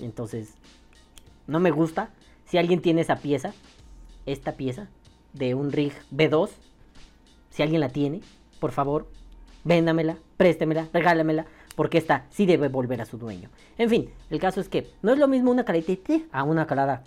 Entonces, 0.00 0.54
no 1.46 1.60
me 1.60 1.70
gusta. 1.70 2.10
Si 2.46 2.58
alguien 2.58 2.82
tiene 2.82 3.02
esa 3.02 3.16
pieza, 3.16 3.52
esta 4.26 4.52
pieza 4.52 4.88
de 5.32 5.54
un 5.54 5.70
rig 5.72 5.92
B2, 6.12 6.50
si 7.50 7.62
alguien 7.62 7.80
la 7.80 7.90
tiene, 7.90 8.20
por 8.58 8.72
favor, 8.72 9.08
véndamela, 9.64 10.16
préstemela, 10.36 10.88
regálamela, 10.92 11.46
porque 11.76 11.98
esta 11.98 12.26
sí 12.30 12.46
debe 12.46 12.68
volver 12.68 13.00
a 13.00 13.06
su 13.06 13.18
dueño. 13.18 13.50
En 13.78 13.88
fin, 13.88 14.10
el 14.30 14.38
caso 14.40 14.60
es 14.60 14.68
que 14.68 14.90
no 15.02 15.12
es 15.12 15.18
lo 15.18 15.28
mismo 15.28 15.50
una 15.50 15.64
caretita 15.64 16.14
a 16.32 16.42
una 16.42 16.66
calada. 16.66 17.04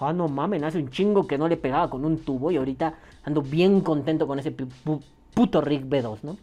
Ah, 0.00 0.12
no 0.12 0.28
mames, 0.28 0.62
hace 0.62 0.78
un 0.78 0.90
chingo 0.90 1.26
que 1.26 1.38
no 1.38 1.48
le 1.48 1.56
pegaba 1.56 1.88
con 1.88 2.04
un 2.04 2.18
tubo 2.18 2.50
y 2.50 2.56
ahorita 2.58 2.94
ando 3.22 3.40
bien 3.40 3.80
contento 3.80 4.26
con 4.26 4.38
ese 4.38 4.50
puto 4.50 5.60
rig 5.62 5.88
B2, 5.88 6.18
¿no? 6.22 6.36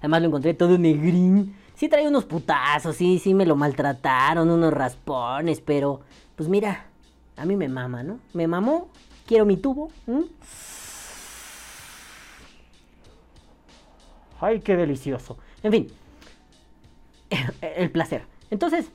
Además 0.00 0.22
lo 0.22 0.28
encontré 0.28 0.54
todo 0.54 0.76
negrín. 0.78 1.54
Sí 1.74 1.88
trae 1.88 2.08
unos 2.08 2.24
putazos, 2.24 2.96
sí, 2.96 3.18
sí 3.18 3.32
me 3.32 3.46
lo 3.46 3.56
maltrataron, 3.56 4.50
unos 4.50 4.72
raspones, 4.72 5.60
pero 5.60 6.00
pues 6.36 6.48
mira, 6.48 6.86
a 7.36 7.46
mí 7.46 7.56
me 7.56 7.68
mama, 7.68 8.02
¿no? 8.02 8.18
Me 8.34 8.46
mamó, 8.46 8.88
quiero 9.26 9.46
mi 9.46 9.56
tubo. 9.56 9.90
Ay, 14.40 14.60
qué 14.60 14.76
delicioso. 14.76 15.38
En 15.62 15.72
fin, 15.72 15.88
el 17.60 17.90
placer. 17.90 18.24
Entonces, 18.50 18.90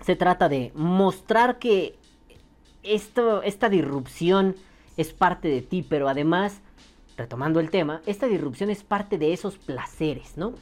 se 0.00 0.16
trata 0.16 0.48
de 0.48 0.72
mostrar 0.74 1.58
que 1.58 1.98
esto, 2.82 3.42
esta 3.42 3.68
disrupción 3.68 4.56
es 4.96 5.12
parte 5.12 5.48
de 5.48 5.62
ti, 5.62 5.84
pero 5.88 6.08
además, 6.08 6.60
retomando 7.16 7.60
el 7.60 7.70
tema, 7.70 8.02
esta 8.06 8.26
disrupción 8.26 8.70
es 8.70 8.84
parte 8.84 9.18
de 9.18 9.32
esos 9.32 9.56
placeres, 9.58 10.36
¿no? 10.36 10.54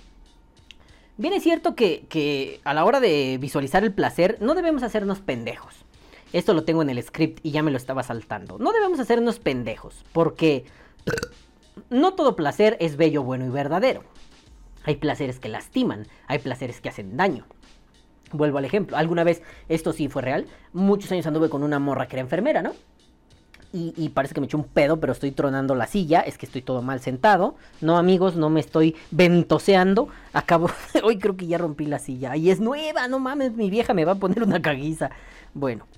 Bien 1.17 1.33
es 1.33 1.43
cierto 1.43 1.75
que, 1.75 2.07
que 2.09 2.61
a 2.65 2.75
la 2.75 2.85
hora 2.85 3.01
de 3.01 3.39
visualizar 3.41 3.85
el 3.85 3.93
placer 3.93 4.39
no 4.41 4.55
debemos 4.55 4.83
hacernos 4.83 5.21
pendejos. 5.21 5.85
Esto 6.33 6.55
lo 6.55 6.65
tengo 6.65 6.83
en 6.83 6.91
el 6.91 7.01
script 7.03 7.39
y 7.45 7.53
ya 7.53 7.63
me 7.63 7.71
lo 7.71 7.77
estaba 7.77 8.03
saltando. 8.03 8.59
No 8.59 8.73
debemos 8.73 8.99
hacernos 8.99 9.39
pendejos, 9.39 10.05
porque 10.13 10.65
no 11.91 12.15
todo 12.15 12.35
placer 12.35 12.77
es 12.81 12.97
bello, 12.97 13.23
bueno 13.23 13.47
y 13.47 13.51
verdadero. 13.51 14.03
Hay 14.83 14.97
placeres 14.97 15.39
que 15.39 15.49
lastiman, 15.49 16.07
hay 16.27 16.41
placeres 16.41 16.81
que 16.81 16.89
hacen 16.89 17.17
daño. 17.17 17.47
Vuelvo 18.33 18.59
al 18.59 18.65
ejemplo. 18.65 18.97
Alguna 18.97 19.23
vez, 19.23 19.43
esto 19.69 19.93
sí 19.93 20.09
fue 20.09 20.23
real, 20.23 20.47
muchos 20.73 21.13
años 21.13 21.27
anduve 21.27 21.49
con 21.49 21.63
una 21.63 21.79
morra 21.79 22.09
que 22.09 22.17
era 22.17 22.23
enfermera, 22.23 22.63
¿no? 22.63 22.73
Y, 23.77 24.11
parece 24.11 24.35
que 24.35 24.41
me 24.41 24.47
echó 24.47 24.57
un 24.57 24.69
pedo, 24.69 25.01
pero 25.01 25.13
estoy 25.13 25.33
tronando 25.33 25.75
la 25.75 25.89
silla. 25.89 26.21
Es 26.21 26.39
que 26.39 26.47
estoy 26.47 26.63
todo 26.63 26.81
mal 26.81 27.01
sentado. 27.01 27.57
No, 27.81 27.99
amigos, 27.99 28.37
no 28.37 28.49
me 28.49 28.61
estoy 28.61 28.95
ventoseando. 29.11 30.09
Acabo. 30.33 30.71
Hoy 31.03 31.19
creo 31.19 31.37
que 31.37 31.49
ya 31.49 31.59
rompí 31.59 31.85
la 31.87 31.99
silla. 31.99 32.37
Y 32.37 32.51
es 32.51 32.61
nueva, 32.61 33.09
no 33.09 33.19
mames, 33.19 33.57
mi 33.57 33.71
vieja 33.71 33.93
me 33.93 34.05
va 34.05 34.13
a 34.13 34.15
poner 34.15 34.45
una 34.45 34.63
caguiza. 34.63 35.11
Bueno. 35.55 35.89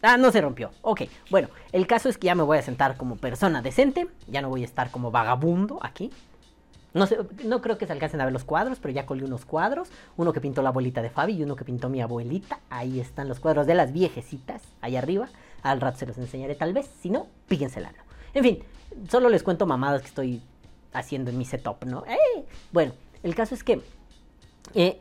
Ah, 0.00 0.16
no 0.16 0.32
se 0.32 0.40
rompió. 0.40 0.70
Ok, 0.80 1.02
bueno, 1.30 1.48
el 1.72 1.86
caso 1.86 2.08
es 2.08 2.16
que 2.16 2.28
ya 2.28 2.34
me 2.34 2.42
voy 2.42 2.56
a 2.56 2.62
sentar 2.62 2.96
como 2.96 3.16
persona 3.16 3.60
decente. 3.60 4.08
Ya 4.26 4.40
no 4.40 4.48
voy 4.48 4.62
a 4.62 4.66
estar 4.66 4.90
como 4.90 5.10
vagabundo 5.10 5.78
aquí. 5.82 6.10
No, 6.94 7.06
sé, 7.06 7.18
no 7.44 7.60
creo 7.60 7.76
que 7.76 7.86
se 7.86 7.92
alcancen 7.92 8.22
a 8.22 8.24
ver 8.24 8.32
los 8.32 8.44
cuadros, 8.44 8.78
pero 8.80 8.94
ya 8.94 9.04
colgué 9.04 9.26
unos 9.26 9.44
cuadros. 9.44 9.90
Uno 10.16 10.32
que 10.32 10.40
pintó 10.40 10.62
la 10.62 10.70
abuelita 10.70 11.02
de 11.02 11.10
Fabi 11.10 11.34
y 11.34 11.42
uno 11.42 11.56
que 11.56 11.64
pintó 11.66 11.90
mi 11.90 12.00
abuelita. 12.00 12.60
Ahí 12.70 13.00
están 13.00 13.28
los 13.28 13.38
cuadros 13.38 13.66
de 13.66 13.74
las 13.74 13.92
viejecitas, 13.92 14.62
ahí 14.80 14.96
arriba. 14.96 15.28
Al 15.70 15.80
rato 15.80 15.98
se 15.98 16.06
los 16.06 16.16
enseñaré 16.18 16.54
tal 16.54 16.72
vez. 16.72 16.88
Si 17.00 17.10
no, 17.10 17.26
píquensela. 17.48 17.92
En 18.34 18.42
fin, 18.42 18.62
solo 19.08 19.28
les 19.28 19.42
cuento 19.42 19.66
mamadas 19.66 20.02
que 20.02 20.08
estoy 20.08 20.42
haciendo 20.92 21.30
en 21.30 21.38
mi 21.38 21.44
setup, 21.44 21.84
¿no? 21.84 22.04
¡Eh! 22.06 22.44
Bueno, 22.72 22.92
el 23.22 23.34
caso 23.34 23.54
es 23.54 23.64
que... 23.64 23.80
Eh, 24.74 25.00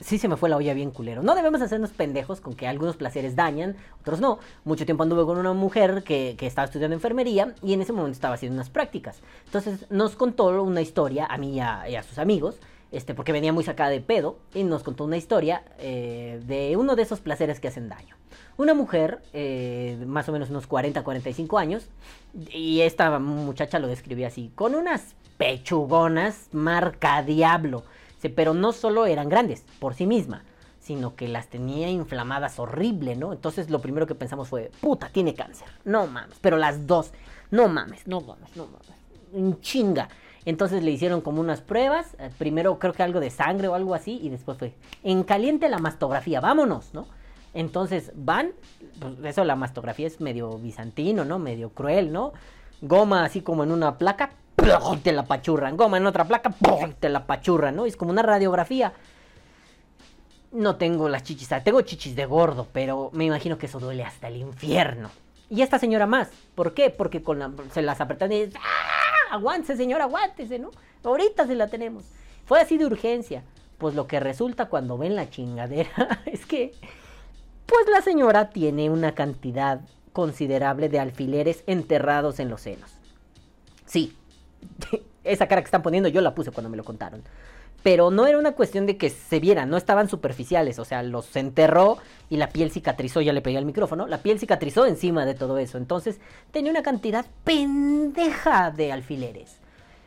sí 0.00 0.18
se 0.18 0.28
me 0.28 0.36
fue 0.36 0.48
la 0.48 0.56
olla 0.56 0.72
bien 0.72 0.92
culero. 0.92 1.22
No 1.22 1.34
debemos 1.34 1.60
hacernos 1.60 1.90
pendejos 1.90 2.40
con 2.40 2.54
que 2.54 2.66
algunos 2.66 2.96
placeres 2.96 3.36
dañan, 3.36 3.76
otros 4.00 4.20
no. 4.20 4.38
Mucho 4.64 4.86
tiempo 4.86 5.02
anduve 5.02 5.24
con 5.24 5.36
una 5.36 5.52
mujer 5.52 6.02
que, 6.04 6.36
estaba 6.40 6.66
estudiando 6.66 6.94
enfermería 6.94 7.54
y 7.62 7.74
en 7.74 7.82
ese 7.82 7.92
momento 7.92 8.14
estaba 8.14 8.34
haciendo 8.34 8.54
unas 8.54 8.70
prácticas. 8.70 9.20
Entonces 9.46 9.90
nos 9.90 10.16
contó 10.16 10.62
una 10.62 10.80
historia 10.80 11.26
a 11.26 11.36
mí 11.38 11.56
y 11.56 11.60
a 11.60 12.02
sus 12.02 12.18
amigos 12.18 12.60
este, 12.92 13.14
porque 13.14 13.32
venía 13.32 13.52
muy 13.52 13.64
sacada 13.64 13.90
de 13.90 14.00
pedo, 14.00 14.38
y 14.54 14.64
nos 14.64 14.82
contó 14.82 15.04
una 15.04 15.16
historia 15.16 15.62
eh, 15.78 16.40
de 16.46 16.76
uno 16.76 16.96
de 16.96 17.02
esos 17.02 17.20
placeres 17.20 17.60
que 17.60 17.68
hacen 17.68 17.88
daño. 17.88 18.16
Una 18.56 18.74
mujer, 18.74 19.22
eh, 19.32 20.02
más 20.06 20.28
o 20.28 20.32
menos 20.32 20.50
unos 20.50 20.66
40, 20.66 21.02
45 21.02 21.58
años, 21.58 21.88
y 22.52 22.80
esta 22.82 23.18
muchacha 23.18 23.78
lo 23.78 23.88
describía 23.88 24.28
así, 24.28 24.50
con 24.54 24.74
unas 24.74 25.14
pechugonas 25.38 26.48
marca 26.52 27.22
diablo, 27.22 27.84
pero 28.34 28.52
no 28.52 28.72
solo 28.72 29.06
eran 29.06 29.28
grandes 29.28 29.64
por 29.78 29.94
sí 29.94 30.06
misma, 30.06 30.44
sino 30.80 31.14
que 31.14 31.28
las 31.28 31.48
tenía 31.48 31.88
inflamadas 31.88 32.58
horrible, 32.58 33.16
¿no? 33.16 33.32
Entonces 33.32 33.70
lo 33.70 33.80
primero 33.80 34.06
que 34.06 34.14
pensamos 34.14 34.48
fue, 34.48 34.70
puta, 34.80 35.08
tiene 35.08 35.34
cáncer, 35.34 35.68
no 35.84 36.06
mames, 36.06 36.38
pero 36.40 36.56
las 36.56 36.86
dos, 36.86 37.12
no 37.50 37.68
mames, 37.68 38.06
no 38.06 38.20
mames, 38.20 38.54
no 38.56 38.66
mames, 38.66 39.60
chinga. 39.60 40.08
Entonces 40.44 40.82
le 40.82 40.90
hicieron 40.90 41.20
como 41.20 41.40
unas 41.40 41.60
pruebas, 41.60 42.14
eh, 42.18 42.30
primero 42.38 42.78
creo 42.78 42.92
que 42.92 43.02
algo 43.02 43.20
de 43.20 43.30
sangre 43.30 43.68
o 43.68 43.74
algo 43.74 43.94
así, 43.94 44.18
y 44.22 44.30
después 44.30 44.58
fue 44.58 44.74
en 45.02 45.22
caliente 45.22 45.68
la 45.68 45.78
mastografía, 45.78 46.40
vámonos, 46.40 46.94
¿no? 46.94 47.06
Entonces 47.52 48.12
van, 48.14 48.52
pues 49.00 49.14
eso 49.24 49.44
la 49.44 49.56
mastografía 49.56 50.06
es 50.06 50.20
medio 50.20 50.56
bizantino, 50.58 51.24
¿no? 51.24 51.38
Medio 51.38 51.70
cruel, 51.70 52.12
¿no? 52.12 52.32
Goma 52.80 53.24
así 53.24 53.42
como 53.42 53.64
en 53.64 53.72
una 53.72 53.98
placa, 53.98 54.30
te 55.02 55.12
la 55.12 55.24
pachurran, 55.24 55.76
goma 55.76 55.96
en 55.96 56.06
otra 56.06 56.24
placa, 56.24 56.54
te 56.98 57.08
la 57.08 57.26
pachurran, 57.26 57.76
¿no? 57.76 57.86
Es 57.86 57.96
como 57.96 58.10
una 58.10 58.22
radiografía. 58.22 58.92
No 60.52 60.76
tengo 60.76 61.08
las 61.08 61.22
chichis, 61.22 61.48
tengo 61.62 61.80
chichis 61.82 62.16
de 62.16 62.26
gordo, 62.26 62.66
pero 62.72 63.10
me 63.12 63.24
imagino 63.24 63.58
que 63.58 63.66
eso 63.66 63.78
duele 63.78 64.04
hasta 64.04 64.28
el 64.28 64.36
infierno. 64.36 65.10
Y 65.50 65.62
esta 65.62 65.80
señora 65.80 66.06
más, 66.06 66.30
¿por 66.54 66.74
qué? 66.74 66.90
Porque 66.90 67.22
con 67.22 67.56
se 67.72 67.82
las 67.82 68.00
apretan 68.00 68.32
y 68.32 68.48
aguántese, 69.30 69.76
señor, 69.76 70.00
aguántese, 70.00 70.60
¿no? 70.60 70.70
Ahorita 71.02 71.46
se 71.46 71.56
la 71.56 71.66
tenemos. 71.66 72.04
Fue 72.46 72.60
así 72.60 72.78
de 72.78 72.86
urgencia. 72.86 73.42
Pues 73.76 73.94
lo 73.94 74.06
que 74.06 74.20
resulta 74.20 74.66
cuando 74.66 74.96
ven 74.96 75.16
la 75.16 75.28
chingadera 75.28 76.22
es 76.26 76.46
que, 76.46 76.72
pues 77.66 77.86
la 77.90 78.00
señora 78.00 78.50
tiene 78.50 78.90
una 78.90 79.14
cantidad 79.14 79.80
considerable 80.12 80.88
de 80.88 81.00
alfileres 81.00 81.64
enterrados 81.66 82.38
en 82.38 82.48
los 82.48 82.60
senos. 82.60 82.90
Sí, 83.86 84.16
esa 85.24 85.48
cara 85.48 85.62
que 85.62 85.66
están 85.66 85.82
poniendo 85.82 86.08
yo 86.08 86.20
la 86.20 86.34
puse 86.34 86.52
cuando 86.52 86.70
me 86.70 86.76
lo 86.76 86.84
contaron. 86.84 87.22
Pero 87.82 88.10
no 88.10 88.26
era 88.26 88.38
una 88.38 88.52
cuestión 88.52 88.86
de 88.86 88.96
que 88.96 89.10
se 89.10 89.40
vieran, 89.40 89.70
no 89.70 89.76
estaban 89.76 90.08
superficiales, 90.08 90.78
o 90.78 90.84
sea, 90.84 91.02
los 91.02 91.34
enterró 91.36 91.98
y 92.28 92.36
la 92.36 92.50
piel 92.50 92.70
cicatrizó, 92.70 93.20
ya 93.20 93.32
le 93.32 93.40
pegué 93.40 93.56
al 93.56 93.64
micrófono, 93.64 94.06
la 94.06 94.18
piel 94.18 94.38
cicatrizó 94.38 94.86
encima 94.86 95.24
de 95.24 95.34
todo 95.34 95.58
eso. 95.58 95.78
Entonces 95.78 96.20
tenía 96.50 96.70
una 96.70 96.82
cantidad 96.82 97.24
pendeja 97.44 98.70
de 98.70 98.92
alfileres. 98.92 99.56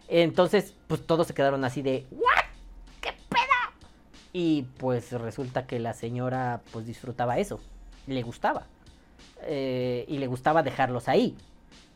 Entonces, 0.07 0.75
pues 0.87 1.05
todos 1.05 1.27
se 1.27 1.33
quedaron 1.33 1.65
así 1.65 1.81
de, 1.81 2.05
¿what? 2.11 2.45
¿Qué 3.01 3.11
peda? 3.29 3.73
Y 4.33 4.63
pues 4.77 5.11
resulta 5.11 5.65
que 5.65 5.79
la 5.79 5.93
señora 5.93 6.61
pues 6.71 6.85
disfrutaba 6.85 7.39
eso, 7.39 7.59
le 8.05 8.21
gustaba. 8.21 8.67
Eh, 9.45 10.05
y 10.07 10.19
le 10.19 10.27
gustaba 10.27 10.63
dejarlos 10.63 11.09
ahí 11.09 11.35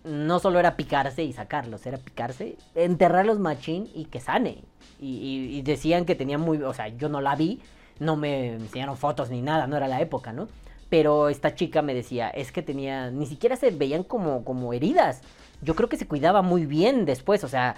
no 0.04 0.40
solo 0.40 0.60
era 0.60 0.76
picarse 0.76 1.24
y 1.24 1.34
sacarlos, 1.34 1.86
era 1.86 1.98
picarse, 1.98 2.58
enterrarlos 2.76 3.40
machín 3.40 3.90
y 3.94 4.06
que 4.06 4.20
sane. 4.20 4.64
Y, 5.00 5.62
decían 5.62 6.06
que 6.06 6.16
tenía 6.16 6.38
muy, 6.38 6.62
o 6.62 6.74
sea, 6.74 6.88
yo 6.88 7.10
no 7.10 7.22
la 7.22 7.36
vi, 7.36 7.62
no 8.00 8.16
me 8.16 8.54
enseñaron 8.54 8.98
fotos 8.98 9.30
ni 9.30 9.42
nada, 9.42 9.68
no 9.68 9.78
era 9.78 9.88
la 9.88 10.02
época, 10.02 10.34
¿no? 10.34 10.48
Pero 10.90 11.30
esta 11.30 11.56
chica 11.56 11.82
me 11.82 11.94
decía, 11.94 12.30
es 12.30 12.52
que 12.52 12.62
tenía, 12.62 13.12
ni 13.12 13.26
siquiera 13.26 13.56
se 13.58 13.72
veían 13.72 14.04
como, 14.04 14.44
como 14.46 14.74
heridas. 14.74 15.22
Yo 15.62 15.76
creo 15.76 15.90
que 15.90 15.98
se 15.98 16.08
cuidaba 16.08 16.42
muy 16.42 16.66
bien 16.66 17.06
después, 17.06 17.44
o 17.44 17.48
sea, 17.50 17.76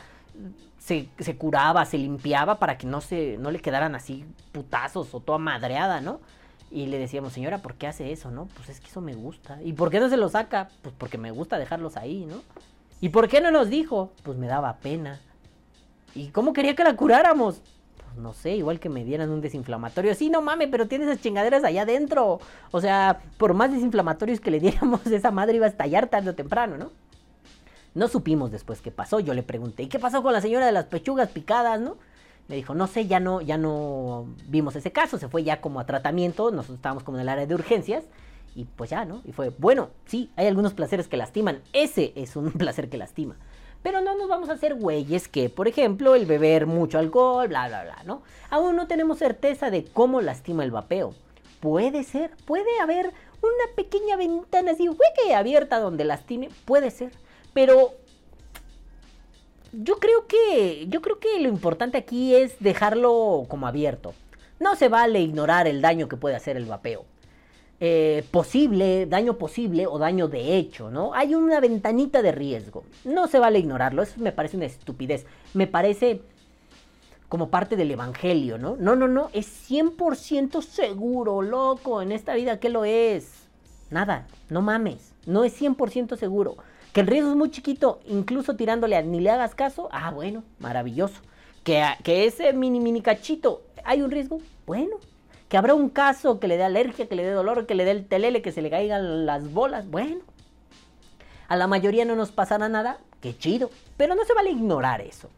se, 0.78 1.10
se 1.20 1.36
curaba, 1.36 1.86
se 1.86 1.98
limpiaba 1.98 2.60
para 2.60 2.78
que 2.78 2.88
no, 2.88 3.02
se, 3.02 3.38
no 3.38 3.52
le 3.52 3.60
quedaran 3.60 3.96
así 3.96 4.26
putazos 4.52 5.14
o 5.14 5.20
toda 5.20 5.40
madreada, 5.40 6.02
¿no? 6.02 6.20
Y 6.72 6.86
le 6.86 7.00
decíamos, 7.00 7.34
señora, 7.34 7.60
¿por 7.60 7.76
qué 7.76 7.88
hace 7.88 8.12
eso, 8.12 8.30
no? 8.30 8.48
Pues 8.56 8.70
es 8.70 8.80
que 8.80 8.88
eso 8.88 9.02
me 9.02 9.16
gusta. 9.16 9.60
¿Y 9.64 9.74
por 9.74 9.90
qué 9.90 10.00
no 10.00 10.10
se 10.10 10.18
lo 10.18 10.30
saca? 10.30 10.70
Pues 10.82 10.94
porque 10.98 11.18
me 11.18 11.32
gusta 11.32 11.58
dejarlos 11.58 11.98
ahí, 11.98 12.26
¿no? 12.26 12.42
¿Y 13.02 13.10
por 13.10 13.28
qué 13.28 13.42
no 13.42 13.50
nos 13.50 13.70
dijo? 13.70 14.12
Pues 14.24 14.38
me 14.38 14.48
daba 14.48 14.78
pena. 14.78 15.20
¿Y 16.14 16.28
cómo 16.30 16.54
quería 16.54 16.76
que 16.76 16.84
la 16.84 16.96
curáramos? 16.96 17.62
Pues 17.98 18.18
no 18.18 18.34
sé, 18.34 18.56
igual 18.56 18.80
que 18.80 18.90
me 18.90 19.04
dieran 19.04 19.30
un 19.32 19.42
desinflamatorio. 19.42 20.14
Sí, 20.14 20.30
no 20.30 20.42
mames, 20.42 20.68
pero 20.70 20.88
tiene 20.88 21.06
esas 21.06 21.22
chingaderas 21.22 21.64
allá 21.64 21.84
adentro. 21.84 22.40
O 22.72 22.82
sea, 22.82 23.22
por 23.38 23.56
más 23.56 23.72
desinflamatorios 23.72 24.40
que 24.40 24.52
le 24.52 24.60
diéramos, 24.62 25.06
esa 25.08 25.32
madre 25.32 25.56
iba 25.56 25.66
a 25.66 25.70
estallar 25.70 26.08
tarde 26.08 26.30
o 26.30 26.36
temprano, 26.36 26.78
¿no? 26.78 26.92
No 27.96 28.08
supimos 28.08 28.52
después 28.52 28.82
qué 28.82 28.92
pasó. 28.92 29.20
Yo 29.20 29.34
le 29.34 29.42
pregunté, 29.42 29.84
¿y 29.84 29.88
qué 29.88 29.98
pasó 29.98 30.22
con 30.22 30.34
la 30.34 30.42
señora 30.42 30.68
de 30.68 30.72
las 30.72 30.86
pechugas 30.86 31.30
picadas, 31.30 31.80
no? 31.80 31.98
Me 32.50 32.56
dijo, 32.56 32.74
no 32.74 32.88
sé, 32.88 33.06
ya 33.06 33.20
no, 33.20 33.42
ya 33.42 33.58
no 33.60 34.26
vimos 34.48 34.76
ese 34.76 34.92
caso, 34.92 35.20
se 35.20 35.30
fue 35.30 35.44
ya 35.44 35.62
como 35.62 35.80
a 35.80 35.86
tratamiento, 35.86 36.50
nosotros 36.50 36.78
estábamos 36.78 37.04
como 37.04 37.18
en 37.18 37.22
el 37.22 37.30
área 37.30 37.46
de 37.46 37.54
urgencias, 37.54 38.06
y 38.56 38.66
pues 38.66 38.90
ya, 38.90 39.06
¿no? 39.06 39.22
Y 39.24 39.32
fue, 39.34 39.50
bueno, 39.50 39.90
sí, 40.08 40.32
hay 40.36 40.48
algunos 40.48 40.74
placeres 40.74 41.08
que 41.08 41.16
lastiman, 41.16 41.62
ese 41.74 42.12
es 42.16 42.36
un 42.36 42.52
placer 42.58 42.90
que 42.90 42.98
lastima. 42.98 43.38
Pero 43.84 44.02
no 44.02 44.18
nos 44.18 44.28
vamos 44.28 44.50
a 44.50 44.54
hacer 44.54 44.74
güeyes 44.74 45.28
que, 45.28 45.50
por 45.50 45.68
ejemplo, 45.68 46.16
el 46.16 46.26
beber 46.26 46.66
mucho 46.66 46.98
alcohol, 46.98 47.48
bla, 47.48 47.68
bla, 47.68 47.84
bla, 47.84 48.04
¿no? 48.04 48.24
Aún 48.50 48.76
no 48.76 48.88
tenemos 48.88 49.20
certeza 49.20 49.70
de 49.70 49.86
cómo 49.86 50.20
lastima 50.20 50.64
el 50.64 50.72
vapeo. 50.72 51.14
Puede 51.62 52.04
ser, 52.04 52.32
puede 52.46 52.80
haber 52.82 53.14
una 53.42 53.76
pequeña 53.76 54.18
ventana 54.18 54.72
así, 54.72 54.90
hueque 54.90 55.36
abierta 55.36 55.80
donde 55.80 56.04
lastime, 56.04 56.50
puede 56.66 56.90
ser. 56.90 57.12
Pero 57.54 57.94
yo 59.72 59.98
creo 60.00 60.28
que 60.28 60.88
yo 60.88 61.02
creo 61.02 61.20
que 61.20 61.40
lo 61.40 61.50
importante 61.50 61.98
aquí 61.98 62.36
es 62.36 62.60
dejarlo 62.60 63.46
como 63.48 63.68
abierto. 63.68 64.14
No 64.60 64.76
se 64.76 64.90
vale 64.90 65.22
ignorar 65.22 65.68
el 65.68 65.82
daño 65.82 66.08
que 66.08 66.18
puede 66.18 66.36
hacer 66.36 66.58
el 66.58 66.66
vapeo. 66.66 67.06
Eh, 67.82 68.26
posible, 68.32 69.06
daño 69.06 69.38
posible 69.38 69.88
o 69.88 69.98
daño 69.98 70.28
de 70.28 70.58
hecho, 70.58 70.92
¿no? 70.92 71.14
Hay 71.14 71.34
una 71.34 71.62
ventanita 71.62 72.22
de 72.22 72.34
riesgo. 72.34 72.84
No 73.06 73.28
se 73.28 73.40
vale 73.40 73.60
ignorarlo, 73.60 74.04
eso 74.04 74.16
me 74.18 74.34
parece 74.34 74.58
una 74.58 74.66
estupidez. 74.66 75.26
Me 75.54 75.66
parece 75.66 76.22
como 77.30 77.50
parte 77.50 77.78
del 77.78 77.92
evangelio, 77.92 78.58
¿no? 78.58 78.76
No, 78.76 78.96
no, 78.96 79.08
no, 79.08 79.30
es 79.34 79.70
100% 79.70 80.62
seguro, 80.62 81.42
loco, 81.42 82.02
en 82.02 82.12
esta 82.12 82.34
vida, 82.34 82.60
¿qué 82.60 82.70
lo 82.70 82.84
es? 82.84 83.48
Nada, 83.92 84.28
no 84.50 84.62
mames, 84.62 85.14
no 85.26 85.44
es 85.44 85.60
100% 85.62 86.18
seguro. 86.18 86.58
Que 86.94 87.02
el 87.02 87.08
riesgo 87.08 87.30
es 87.30 87.36
muy 87.36 87.52
chiquito, 87.52 88.00
incluso 88.08 88.56
tirándole 88.56 88.96
a 88.96 89.02
ni 89.02 89.20
le 89.20 89.30
hagas 89.30 89.54
caso, 89.54 89.90
ah, 89.92 90.12
bueno, 90.12 90.44
maravilloso. 90.60 91.22
Que, 91.64 91.84
que 92.04 92.26
ese 92.26 92.52
mini 92.54 92.80
mini 92.80 93.02
cachito, 93.02 93.62
¿hay 93.84 94.02
un 94.02 94.10
riesgo? 94.10 94.40
Bueno, 94.66 94.98
que 95.50 95.58
habrá 95.58 95.74
un 95.74 95.90
caso 95.90 96.40
que 96.40 96.48
le 96.48 96.58
dé 96.58 96.64
alergia, 96.64 97.08
que 97.08 97.16
le 97.16 97.24
dé 97.24 97.32
dolor, 97.32 97.66
que 97.66 97.76
le 97.76 97.86
dé 97.86 97.92
el 97.92 98.06
telele, 98.06 98.42
que 98.42 98.52
se 98.52 98.62
le 98.62 98.70
caigan 98.70 99.26
las 99.26 99.52
bolas. 99.52 99.90
Bueno, 99.90 100.22
a 101.48 101.56
la 101.58 101.68
mayoría 101.68 102.06
no 102.06 102.16
nos 102.16 102.32
pasará 102.32 102.70
nada, 102.70 103.00
qué 103.22 103.38
chido, 103.38 103.72
pero 103.98 104.16
no 104.16 104.24
se 104.26 104.34
vale 104.34 104.52
ignorar 104.52 105.02
eso. 105.02 105.30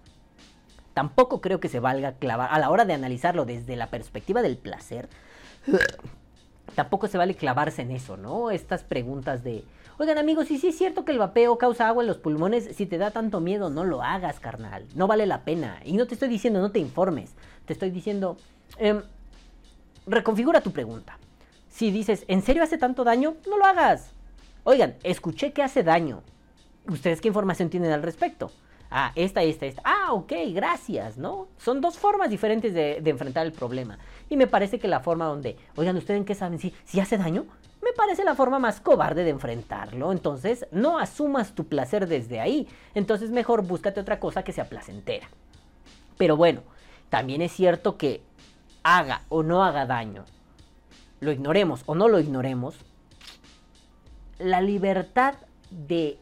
Tampoco 0.93 1.39
creo 1.39 1.61
que 1.61 1.69
se 1.69 1.79
valga 1.79 2.13
clavar, 2.13 2.49
a 2.51 2.59
la 2.59 2.69
hora 2.69 2.83
de 2.83 2.93
analizarlo 2.93 3.45
desde 3.45 3.77
la 3.77 3.87
perspectiva 3.87 4.41
del 4.41 4.57
placer, 4.57 5.07
tampoco 6.75 7.07
se 7.07 7.17
vale 7.17 7.35
clavarse 7.35 7.81
en 7.81 7.91
eso, 7.91 8.17
¿no? 8.17 8.51
Estas 8.51 8.83
preguntas 8.83 9.43
de, 9.43 9.63
oigan 10.01 10.17
amigos, 10.17 10.49
¿y 10.49 10.57
si 10.57 10.69
es 10.69 10.77
cierto 10.77 11.05
que 11.05 11.11
el 11.11 11.19
vapeo 11.19 11.59
causa 11.59 11.87
agua 11.87 12.01
en 12.01 12.07
los 12.07 12.17
pulmones? 12.17 12.75
Si 12.75 12.87
te 12.87 12.97
da 12.97 13.11
tanto 13.11 13.39
miedo, 13.39 13.69
no 13.69 13.83
lo 13.83 14.01
hagas, 14.01 14.39
carnal, 14.39 14.87
no 14.95 15.05
vale 15.05 15.27
la 15.27 15.45
pena. 15.45 15.79
Y 15.85 15.93
no 15.93 16.07
te 16.07 16.15
estoy 16.15 16.27
diciendo, 16.27 16.59
no 16.59 16.71
te 16.71 16.79
informes, 16.79 17.35
te 17.65 17.73
estoy 17.73 17.91
diciendo... 17.91 18.35
Eh, 18.79 18.99
reconfigura 20.07 20.61
tu 20.61 20.71
pregunta. 20.71 21.19
Si 21.69 21.91
dices, 21.91 22.25
¿en 22.27 22.41
serio 22.41 22.63
hace 22.63 22.79
tanto 22.79 23.03
daño? 23.03 23.35
No 23.47 23.59
lo 23.59 23.65
hagas. 23.65 24.11
Oigan, 24.63 24.95
escuché 25.03 25.53
que 25.53 25.61
hace 25.61 25.83
daño. 25.83 26.23
¿Ustedes 26.87 27.21
qué 27.21 27.27
información 27.27 27.69
tienen 27.69 27.91
al 27.91 28.01
respecto? 28.01 28.51
Ah, 28.89 29.11
esta, 29.15 29.43
esta, 29.43 29.67
esta. 29.67 29.83
Ah, 29.85 30.13
ok, 30.13 30.33
gracias, 30.51 31.17
¿no? 31.17 31.47
Son 31.57 31.79
dos 31.79 31.99
formas 31.99 32.31
diferentes 32.31 32.73
de, 32.73 32.97
enfrentar 33.05 33.45
el 33.45 33.53
problema. 33.53 33.99
Y 34.29 34.35
me 34.35 34.47
parece 34.47 34.79
que 34.79 34.87
la 34.87 34.99
forma 34.99 35.25
donde, 35.25 35.57
oigan, 35.75 35.95
¿ustedes 35.95 36.17
en 36.17 36.25
qué 36.25 36.33
saben 36.33 36.57
si, 36.57 36.73
si 36.85 36.99
hace 36.99 37.19
daño? 37.19 37.45
Me 37.91 37.97
parece 37.97 38.23
la 38.23 38.35
forma 38.35 38.57
más 38.57 38.79
cobarde 38.79 39.25
de 39.25 39.31
enfrentarlo. 39.31 40.13
Entonces, 40.13 40.65
no 40.71 40.97
asumas 40.97 41.53
tu 41.53 41.67
placer 41.67 42.07
desde 42.07 42.39
ahí. 42.39 42.69
Entonces, 42.95 43.31
mejor 43.31 43.63
búscate 43.63 43.99
otra 43.99 44.17
cosa 44.17 44.43
que 44.43 44.53
sea 44.53 44.69
placentera. 44.69 45.27
Pero 46.17 46.37
bueno, 46.37 46.61
también 47.09 47.41
es 47.41 47.51
cierto 47.51 47.97
que 47.97 48.21
haga 48.81 49.23
o 49.27 49.43
no 49.43 49.65
haga 49.65 49.85
daño, 49.85 50.23
lo 51.19 51.33
ignoremos 51.33 51.83
o 51.85 51.93
no 51.93 52.07
lo 52.07 52.19
ignoremos, 52.19 52.75
la 54.39 54.61
libertad 54.61 55.35
de 55.69 56.17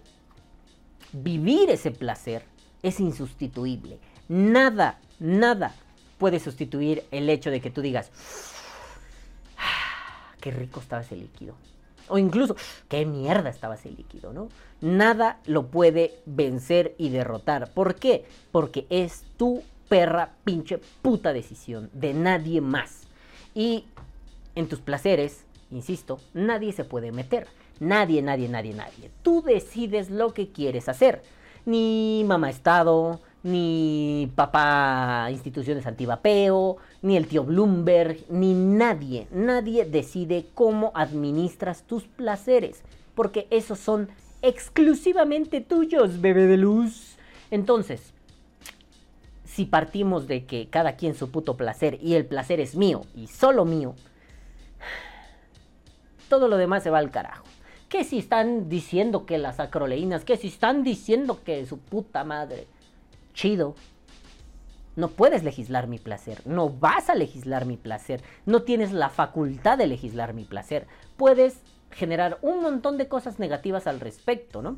vivir 1.13 1.69
ese 1.69 1.91
placer 1.91 2.45
es 2.81 2.99
insustituible. 2.99 3.99
Nada, 4.27 4.99
nada 5.19 5.75
puede 6.17 6.39
sustituir 6.39 7.03
el 7.11 7.29
hecho 7.29 7.51
de 7.51 7.61
que 7.61 7.69
tú 7.69 7.81
digas, 7.81 8.11
qué 10.39 10.51
rico 10.51 10.79
estaba 10.79 11.01
ese 11.01 11.15
líquido. 11.15 11.55
O 12.07 12.17
incluso, 12.17 12.55
qué 12.87 13.05
mierda 13.05 13.49
estaba 13.49 13.75
ese 13.75 13.91
líquido, 13.91 14.33
¿no? 14.33 14.49
Nada 14.81 15.39
lo 15.45 15.67
puede 15.67 16.15
vencer 16.25 16.95
y 16.97 17.09
derrotar. 17.09 17.71
¿Por 17.71 17.95
qué? 17.95 18.25
Porque 18.51 18.87
es 18.89 19.23
tu 19.37 19.61
perra 19.87 20.31
pinche 20.43 20.79
puta 21.01 21.33
decisión 21.33 21.89
de 21.93 22.13
nadie 22.13 22.61
más. 22.61 23.03
Y 23.53 23.85
en 24.55 24.67
tus 24.67 24.79
placeres, 24.79 25.43
insisto, 25.71 26.19
nadie 26.33 26.73
se 26.73 26.83
puede 26.83 27.11
meter. 27.11 27.47
Nadie, 27.79 28.21
nadie, 28.21 28.49
nadie, 28.49 28.73
nadie. 28.73 29.11
Tú 29.21 29.41
decides 29.41 30.09
lo 30.09 30.33
que 30.33 30.49
quieres 30.49 30.89
hacer. 30.89 31.21
Ni 31.65 32.23
mamá 32.27 32.49
Estado, 32.49 33.19
ni 33.43 34.31
papá 34.35 35.27
instituciones 35.31 35.85
antivapeo, 35.85 36.77
ni 37.01 37.17
el 37.17 37.27
tío 37.27 37.43
Bloomberg, 37.43 38.17
ni 38.29 38.53
nadie, 38.53 39.27
nadie 39.31 39.85
decide 39.85 40.45
cómo 40.53 40.91
administras 40.95 41.83
tus 41.83 42.03
placeres, 42.03 42.83
porque 43.15 43.47
esos 43.49 43.79
son 43.79 44.09
exclusivamente 44.41 45.61
tuyos, 45.61 46.21
bebé 46.21 46.45
de 46.45 46.57
luz. 46.57 47.17
Entonces, 47.51 48.13
si 49.45 49.65
partimos 49.65 50.27
de 50.27 50.45
que 50.45 50.69
cada 50.69 50.95
quien 50.95 51.15
su 51.15 51.31
puto 51.31 51.57
placer 51.57 51.99
y 52.01 52.15
el 52.15 52.25
placer 52.25 52.59
es 52.59 52.75
mío 52.75 53.01
y 53.15 53.27
solo 53.27 53.65
mío, 53.65 53.95
todo 56.29 56.47
lo 56.47 56.57
demás 56.57 56.83
se 56.83 56.89
va 56.89 56.99
al 56.99 57.11
carajo. 57.11 57.43
Que 57.89 58.03
si 58.03 58.19
están 58.19 58.69
diciendo 58.69 59.25
que 59.25 59.37
las 59.39 59.59
acroleínas, 59.59 60.23
que 60.23 60.37
si 60.37 60.47
están 60.47 60.83
diciendo 60.83 61.41
que 61.43 61.65
su 61.65 61.79
puta 61.79 62.23
madre, 62.23 62.67
chido. 63.33 63.75
No 64.99 65.07
puedes 65.07 65.43
legislar 65.43 65.87
mi 65.87 65.97
placer, 65.97 66.41
no 66.45 66.69
vas 66.69 67.09
a 67.09 67.15
legislar 67.15 67.65
mi 67.65 67.77
placer, 67.77 68.21
no 68.45 68.63
tienes 68.63 68.91
la 68.91 69.07
facultad 69.09 69.77
de 69.77 69.87
legislar 69.87 70.33
mi 70.33 70.43
placer. 70.43 70.87
Puedes 71.15 71.61
generar 71.89 72.37
un 72.41 72.61
montón 72.61 72.97
de 72.97 73.07
cosas 73.07 73.39
negativas 73.39 73.87
al 73.87 74.01
respecto, 74.01 74.61
¿no? 74.61 74.77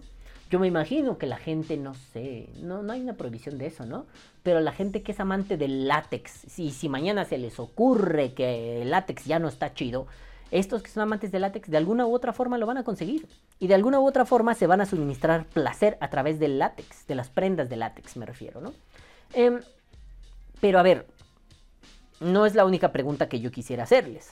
Yo 0.52 0.60
me 0.60 0.68
imagino 0.68 1.18
que 1.18 1.26
la 1.26 1.38
gente, 1.38 1.76
no 1.76 1.96
sé, 1.96 2.50
no, 2.62 2.84
no 2.84 2.94
hay 2.94 3.02
una 3.02 3.14
prohibición 3.14 3.58
de 3.58 3.66
eso, 3.66 3.84
¿no? 3.88 4.06
Pero 4.44 4.60
la 4.60 4.74
gente 4.74 5.02
que 5.02 5.14
es 5.14 5.20
amante 5.20 5.58
del 5.58 5.88
látex, 5.88 6.32
si, 6.48 6.70
si 6.70 6.88
mañana 6.88 7.26
se 7.26 7.40
les 7.40 7.60
ocurre 7.60 8.36
que 8.36 8.84
el 8.84 8.92
látex 8.92 9.26
ya 9.26 9.40
no 9.40 9.48
está 9.48 9.74
chido, 9.74 10.06
estos 10.52 10.84
que 10.84 10.92
son 10.92 11.02
amantes 11.02 11.32
del 11.32 11.42
látex 11.42 11.68
de 11.72 11.78
alguna 11.78 12.06
u 12.06 12.14
otra 12.14 12.32
forma 12.32 12.60
lo 12.60 12.68
van 12.68 12.78
a 12.78 12.84
conseguir. 12.84 13.28
Y 13.58 13.66
de 13.66 13.74
alguna 13.74 14.00
u 14.00 14.06
otra 14.06 14.26
forma 14.26 14.54
se 14.54 14.68
van 14.68 14.82
a 14.82 14.86
suministrar 14.86 15.46
placer 15.46 15.98
a 16.00 16.12
través 16.12 16.38
del 16.38 16.60
látex, 16.60 17.08
de 17.08 17.16
las 17.16 17.30
prendas 17.30 17.70
de 17.70 17.78
látex 17.78 18.18
me 18.18 18.28
refiero, 18.28 18.62
¿no? 18.62 18.72
Em, 19.34 19.62
pero 20.62 20.80
a 20.80 20.84
ver, 20.84 21.08
no 22.22 22.46
es 22.46 22.56
la 22.56 22.66
única 22.66 22.92
pregunta 22.94 23.28
que 23.28 23.42
yo 23.42 23.52
quisiera 23.52 23.84
hacerles. 23.84 24.32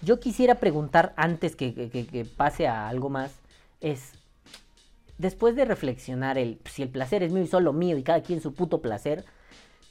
Yo 0.00 0.20
quisiera 0.20 0.56
preguntar 0.56 1.12
antes 1.16 1.56
que, 1.56 2.26
pase 2.36 2.68
a 2.68 2.88
algo 2.88 3.10
más, 3.10 3.32
es, 3.80 4.12
después 5.18 5.56
de 5.56 5.64
reflexionar 5.64 6.38
el 6.38 6.60
si 6.64 6.82
el 6.82 6.88
placer 6.88 7.22
es 7.22 7.32
mío 7.32 7.42
y 7.42 7.48
solo 7.48 7.72
mío 7.72 7.98
y 7.98 8.02
cada 8.02 8.22
quien 8.22 8.40
su 8.40 8.54
puto 8.54 8.80
placer, 8.80 9.24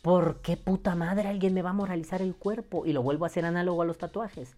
¿por 0.01 0.41
qué 0.41 0.57
puta 0.57 0.95
madre 0.95 1.28
alguien 1.28 1.53
me 1.53 1.61
va 1.61 1.71
a 1.71 1.73
moralizar 1.73 2.21
el 2.21 2.36
cuerpo? 2.36 2.86
Y 2.86 2.93
lo 2.93 3.03
vuelvo 3.03 3.26
a 3.26 3.28
hacer 3.28 3.45
análogo 3.45 3.82
a 3.82 3.86
los 3.86 3.97
tatuajes. 3.97 4.55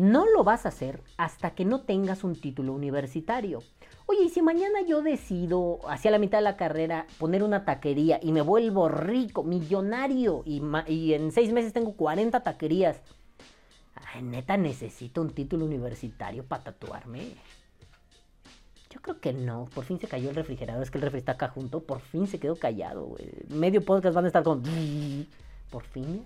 No 0.00 0.24
lo 0.24 0.44
vas 0.44 0.64
a 0.64 0.70
hacer 0.70 1.02
hasta 1.18 1.50
que 1.50 1.66
no 1.66 1.82
tengas 1.82 2.24
un 2.24 2.34
título 2.34 2.72
universitario. 2.72 3.58
Oye, 4.06 4.22
y 4.22 4.28
si 4.30 4.40
mañana 4.40 4.80
yo 4.80 5.02
decido, 5.02 5.78
hacia 5.86 6.10
la 6.10 6.18
mitad 6.18 6.38
de 6.38 6.44
la 6.44 6.56
carrera, 6.56 7.06
poner 7.18 7.42
una 7.42 7.66
taquería 7.66 8.18
y 8.22 8.32
me 8.32 8.40
vuelvo 8.40 8.88
rico, 8.88 9.42
millonario, 9.42 10.42
y, 10.46 11.12
en 11.12 11.32
seis 11.32 11.52
meses 11.52 11.74
tengo 11.74 11.92
40 11.92 12.42
taquerías, 12.42 13.02
neta 14.22 14.56
necesito 14.56 15.20
un 15.20 15.34
título 15.34 15.66
universitario 15.66 16.46
para 16.46 16.64
tatuarme. 16.64 17.34
Yo 18.88 19.02
creo 19.02 19.20
que 19.20 19.34
no. 19.34 19.66
Por 19.74 19.84
fin 19.84 20.00
se 20.00 20.08
cayó 20.08 20.30
el 20.30 20.34
refrigerador. 20.34 20.82
Es 20.82 20.90
que 20.90 20.96
el 20.96 21.02
refri 21.02 21.18
está 21.18 21.32
acá 21.32 21.48
junto. 21.48 21.82
Por 21.82 22.00
fin 22.00 22.26
se 22.26 22.40
quedó 22.40 22.56
callado. 22.56 23.16
Medio 23.48 23.84
podcast 23.84 24.14
van 24.14 24.24
a 24.24 24.28
estar 24.28 24.42
con. 24.44 24.62
Por 25.70 25.84
fin. 25.84 26.24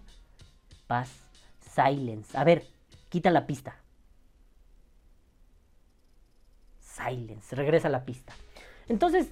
Paz. 0.87 1.11
Silence. 1.75 2.39
A 2.39 2.45
ver, 2.45 2.65
quita 3.15 3.31
la 3.31 3.47
pista. 3.47 3.77
Silence. 6.81 7.55
Regresa 7.55 7.87
a 7.87 7.93
la 7.93 8.05
pista. 8.05 8.33
Entonces, 8.89 9.29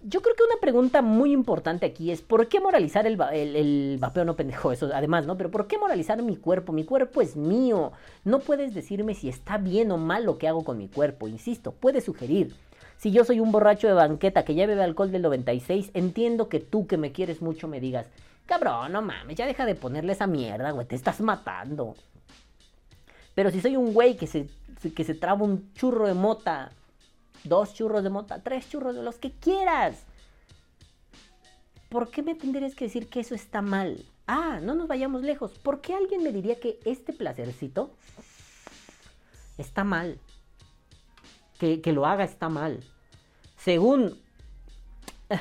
yo 0.00 0.22
creo 0.22 0.36
que 0.36 0.44
una 0.44 0.60
pregunta 0.60 1.02
muy 1.02 1.32
importante 1.32 1.84
aquí 1.84 2.12
es, 2.12 2.22
¿por 2.22 2.46
qué 2.46 2.60
moralizar 2.60 3.08
el, 3.08 3.20
el, 3.20 3.96
vapeo? 3.98 4.24
No 4.24 4.36
pendejo, 4.36 4.70
eso 4.70 4.88
además, 4.94 5.26
¿no? 5.26 5.36
Pero 5.36 5.50
¿por 5.50 5.66
qué 5.66 5.78
moralizar 5.78 6.22
mi 6.22 6.36
cuerpo? 6.36 6.72
Mi 6.72 6.84
cuerpo 6.84 7.20
es 7.20 7.34
mío. 7.34 7.90
No 8.22 8.38
puedes 8.38 8.72
decirme 8.72 9.16
si 9.16 9.28
está 9.28 9.58
bien 9.58 9.90
o 9.90 9.96
mal 9.96 10.24
lo 10.24 10.38
que 10.38 10.46
hago 10.46 10.62
con 10.62 10.78
mi 10.78 10.86
cuerpo. 10.86 11.26
Insisto, 11.26 11.72
puedes 11.72 12.04
sugerir. 12.04 12.54
Si 12.98 13.10
yo 13.10 13.24
soy 13.24 13.40
un 13.40 13.50
borracho 13.50 13.88
de 13.88 13.94
banqueta 13.94 14.44
que 14.44 14.54
ya 14.54 14.68
bebe 14.68 14.84
alcohol 14.84 15.10
del 15.10 15.22
96, 15.22 15.90
entiendo 15.94 16.48
que 16.48 16.60
tú 16.60 16.86
que 16.86 16.98
me 16.98 17.10
quieres 17.10 17.42
mucho 17.42 17.66
me 17.66 17.80
digas, 17.80 18.06
cabrón, 18.46 18.92
no 18.92 19.02
mames, 19.02 19.36
ya 19.36 19.44
deja 19.44 19.66
de 19.66 19.74
ponerle 19.74 20.12
esa 20.12 20.28
mierda, 20.28 20.70
güey, 20.70 20.86
te 20.86 20.94
estás 20.94 21.20
matando. 21.20 21.96
Pero 23.38 23.52
si 23.52 23.60
soy 23.60 23.76
un 23.76 23.94
güey 23.94 24.16
que 24.16 24.26
se, 24.26 24.48
que 24.96 25.04
se 25.04 25.14
traba 25.14 25.44
un 25.44 25.72
churro 25.74 26.08
de 26.08 26.14
mota 26.14 26.72
dos 27.44 27.72
churros 27.72 28.02
de 28.02 28.10
mota, 28.10 28.42
tres 28.42 28.68
churros 28.68 28.96
de 28.96 29.02
los 29.04 29.14
que 29.20 29.30
quieras. 29.30 30.02
¿Por 31.88 32.10
qué 32.10 32.24
me 32.24 32.34
tendrías 32.34 32.74
que 32.74 32.86
decir 32.86 33.08
que 33.08 33.20
eso 33.20 33.36
está 33.36 33.62
mal? 33.62 34.04
Ah, 34.26 34.58
no 34.60 34.74
nos 34.74 34.88
vayamos 34.88 35.22
lejos. 35.22 35.56
¿Por 35.56 35.80
qué 35.80 35.94
alguien 35.94 36.24
me 36.24 36.32
diría 36.32 36.58
que 36.58 36.80
este 36.84 37.12
placercito 37.12 37.92
está 39.56 39.84
mal? 39.84 40.18
Que, 41.60 41.80
que 41.80 41.92
lo 41.92 42.06
haga 42.06 42.24
está 42.24 42.48
mal. 42.48 42.82
Según... 43.56 44.20
Eh, 45.30 45.38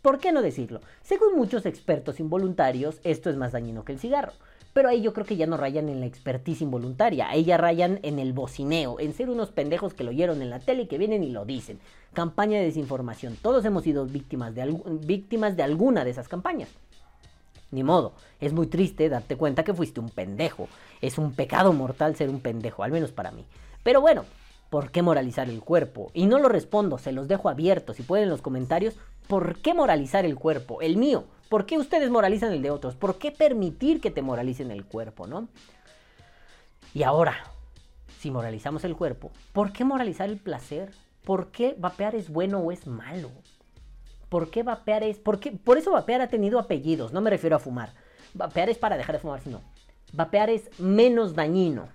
¿Por 0.00 0.18
qué 0.18 0.32
no 0.32 0.40
decirlo? 0.40 0.80
Según 1.02 1.36
muchos 1.36 1.66
expertos 1.66 2.20
involuntarios, 2.20 3.02
esto 3.04 3.28
es 3.28 3.36
más 3.36 3.52
dañino 3.52 3.84
que 3.84 3.92
el 3.92 3.98
cigarro. 3.98 4.32
Pero 4.78 4.90
ahí 4.90 5.02
yo 5.02 5.12
creo 5.12 5.26
que 5.26 5.36
ya 5.36 5.48
no 5.48 5.56
rayan 5.56 5.88
en 5.88 5.98
la 5.98 6.06
expertise 6.06 6.62
involuntaria, 6.62 7.28
ahí 7.28 7.42
ya 7.42 7.56
rayan 7.56 7.98
en 8.04 8.20
el 8.20 8.32
bocineo, 8.32 9.00
en 9.00 9.12
ser 9.12 9.28
unos 9.28 9.50
pendejos 9.50 9.92
que 9.92 10.04
lo 10.04 10.10
oyeron 10.10 10.40
en 10.40 10.50
la 10.50 10.60
tele 10.60 10.82
y 10.82 10.86
que 10.86 10.98
vienen 10.98 11.24
y 11.24 11.30
lo 11.30 11.44
dicen. 11.44 11.80
Campaña 12.12 12.60
de 12.60 12.66
desinformación. 12.66 13.34
Todos 13.42 13.64
hemos 13.64 13.82
sido 13.82 14.06
víctimas 14.06 14.54
de, 14.54 14.80
víctimas 15.04 15.56
de 15.56 15.64
alguna 15.64 16.04
de 16.04 16.10
esas 16.10 16.28
campañas. 16.28 16.68
Ni 17.72 17.82
modo, 17.82 18.12
es 18.40 18.52
muy 18.52 18.68
triste 18.68 19.08
darte 19.08 19.34
cuenta 19.34 19.64
que 19.64 19.74
fuiste 19.74 19.98
un 19.98 20.10
pendejo. 20.10 20.68
Es 21.00 21.18
un 21.18 21.32
pecado 21.32 21.72
mortal 21.72 22.14
ser 22.14 22.30
un 22.30 22.38
pendejo, 22.38 22.84
al 22.84 22.92
menos 22.92 23.10
para 23.10 23.32
mí. 23.32 23.44
Pero 23.82 24.00
bueno, 24.00 24.26
¿por 24.70 24.92
qué 24.92 25.02
moralizar 25.02 25.50
el 25.50 25.58
cuerpo? 25.58 26.12
Y 26.14 26.26
no 26.26 26.38
lo 26.38 26.48
respondo, 26.48 26.98
se 26.98 27.10
los 27.10 27.26
dejo 27.26 27.48
abiertos. 27.48 27.96
Si 27.96 28.04
pueden 28.04 28.26
en 28.26 28.30
los 28.30 28.42
comentarios, 28.42 28.94
¿por 29.26 29.58
qué 29.58 29.74
moralizar 29.74 30.24
el 30.24 30.36
cuerpo? 30.36 30.82
El 30.82 30.98
mío. 30.98 31.24
¿Por 31.48 31.64
qué 31.64 31.78
ustedes 31.78 32.10
moralizan 32.10 32.52
el 32.52 32.62
de 32.62 32.70
otros? 32.70 32.94
¿Por 32.94 33.18
qué 33.18 33.32
permitir 33.32 34.00
que 34.00 34.10
te 34.10 34.22
moralicen 34.22 34.70
el 34.70 34.84
cuerpo, 34.84 35.26
no? 35.26 35.48
Y 36.94 37.02
ahora, 37.02 37.36
si 38.18 38.30
moralizamos 38.30 38.84
el 38.84 38.96
cuerpo, 38.96 39.30
¿por 39.52 39.72
qué 39.72 39.84
moralizar 39.84 40.28
el 40.28 40.38
placer? 40.38 40.92
¿Por 41.24 41.50
qué 41.50 41.74
vapear 41.78 42.14
es 42.14 42.30
bueno 42.30 42.58
o 42.58 42.72
es 42.72 42.86
malo? 42.86 43.30
¿Por 44.28 44.50
qué 44.50 44.62
vapear 44.62 45.02
es.? 45.02 45.18
Por, 45.18 45.40
por 45.60 45.78
eso 45.78 45.92
vapear 45.92 46.20
ha 46.20 46.28
tenido 46.28 46.58
apellidos, 46.58 47.12
no 47.12 47.20
me 47.20 47.30
refiero 47.30 47.56
a 47.56 47.60
fumar. 47.60 47.92
Vapear 48.34 48.68
es 48.68 48.78
para 48.78 48.96
dejar 48.96 49.16
de 49.16 49.20
fumar, 49.20 49.40
sino. 49.40 49.62
Vapear 50.12 50.50
es 50.50 50.78
menos 50.78 51.34
dañino. 51.34 51.88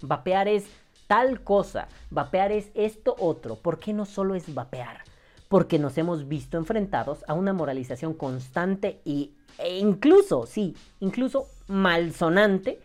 Vapear 0.00 0.48
es 0.48 0.66
tal 1.06 1.42
cosa. 1.42 1.88
Vapear 2.10 2.52
es 2.52 2.70
esto 2.74 3.16
otro. 3.18 3.56
¿Por 3.56 3.78
qué 3.78 3.92
no 3.92 4.06
solo 4.06 4.34
es 4.34 4.54
vapear? 4.54 5.07
Porque 5.48 5.78
nos 5.78 5.96
hemos 5.98 6.28
visto 6.28 6.56
enfrentados 6.58 7.24
a 7.26 7.34
una 7.34 7.52
moralización 7.52 8.14
constante 8.14 9.00
y, 9.04 9.32
e 9.58 9.78
incluso, 9.78 10.46
sí, 10.46 10.76
incluso 11.00 11.46
malsonante 11.66 12.80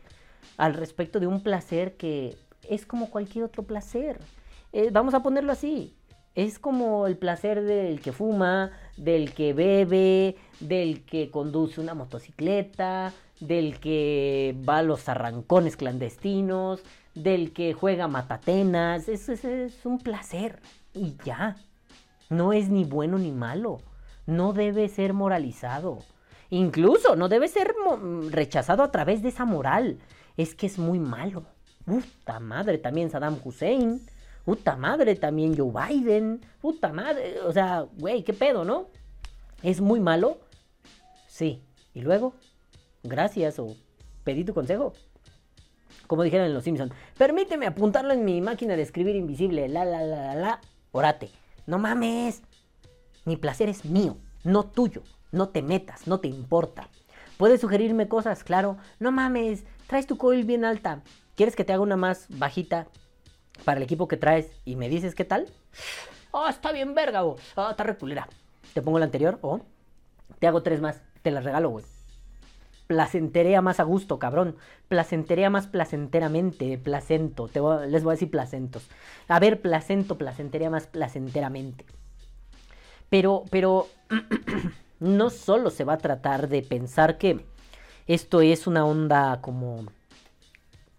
al 0.58 0.74
respecto 0.74 1.20
de 1.20 1.28
un 1.28 1.42
placer 1.42 1.96
que 1.98 2.38
es 2.70 2.86
como 2.86 3.10
cualquier 3.10 3.46
otro 3.46 3.64
placer. 3.64 4.20
Eh, 4.72 4.90
vamos 4.92 5.14
a 5.14 5.22
ponerlo 5.22 5.52
así. 5.52 5.94
Es 6.36 6.58
como 6.58 7.06
el 7.06 7.18
placer 7.18 7.62
del 7.64 8.02
que 8.02 8.12
fuma, 8.12 8.72
del 8.98 9.34
que 9.34 9.54
bebe, 9.54 10.36
del 10.60 11.06
que 11.06 11.30
conduce 11.30 11.80
una 11.80 11.94
motocicleta, 11.94 13.14
del 13.40 13.80
que 13.80 14.56
va 14.68 14.78
a 14.78 14.84
los 14.84 15.08
arrancones 15.10 15.78
clandestinos, 15.78 16.82
del 17.14 17.54
que 17.54 17.74
juega 17.74 18.08
matatenas. 18.08 19.10
Eso 19.10 19.34
es 19.34 19.86
un 19.86 20.00
placer. 20.00 20.60
Y 20.94 21.18
ya. 21.24 21.56
No 22.34 22.52
es 22.52 22.70
ni 22.70 22.84
bueno 22.84 23.20
ni 23.20 23.32
malo. 23.32 23.82
No 24.26 24.54
debe 24.54 24.90
ser 24.90 25.14
moralizado. 25.14 26.00
Incluso 26.50 27.16
no 27.16 27.30
debe 27.30 27.48
ser 27.48 27.76
rechazado 28.32 28.82
a 28.82 28.92
través 28.92 29.22
de 29.22 29.30
esa 29.30 29.46
moral. 29.46 30.00
Es 30.36 30.56
que 30.56 30.66
es 30.66 30.80
muy 30.80 30.98
malo. 30.98 31.46
Puta 31.86 32.40
madre, 32.40 32.80
también 32.80 33.12
Saddam 33.12 33.40
Hussein. 33.44 34.02
Puta 34.46 34.76
madre, 34.76 35.16
también 35.16 35.56
Joe 35.56 35.72
Biden. 35.72 36.42
Puta 36.60 36.92
madre. 36.92 37.40
O 37.42 37.54
sea, 37.54 37.86
güey, 38.00 38.24
qué 38.24 38.34
pedo, 38.34 38.66
¿no? 38.66 38.88
¿Es 39.62 39.80
muy 39.80 40.00
malo? 40.00 40.40
Sí. 41.28 41.62
¿Y 41.94 42.02
luego? 42.02 42.34
Gracias 43.04 43.60
o 43.60 43.76
pedí 44.24 44.44
tu 44.44 44.56
consejo. 44.56 44.94
Como 46.08 46.24
dijeron 46.24 46.48
en 46.48 46.56
Los 46.56 46.64
Simpsons. 46.64 46.94
Permíteme 47.16 47.68
apuntarlo 47.68 48.12
en 48.12 48.26
mi 48.26 48.42
máquina 48.42 48.76
de 48.76 48.82
escribir 48.82 49.16
invisible. 49.16 49.70
La, 49.70 49.86
la, 49.86 50.02
la, 50.02 50.34
la, 50.34 50.36
la. 50.36 50.62
Orate. 50.92 51.43
No 51.66 51.80
mames. 51.80 52.42
Mi 53.26 53.38
placer 53.38 53.70
es 53.70 53.86
mío, 53.86 54.18
no 54.44 54.64
tuyo. 54.64 55.04
No 55.32 55.50
te 55.50 55.62
metas, 55.62 56.08
no 56.08 56.20
te 56.20 56.28
importa. 56.28 56.90
Puedes 57.38 57.62
sugerirme 57.62 58.08
cosas, 58.08 58.44
claro. 58.44 58.78
No 59.00 59.12
mames, 59.12 59.64
traes 59.88 60.06
tu 60.06 60.18
coil 60.18 60.46
bien 60.46 60.66
alta. 60.66 61.02
¿Quieres 61.36 61.56
que 61.56 61.64
te 61.64 61.74
haga 61.74 61.82
una 61.82 61.96
más 61.96 62.28
bajita 62.30 62.88
para 63.66 63.78
el 63.78 63.84
equipo 63.84 64.08
que 64.08 64.18
traes 64.18 64.52
y 64.66 64.76
me 64.76 64.90
dices 64.90 65.16
qué 65.16 65.26
tal? 65.26 65.48
Oh, 66.32 66.48
está 66.48 66.72
bien 66.72 66.94
verga, 66.94 67.24
o 67.24 67.38
oh, 67.56 67.70
está 67.70 67.84
reculera. 67.84 68.28
Te 68.74 68.82
pongo 68.82 69.00
la 69.00 69.06
anterior 69.06 69.40
o 69.42 69.62
te 70.40 70.48
hago 70.48 70.62
tres 70.62 70.82
más. 70.82 71.02
Te 71.22 71.32
las 71.32 71.44
regalo, 71.44 71.70
güey 71.70 71.86
placenterea 72.88 73.62
más 73.62 73.80
a 73.80 73.84
gusto, 73.84 74.20
cabrón. 74.20 74.56
Placenterea 74.88 75.50
más 75.50 75.68
placenteramente, 75.68 76.78
placento. 76.78 77.48
Te 77.48 77.60
les 77.88 78.04
voy 78.04 78.12
a 78.12 78.16
decir 78.16 78.30
placentos. 78.30 78.88
A 79.28 79.40
ver, 79.40 79.62
placento, 79.62 80.18
placenterea 80.18 80.70
más 80.70 80.88
placenteramente. 80.88 81.86
Pero, 83.10 83.44
pero, 83.50 83.88
no 85.00 85.30
solo 85.30 85.70
se 85.70 85.84
va 85.84 85.94
a 85.94 85.98
tratar 85.98 86.48
de 86.50 86.62
pensar 86.62 87.18
que 87.18 87.46
esto 88.08 88.42
es 88.42 88.68
una 88.68 88.86
onda 88.86 89.40
como 89.42 89.86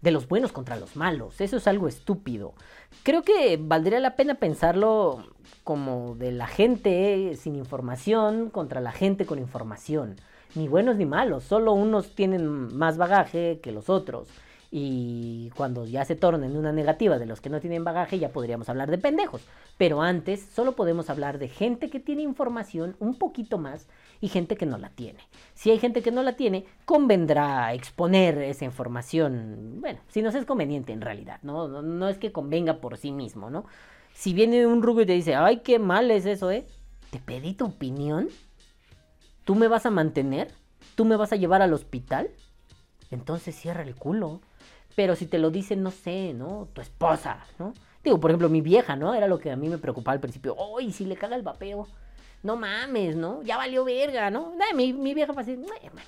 de 0.01 0.11
los 0.11 0.27
buenos 0.27 0.51
contra 0.51 0.75
los 0.75 0.95
malos. 0.95 1.41
Eso 1.41 1.57
es 1.57 1.67
algo 1.67 1.87
estúpido. 1.87 2.53
Creo 3.03 3.23
que 3.23 3.57
valdría 3.59 3.99
la 3.99 4.15
pena 4.15 4.35
pensarlo 4.35 5.25
como 5.63 6.15
de 6.15 6.31
la 6.31 6.47
gente 6.47 7.35
sin 7.35 7.55
información 7.55 8.49
contra 8.49 8.81
la 8.81 8.91
gente 8.91 9.25
con 9.25 9.39
información 9.39 10.15
ni 10.55 10.67
buenos 10.67 10.95
ni 10.95 11.05
malos, 11.05 11.43
solo 11.43 11.73
unos 11.73 12.15
tienen 12.15 12.75
más 12.75 12.97
bagaje 12.97 13.59
que 13.61 13.71
los 13.71 13.89
otros. 13.89 14.27
Y 14.77 15.51
cuando 15.55 15.85
ya 15.85 16.03
se 16.03 16.15
tornen 16.15 16.57
una 16.57 16.73
negativa 16.73 17.17
de 17.17 17.25
los 17.25 17.39
que 17.39 17.49
no 17.49 17.61
tienen 17.61 17.85
bagaje, 17.85 18.19
ya 18.19 18.33
podríamos 18.33 18.67
hablar 18.67 18.91
de 18.91 18.97
pendejos. 18.97 19.41
Pero 19.77 20.01
antes 20.01 20.41
solo 20.53 20.75
podemos 20.75 21.09
hablar 21.09 21.39
de 21.39 21.47
gente 21.47 21.89
que 21.89 22.01
tiene 22.01 22.23
información 22.23 22.97
un 22.99 23.15
poquito 23.15 23.57
más 23.57 23.87
y 24.19 24.27
gente 24.27 24.57
que 24.57 24.65
no 24.65 24.77
la 24.77 24.89
tiene. 24.89 25.19
Si 25.53 25.71
hay 25.71 25.79
gente 25.79 26.01
que 26.01 26.11
no 26.11 26.23
la 26.23 26.35
tiene, 26.35 26.65
convendrá 26.83 27.73
exponer 27.73 28.37
esa 28.39 28.65
información. 28.65 29.77
Bueno, 29.79 29.99
si 30.09 30.21
nos 30.21 30.35
es 30.35 30.45
conveniente 30.45 30.91
en 30.91 31.01
realidad, 31.01 31.39
¿no? 31.41 31.69
No, 31.69 31.81
no 31.81 32.09
es 32.09 32.17
que 32.17 32.33
convenga 32.33 32.81
por 32.81 32.97
sí 32.97 33.11
mismo, 33.11 33.49
¿no? 33.49 33.65
Si 34.13 34.33
viene 34.33 34.65
un 34.65 34.81
rubio 34.81 35.03
y 35.03 35.07
te 35.07 35.13
dice, 35.13 35.35
ay, 35.35 35.59
qué 35.59 35.79
mal 35.79 36.11
es 36.11 36.25
eso, 36.25 36.51
¿eh? 36.51 36.65
¿Te 37.11 37.19
pedí 37.19 37.53
tu 37.53 37.65
opinión? 37.65 38.27
¿Tú 39.45 39.55
me 39.55 39.67
vas 39.67 39.85
a 39.85 39.91
mantener? 39.91 40.51
¿Tú 40.95 41.05
me 41.05 41.15
vas 41.15 41.31
a 41.31 41.35
llevar 41.35 41.61
al 41.61 41.73
hospital? 41.73 42.29
Entonces 43.11 43.55
cierra 43.55 43.83
el 43.83 43.95
culo. 43.95 44.41
Pero 44.95 45.15
si 45.15 45.27
te 45.27 45.37
lo 45.37 45.51
dice, 45.51 45.75
no 45.75 45.91
sé, 45.91 46.33
¿no? 46.33 46.67
Tu 46.73 46.81
esposa, 46.81 47.45
¿no? 47.59 47.73
Digo, 48.03 48.19
por 48.19 48.31
ejemplo, 48.31 48.49
mi 48.49 48.61
vieja, 48.61 48.95
¿no? 48.95 49.13
Era 49.13 49.27
lo 49.27 49.39
que 49.39 49.51
a 49.51 49.55
mí 49.55 49.69
me 49.69 49.77
preocupaba 49.77 50.13
al 50.13 50.19
principio. 50.19 50.55
¡Uy, 50.55 50.91
si 50.91 51.05
le 51.05 51.15
caga 51.15 51.35
el 51.35 51.43
vapeo! 51.43 51.87
No 52.43 52.55
mames, 52.55 53.15
¿no? 53.15 53.41
Ya 53.43 53.57
valió 53.57 53.83
verga, 53.85 54.29
¿no? 54.29 54.53
mi, 54.75 54.93
vieja 55.13 55.33
fue 55.33 55.43
así, 55.43 55.57
mames. 55.57 56.05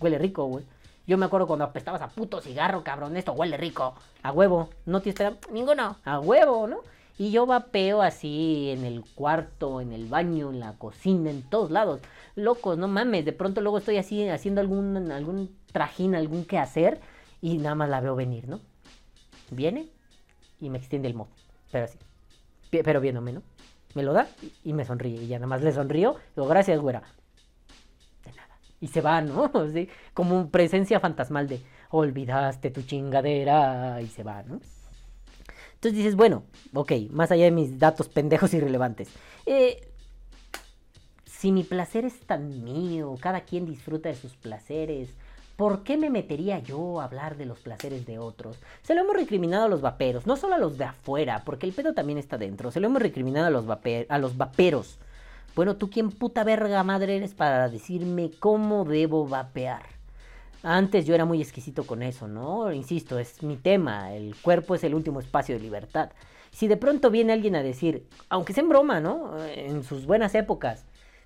Huele 0.00 0.18
rico, 0.18 0.44
güey. 0.46 0.64
Yo 1.06 1.18
me 1.18 1.26
acuerdo 1.26 1.46
cuando 1.46 1.64
apestabas 1.64 2.02
a 2.02 2.08
puto 2.08 2.40
cigarro, 2.40 2.84
cabrón. 2.84 3.16
Esto 3.16 3.32
huele 3.32 3.56
rico. 3.56 3.94
A 4.22 4.32
huevo. 4.32 4.70
No 4.86 5.00
te 5.00 5.10
espera 5.10 5.36
ninguno. 5.50 5.96
A 6.04 6.20
huevo, 6.20 6.66
¿no? 6.66 6.80
Y 7.22 7.30
yo 7.30 7.46
vapeo 7.46 8.02
así 8.02 8.70
en 8.70 8.84
el 8.84 9.04
cuarto, 9.04 9.80
en 9.80 9.92
el 9.92 10.06
baño, 10.06 10.50
en 10.50 10.58
la 10.58 10.72
cocina, 10.72 11.30
en 11.30 11.42
todos 11.42 11.70
lados. 11.70 12.00
Locos, 12.34 12.76
no 12.76 12.88
mames. 12.88 13.24
De 13.24 13.32
pronto 13.32 13.60
luego 13.60 13.78
estoy 13.78 13.96
así 13.96 14.28
haciendo 14.28 14.60
algún, 14.60 14.96
algún 15.12 15.56
trajín, 15.70 16.16
algún 16.16 16.44
quehacer 16.44 17.00
y 17.40 17.58
nada 17.58 17.76
más 17.76 17.90
la 17.90 18.00
veo 18.00 18.16
venir, 18.16 18.48
¿no? 18.48 18.58
Viene 19.52 19.88
y 20.58 20.68
me 20.68 20.78
extiende 20.78 21.06
el 21.06 21.14
modo. 21.14 21.28
Pero 21.70 21.84
así. 21.84 21.96
Pero 22.72 23.00
viéndome, 23.00 23.34
¿no? 23.34 23.44
Me 23.94 24.02
lo 24.02 24.12
da 24.14 24.26
y 24.64 24.72
me 24.72 24.84
sonríe. 24.84 25.22
Y 25.22 25.28
ya 25.28 25.38
nada 25.38 25.46
más 25.46 25.62
le 25.62 25.70
sonrío. 25.70 26.16
Digo, 26.34 26.48
gracias, 26.48 26.80
güera. 26.80 27.04
De 28.24 28.32
nada. 28.32 28.58
Y 28.80 28.88
se 28.88 29.00
va, 29.00 29.20
¿no? 29.20 29.44
Así, 29.54 29.88
como 30.12 30.50
presencia 30.50 30.98
fantasmal 30.98 31.46
de 31.46 31.60
olvidaste 31.90 32.72
tu 32.72 32.82
chingadera 32.82 34.02
y 34.02 34.08
se 34.08 34.24
va, 34.24 34.42
¿no? 34.42 34.58
Entonces 35.82 35.96
dices, 35.98 36.14
bueno, 36.14 36.44
ok, 36.74 36.92
más 37.10 37.32
allá 37.32 37.44
de 37.44 37.50
mis 37.50 37.76
datos 37.80 38.08
pendejos 38.08 38.54
irrelevantes. 38.54 39.08
Eh, 39.46 39.80
Si 41.26 41.50
mi 41.50 41.64
placer 41.64 42.04
es 42.04 42.20
tan 42.20 42.62
mío, 42.62 43.16
cada 43.20 43.40
quien 43.40 43.66
disfruta 43.66 44.08
de 44.08 44.14
sus 44.14 44.36
placeres, 44.36 45.08
¿por 45.56 45.82
qué 45.82 45.96
me 45.96 46.08
metería 46.08 46.60
yo 46.60 47.00
a 47.00 47.04
hablar 47.04 47.36
de 47.36 47.46
los 47.46 47.58
placeres 47.58 48.06
de 48.06 48.20
otros? 48.20 48.58
Se 48.82 48.94
lo 48.94 49.00
hemos 49.00 49.16
recriminado 49.16 49.64
a 49.64 49.68
los 49.68 49.80
vaperos, 49.80 50.24
no 50.24 50.36
solo 50.36 50.54
a 50.54 50.58
los 50.58 50.78
de 50.78 50.84
afuera, 50.84 51.42
porque 51.44 51.66
el 51.66 51.72
pedo 51.72 51.94
también 51.94 52.18
está 52.18 52.38
dentro. 52.38 52.70
Se 52.70 52.78
lo 52.78 52.86
hemos 52.86 53.02
recriminado 53.02 53.46
a 53.48 53.50
los, 53.50 53.64
a 54.08 54.18
los 54.18 54.36
vaperos. 54.36 55.00
Bueno, 55.56 55.76
¿tú 55.76 55.90
quién 55.90 56.10
puta 56.12 56.44
verga 56.44 56.84
madre 56.84 57.16
eres 57.16 57.34
para 57.34 57.68
decirme 57.68 58.30
cómo 58.38 58.84
debo 58.84 59.26
vapear? 59.26 59.82
Antes 60.62 61.06
yo 61.06 61.14
era 61.14 61.24
muy 61.24 61.40
exquisito 61.40 61.84
con 61.84 62.02
eso, 62.02 62.28
¿no? 62.28 62.72
Insisto, 62.72 63.18
es 63.18 63.42
mi 63.42 63.56
tema, 63.56 64.14
el 64.14 64.36
cuerpo 64.36 64.74
es 64.74 64.84
el 64.84 64.94
último 64.94 65.20
espacio 65.20 65.56
de 65.56 65.62
libertad. 65.62 66.10
Si 66.52 66.68
de 66.68 66.76
pronto 66.76 67.10
viene 67.10 67.32
alguien 67.32 67.56
a 67.56 67.62
decir, 67.62 68.06
aunque 68.28 68.52
sea 68.52 68.62
en 68.62 68.68
broma, 68.68 69.00
¿no? 69.00 69.42
En 69.44 69.82
sus 69.82 70.06
buenas 70.06 70.34
épocas, 70.34 70.84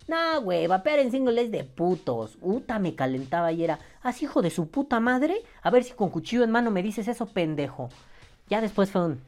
no, 0.09 0.41
güey, 0.41 0.69
vapear 0.69 1.01
en 1.01 1.11
single 1.11 1.43
es 1.43 1.51
de 1.51 1.65
putos. 1.65 2.39
Uta 2.41 2.79
me 2.79 2.95
calentaba 2.95 3.51
y 3.51 3.65
era, 3.65 3.81
¿así 4.03 4.25
hijo 4.25 4.41
de 4.41 4.51
su 4.51 4.69
puta 4.69 5.01
madre? 5.01 5.43
A 5.63 5.71
ver 5.71 5.83
si 5.83 5.93
con 5.95 6.11
cuchillo 6.11 6.45
en 6.45 6.53
mano 6.53 6.71
me 6.71 6.83
dices 6.83 7.09
eso, 7.09 7.27
pendejo. 7.27 7.89
Ya 8.49 8.61
después 8.61 8.91
fue 8.93 9.05
un, 9.05 9.21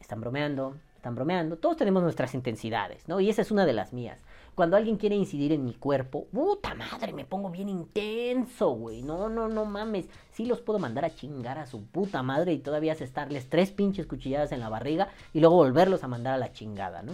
están 0.00 0.20
bromeando, 0.20 0.76
están 0.94 1.16
bromeando. 1.16 1.56
Todos 1.56 1.76
tenemos 1.76 2.02
nuestras 2.04 2.34
intensidades, 2.34 3.08
¿no? 3.08 3.18
Y 3.18 3.28
esa 3.28 3.42
es 3.42 3.50
una 3.50 3.66
de 3.66 3.72
las 3.72 3.92
mías. 3.92 4.20
Cuando 4.58 4.76
alguien 4.76 4.96
quiere 4.96 5.14
incidir 5.14 5.52
en 5.52 5.64
mi 5.64 5.74
cuerpo, 5.74 6.26
puta 6.32 6.74
madre, 6.74 7.12
me 7.12 7.24
pongo 7.24 7.48
bien 7.48 7.68
intenso, 7.68 8.70
güey. 8.70 9.02
No, 9.02 9.28
no, 9.28 9.46
no 9.46 9.64
mames. 9.64 10.06
Sí 10.32 10.46
los 10.46 10.60
puedo 10.60 10.80
mandar 10.80 11.04
a 11.04 11.14
chingar 11.14 11.58
a 11.58 11.66
su 11.68 11.84
puta 11.84 12.24
madre 12.24 12.54
y 12.54 12.58
todavía 12.58 12.94
estarles 12.94 13.48
tres 13.48 13.70
pinches 13.70 14.06
cuchilladas 14.06 14.50
en 14.50 14.58
la 14.58 14.68
barriga 14.68 15.10
y 15.32 15.38
luego 15.38 15.54
volverlos 15.54 16.02
a 16.02 16.08
mandar 16.08 16.34
a 16.34 16.38
la 16.38 16.52
chingada, 16.52 17.02
¿no? 17.02 17.12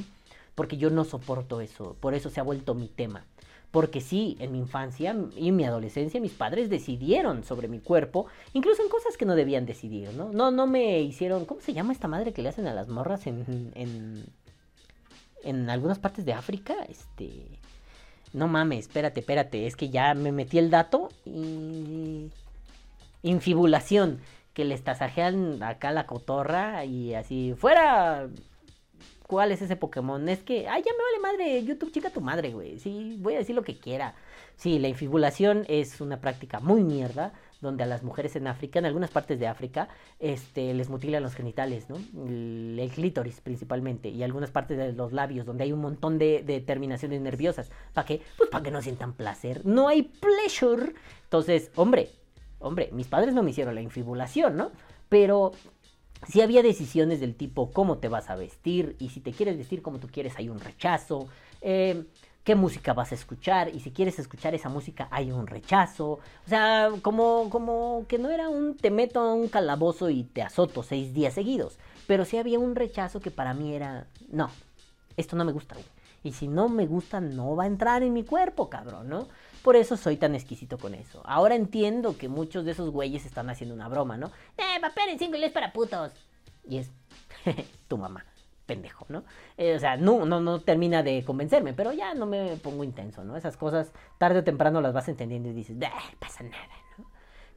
Porque 0.55 0.79
yo 0.79 0.89
no 0.89 1.05
soporto 1.05 1.61
eso. 1.61 1.99
Por 2.01 2.15
eso 2.15 2.31
se 2.31 2.41
ha 2.41 2.45
vuelto 2.45 2.75
mi 2.75 2.89
tema. 2.89 3.27
Porque 3.71 4.01
sí, 4.01 4.39
en 4.41 4.51
mi 4.51 4.59
infancia 4.59 5.15
y 5.37 5.49
en 5.49 5.57
mi 5.57 5.67
adolescencia 5.67 6.23
mis 6.23 6.33
padres 6.33 6.71
decidieron 6.71 7.45
sobre 7.45 7.69
mi 7.69 7.81
cuerpo, 7.81 8.25
incluso 8.55 8.83
en 8.83 8.89
cosas 8.89 9.19
que 9.19 9.27
no 9.27 9.35
debían 9.35 9.67
decidir, 9.67 10.15
¿no? 10.15 10.33
No, 10.33 10.51
no 10.51 10.67
me 10.67 11.03
hicieron, 11.03 11.45
¿cómo 11.45 11.61
se 11.61 11.75
llama 11.75 11.93
esta 11.93 12.09
madre 12.09 12.33
que 12.33 12.41
le 12.41 12.49
hacen 12.49 12.67
a 12.69 12.73
las 12.73 12.89
morras 12.89 13.27
en, 13.27 13.71
en, 13.75 14.25
en 15.45 15.71
algunas 15.71 15.99
partes 15.99 16.25
de 16.25 16.33
África? 16.33 16.75
Este, 16.89 17.47
no 18.33 18.49
mames, 18.49 18.87
espérate, 18.87 19.21
espérate, 19.21 19.67
es 19.67 19.77
que 19.77 19.91
ya 19.91 20.15
me 20.15 20.33
metí 20.33 20.59
el 20.59 20.71
dato 20.71 21.09
y... 21.25 22.31
Infibulación, 23.23 24.21
que 24.53 24.67
les 24.67 24.85
tasajean 24.85 25.63
acá 25.63 25.93
la 25.93 26.07
cotorra 26.07 26.85
y 26.85 27.15
así, 27.15 27.55
fuera 27.57 28.29
cuál 29.27 29.51
es 29.53 29.63
ese 29.63 29.77
Pokémon. 29.77 30.29
Es 30.29 30.41
que, 30.43 30.69
ay, 30.69 30.83
ya 30.85 30.93
me 30.93 31.03
vale 31.03 31.37
madre, 31.37 31.65
YouTube, 31.65 31.93
chica 31.93 32.11
tu 32.11 32.21
madre, 32.21 32.53
güey. 32.53 32.79
Sí, 32.79 33.17
voy 33.21 33.35
a 33.35 33.39
decir 33.39 33.55
lo 33.55 33.65
que 33.65 33.79
quiera. 33.79 34.15
Sí, 34.57 34.79
la 34.79 34.89
infibulación 34.89 35.65
es 35.69 36.01
una 36.01 36.21
práctica 36.21 36.61
muy 36.61 36.85
mierda, 36.85 37.33
donde 37.65 37.83
a 37.83 37.87
las 37.87 38.05
mujeres 38.05 38.37
en 38.37 38.47
África, 38.47 38.79
en 38.79 38.87
algunas 38.87 39.11
partes 39.11 39.41
de 39.41 39.49
África, 39.49 39.89
este, 40.21 40.73
les 40.75 40.89
mutilan 40.89 41.23
los 41.23 41.35
genitales, 41.35 41.89
¿no? 41.89 41.97
El, 41.97 42.91
clítoris 42.95 43.41
principalmente, 43.41 44.11
y 44.11 44.23
algunas 44.23 44.51
partes 44.53 44.79
de 44.79 44.93
los 44.93 45.13
labios, 45.13 45.47
donde 45.47 45.65
hay 45.65 45.73
un 45.73 45.81
montón 45.81 46.19
de, 46.19 46.63
terminaciones 46.65 47.21
nerviosas. 47.21 47.71
¿Para 47.93 48.07
qué? 48.07 48.23
Pues 48.37 48.51
para 48.51 48.63
que 48.63 48.71
no 48.71 48.81
sientan 48.81 49.15
placer. 49.15 49.67
No 49.67 49.89
hay 49.89 50.03
pleasure. 50.03 50.93
Entonces, 51.25 51.73
hombre, 51.75 52.11
hombre, 52.61 52.91
mis 52.93 53.09
padres 53.09 53.35
no 53.35 53.43
me 53.43 53.51
hicieron 53.51 53.75
la 53.75 53.81
infibulación, 53.81 54.57
¿no? 54.57 54.71
Pero 55.09 55.53
si 56.29 56.41
había 56.41 56.63
decisiones 56.63 57.21
del 57.21 57.35
tipo 57.35 57.71
cómo 57.73 57.99
te 57.99 58.09
vas 58.09 58.31
a 58.31 58.37
vestir 58.37 58.97
y 58.99 59.09
si 59.09 59.21
te 59.21 59.33
quieres 59.33 59.59
vestir 59.59 59.83
como 59.83 59.99
tú 59.99 60.09
quieres 60.09 60.37
hay 60.37 60.49
un 60.49 60.61
rechazo, 60.61 61.27
eh, 61.61 62.05
qué 62.45 62.55
música 62.55 62.93
vas 62.93 63.11
a 63.11 63.15
escuchar 63.15 63.75
y 63.75 63.81
si 63.81 63.91
quieres 63.91 64.19
escuchar 64.19 64.55
esa 64.55 64.69
música 64.69 65.09
hay 65.11 65.33
un 65.33 65.47
rechazo, 65.47 66.11
o 66.13 66.49
sea, 66.49 66.91
como, 67.03 67.49
como 67.49 68.05
que 68.07 68.19
no 68.19 68.31
era 68.31 68.51
un 68.51 68.77
te 68.77 68.91
meto 68.91 69.21
a 69.21 69.35
un 69.35 69.49
calabozo 69.49 70.11
y 70.11 70.25
te 70.25 70.43
azoto 70.43 70.83
seis 70.83 71.15
días 71.15 71.33
seguidos, 71.33 71.79
pero 72.07 72.27
sí 72.27 72.37
había 72.37 72.59
un 72.59 72.77
rechazo 72.77 73.21
que 73.21 73.31
para 73.31 73.55
mí 73.55 73.75
era, 73.75 74.07
no, 74.31 74.51
esto 75.17 75.37
no 75.37 75.45
me 75.45 75.53
gusta, 75.53 75.75
Y 76.23 76.33
si 76.33 76.47
no 76.47 76.69
me 76.69 76.87
gusta, 76.87 77.21
no 77.21 77.57
va 77.57 77.65
a 77.65 77.67
entrar 77.67 78.03
en 78.03 78.13
mi 78.13 78.25
cuerpo, 78.25 78.69
cabrón, 78.69 79.09
¿no? 79.09 79.29
Por 79.63 79.77
eso 79.77 79.97
soy 79.97 80.17
tan 80.19 80.35
exquisito 80.35 80.77
con 80.77 80.95
eso. 80.95 81.23
Ahora 81.25 81.55
entiendo 81.55 82.19
que 82.19 82.29
muchos 82.29 82.67
de 82.67 82.73
esos 82.73 82.91
güeyes 82.91 83.25
están 83.25 83.49
haciendo 83.49 83.75
una 83.75 83.89
broma, 83.89 84.19
¿no? 84.19 84.31
Eh, 84.59 84.81
papel 84.81 85.11
en 85.11 85.19
single 85.19 85.47
es 85.47 85.53
para 85.53 85.73
putos. 85.73 86.13
Y 86.69 86.79
es 86.79 86.91
tu 87.89 87.97
mamá, 87.97 88.25
pendejo, 88.67 89.07
¿no? 89.09 89.25
Eh, 89.57 89.75
o 89.75 89.79
sea, 89.79 89.97
no, 89.97 90.25
no, 90.25 90.41
no 90.41 90.61
termina 90.61 91.03
de 91.03 91.25
convencerme, 91.25 91.73
pero 91.73 91.93
ya 91.93 92.15
no 92.15 92.27
me 92.27 92.57
pongo 92.57 92.85
intenso, 92.85 93.25
¿no? 93.25 93.37
Esas 93.37 93.57
cosas 93.57 93.93
tarde 94.19 94.41
o 94.41 94.45
temprano 94.45 94.81
las 94.81 94.93
vas 94.93 95.09
entendiendo 95.09 95.49
y 95.49 95.53
dices, 95.53 95.77
pasa 96.19 96.45
nada, 96.45 96.69
¿no? 96.99 97.07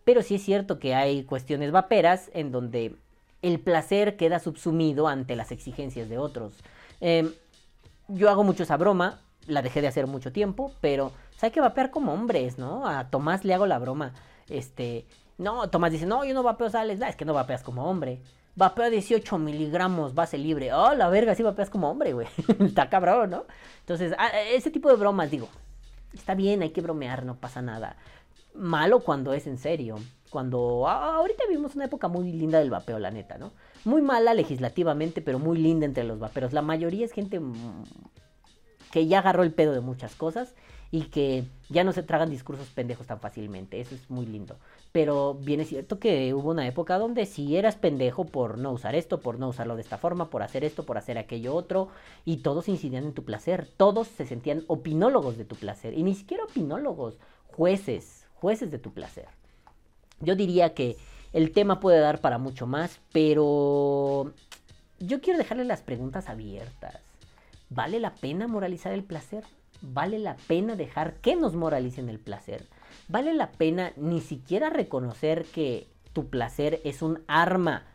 Pero 0.03 0.21
sí 0.21 0.35
es 0.35 0.43
cierto 0.43 0.79
que 0.79 0.95
hay 0.95 1.23
cuestiones 1.23 1.71
vaperas 1.71 2.29
en 2.33 2.51
donde 2.51 2.95
el 3.41 3.59
placer 3.59 4.17
queda 4.17 4.39
subsumido 4.39 5.07
ante 5.07 5.35
las 5.35 5.51
exigencias 5.51 6.09
de 6.09 6.17
otros. 6.17 6.53
Em, 6.99 7.31
yo 8.07 8.29
hago 8.29 8.43
mucho 8.43 8.63
esa 8.63 8.77
broma, 8.77 9.21
la 9.47 9.61
dejé 9.61 9.81
de 9.81 9.87
hacer 9.87 10.07
mucho 10.07 10.31
tiempo, 10.31 10.71
pero 10.81 11.11
pues, 11.29 11.43
hay 11.43 11.51
que 11.51 11.61
vapear 11.61 11.91
como 11.91 12.13
hombres, 12.13 12.57
¿no? 12.57 12.87
A 12.87 13.09
Tomás 13.09 13.45
le 13.45 13.53
hago 13.53 13.65
la 13.65 13.79
broma. 13.79 14.13
Este, 14.49 15.05
no, 15.37 15.69
Tomás 15.69 15.91
dice, 15.91 16.05
no, 16.05 16.25
yo 16.25 16.33
no 16.33 16.43
vapeo 16.43 16.69
sales, 16.69 16.99
es 17.01 17.15
que 17.15 17.25
no 17.25 17.33
vapeas 17.33 17.63
como 17.63 17.89
hombre. 17.89 18.21
Vapeo 18.57 18.89
18 18.89 19.37
miligramos 19.37 20.15
base 20.15 20.35
libre. 20.39 20.73
Oh, 20.73 20.95
la 20.95 21.09
verga, 21.09 21.35
sí 21.35 21.43
vapeas 21.43 21.69
como 21.69 21.91
hombre, 21.91 22.13
güey. 22.13 22.27
está 22.59 22.89
cabrón, 22.89 23.29
¿no? 23.29 23.45
Entonces, 23.81 24.15
ese 24.51 24.71
tipo 24.71 24.89
de 24.89 24.95
bromas, 24.95 25.29
digo, 25.29 25.47
está 26.11 26.33
bien, 26.33 26.63
hay 26.63 26.71
que 26.71 26.81
bromear, 26.81 27.23
no 27.23 27.35
pasa 27.35 27.61
nada. 27.61 27.97
Malo 28.55 29.01
cuando 29.01 29.33
es 29.33 29.45
en 29.45 29.59
serio. 29.59 29.97
Cuando 30.31 30.87
ahorita 30.89 31.43
vivimos 31.47 31.75
una 31.75 31.85
época 31.85 32.07
muy 32.07 32.31
linda 32.31 32.57
del 32.57 32.71
vapeo, 32.71 32.97
la 32.97 33.11
neta, 33.11 33.37
¿no? 33.37 33.51
Muy 33.85 34.01
mala 34.01 34.33
legislativamente, 34.33 35.21
pero 35.21 35.37
muy 35.37 35.59
linda 35.59 35.85
entre 35.85 36.03
los 36.03 36.17
vaperos. 36.17 36.51
La 36.51 36.63
mayoría 36.63 37.05
es 37.05 37.11
gente 37.11 37.39
que 38.91 39.05
ya 39.05 39.19
agarró 39.19 39.43
el 39.43 39.53
pedo 39.53 39.73
de 39.73 39.81
muchas 39.81 40.15
cosas 40.15 40.55
y 40.89 41.03
que 41.03 41.45
ya 41.69 41.83
no 41.83 41.91
se 41.91 42.01
tragan 42.01 42.31
discursos 42.31 42.69
pendejos 42.69 43.05
tan 43.05 43.19
fácilmente. 43.19 43.79
Eso 43.79 43.93
es 43.93 44.09
muy 44.09 44.25
lindo. 44.25 44.57
Pero 44.91 45.35
bien 45.35 45.59
es 45.59 45.69
cierto 45.69 45.99
que 45.99 46.33
hubo 46.33 46.51
una 46.51 46.67
época 46.67 46.97
donde 46.97 47.25
si 47.25 47.55
eras 47.57 47.75
pendejo 47.75 48.25
por 48.25 48.57
no 48.57 48.71
usar 48.71 48.95
esto, 48.95 49.19
por 49.19 49.37
no 49.37 49.49
usarlo 49.49 49.75
de 49.75 49.81
esta 49.81 49.97
forma, 49.97 50.29
por 50.29 50.43
hacer 50.43 50.63
esto, 50.63 50.85
por 50.85 50.97
hacer 50.97 51.17
aquello 51.17 51.53
otro, 51.55 51.89
y 52.25 52.37
todos 52.37 52.69
incidían 52.69 53.05
en 53.05 53.13
tu 53.13 53.23
placer. 53.23 53.67
Todos 53.77 54.07
se 54.07 54.25
sentían 54.25 54.63
opinólogos 54.67 55.37
de 55.37 55.45
tu 55.45 55.55
placer. 55.55 55.93
Y 55.93 56.03
ni 56.03 56.15
siquiera 56.15 56.45
opinólogos, 56.45 57.17
jueces, 57.47 58.25
jueces 58.35 58.71
de 58.71 58.79
tu 58.79 58.91
placer. 58.93 59.27
Yo 60.19 60.35
diría 60.35 60.73
que 60.73 60.97
el 61.33 61.51
tema 61.51 61.79
puede 61.79 61.99
dar 61.99 62.21
para 62.21 62.37
mucho 62.37 62.65
más, 62.65 62.99
pero 63.11 64.33
yo 64.99 65.21
quiero 65.21 65.37
dejarle 65.37 65.65
las 65.65 65.81
preguntas 65.81 66.29
abiertas. 66.29 67.01
¿Vale 67.69 67.99
la 67.99 68.15
pena 68.15 68.47
moralizar 68.47 68.93
el 68.93 69.03
placer? 69.03 69.43
¿Vale 69.81 70.17
la 70.19 70.37
pena 70.47 70.75
dejar 70.75 71.15
que 71.15 71.35
nos 71.35 71.53
moralicen 71.53 72.09
el 72.09 72.19
placer? 72.19 72.65
¿Vale 73.09 73.33
la 73.33 73.51
pena 73.51 73.93
ni 73.95 74.21
siquiera 74.21 74.69
reconocer 74.69 75.45
que 75.45 75.87
tu 76.13 76.27
placer 76.27 76.81
es 76.83 77.01
un 77.01 77.21
arma 77.27 77.85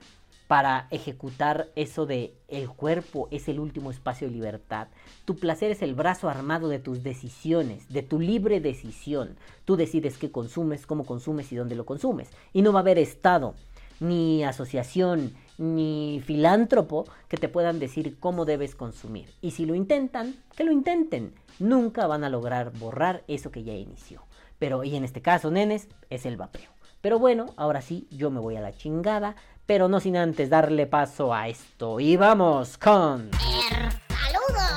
para 0.52 0.86
ejecutar 0.90 1.70
eso 1.76 2.04
de 2.04 2.34
el 2.48 2.68
cuerpo 2.68 3.26
es 3.30 3.48
el 3.48 3.58
último 3.58 3.90
espacio 3.90 4.26
de 4.26 4.34
libertad. 4.34 4.88
Tu 5.24 5.36
placer 5.36 5.70
es 5.70 5.80
el 5.80 5.94
brazo 5.94 6.28
armado 6.28 6.68
de 6.68 6.78
tus 6.78 7.02
decisiones, 7.02 7.88
de 7.88 8.02
tu 8.02 8.20
libre 8.20 8.60
decisión. 8.60 9.36
Tú 9.64 9.76
decides 9.76 10.18
qué 10.18 10.30
consumes, 10.30 10.86
cómo 10.86 11.06
consumes 11.06 11.50
y 11.52 11.56
dónde 11.56 11.74
lo 11.74 11.86
consumes. 11.86 12.28
Y 12.52 12.60
no 12.60 12.72
va 12.72 12.80
a 12.80 12.82
haber 12.82 12.98
Estado, 12.98 13.54
ni 13.98 14.44
asociación, 14.44 15.32
ni 15.56 16.22
filántropo 16.24 17.06
que 17.28 17.38
te 17.38 17.48
puedan 17.48 17.78
decir 17.78 18.18
cómo 18.20 18.44
debes 18.44 18.74
consumir. 18.74 19.30
Y 19.40 19.52
si 19.52 19.64
lo 19.64 19.74
intentan, 19.74 20.34
que 20.54 20.64
lo 20.64 20.72
intenten. 20.72 21.34
Nunca 21.60 22.06
van 22.06 22.24
a 22.24 22.28
lograr 22.28 22.72
borrar 22.78 23.24
eso 23.26 23.50
que 23.50 23.62
ya 23.62 23.72
inició. 23.72 24.22
Pero, 24.62 24.84
y 24.84 24.94
en 24.94 25.02
este 25.02 25.22
caso, 25.22 25.50
nenes, 25.50 25.88
es 26.08 26.24
el 26.24 26.36
vapeo. 26.36 26.70
Pero 27.00 27.18
bueno, 27.18 27.46
ahora 27.56 27.82
sí, 27.82 28.06
yo 28.12 28.30
me 28.30 28.38
voy 28.38 28.54
a 28.54 28.60
la 28.60 28.72
chingada. 28.72 29.34
Pero 29.66 29.88
no 29.88 29.98
sin 29.98 30.16
antes 30.16 30.50
darle 30.50 30.86
paso 30.86 31.34
a 31.34 31.48
esto. 31.48 31.98
Y 31.98 32.16
vamos 32.16 32.78
con... 32.78 33.32
¡Saludos! 33.32 34.70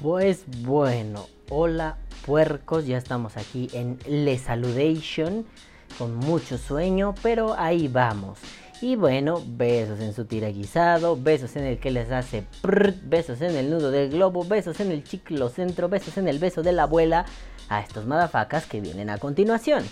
Pues 0.00 0.44
bueno, 0.62 1.26
hola 1.50 1.98
puercos, 2.24 2.86
ya 2.86 2.98
estamos 2.98 3.36
aquí 3.36 3.68
en 3.72 3.98
Le 4.06 4.38
Saludation. 4.38 5.44
Con 5.98 6.14
mucho 6.14 6.56
sueño, 6.56 7.16
pero 7.20 7.58
ahí 7.58 7.88
vamos. 7.88 8.38
Y 8.80 8.94
bueno, 8.94 9.42
besos 9.44 9.98
en 9.98 10.14
su 10.14 10.24
tira 10.24 10.48
guisado, 10.48 11.16
besos 11.16 11.56
en 11.56 11.64
el 11.64 11.78
que 11.78 11.90
les 11.90 12.12
hace 12.12 12.44
prrr, 12.62 12.94
besos 13.02 13.40
en 13.40 13.56
el 13.56 13.70
nudo 13.70 13.90
del 13.90 14.10
globo, 14.10 14.44
besos 14.44 14.78
en 14.78 14.92
el 14.92 15.02
chiclo 15.02 15.48
centro, 15.48 15.88
besos 15.88 16.16
en 16.16 16.26
el 16.26 16.38
beso 16.38 16.62
de 16.62 16.72
la 16.72 16.84
abuela 16.84 17.24
a 17.76 17.80
estos 17.80 18.06
madafacas 18.06 18.66
que 18.66 18.80
vienen 18.80 19.10
a 19.10 19.18
continuación. 19.18 19.84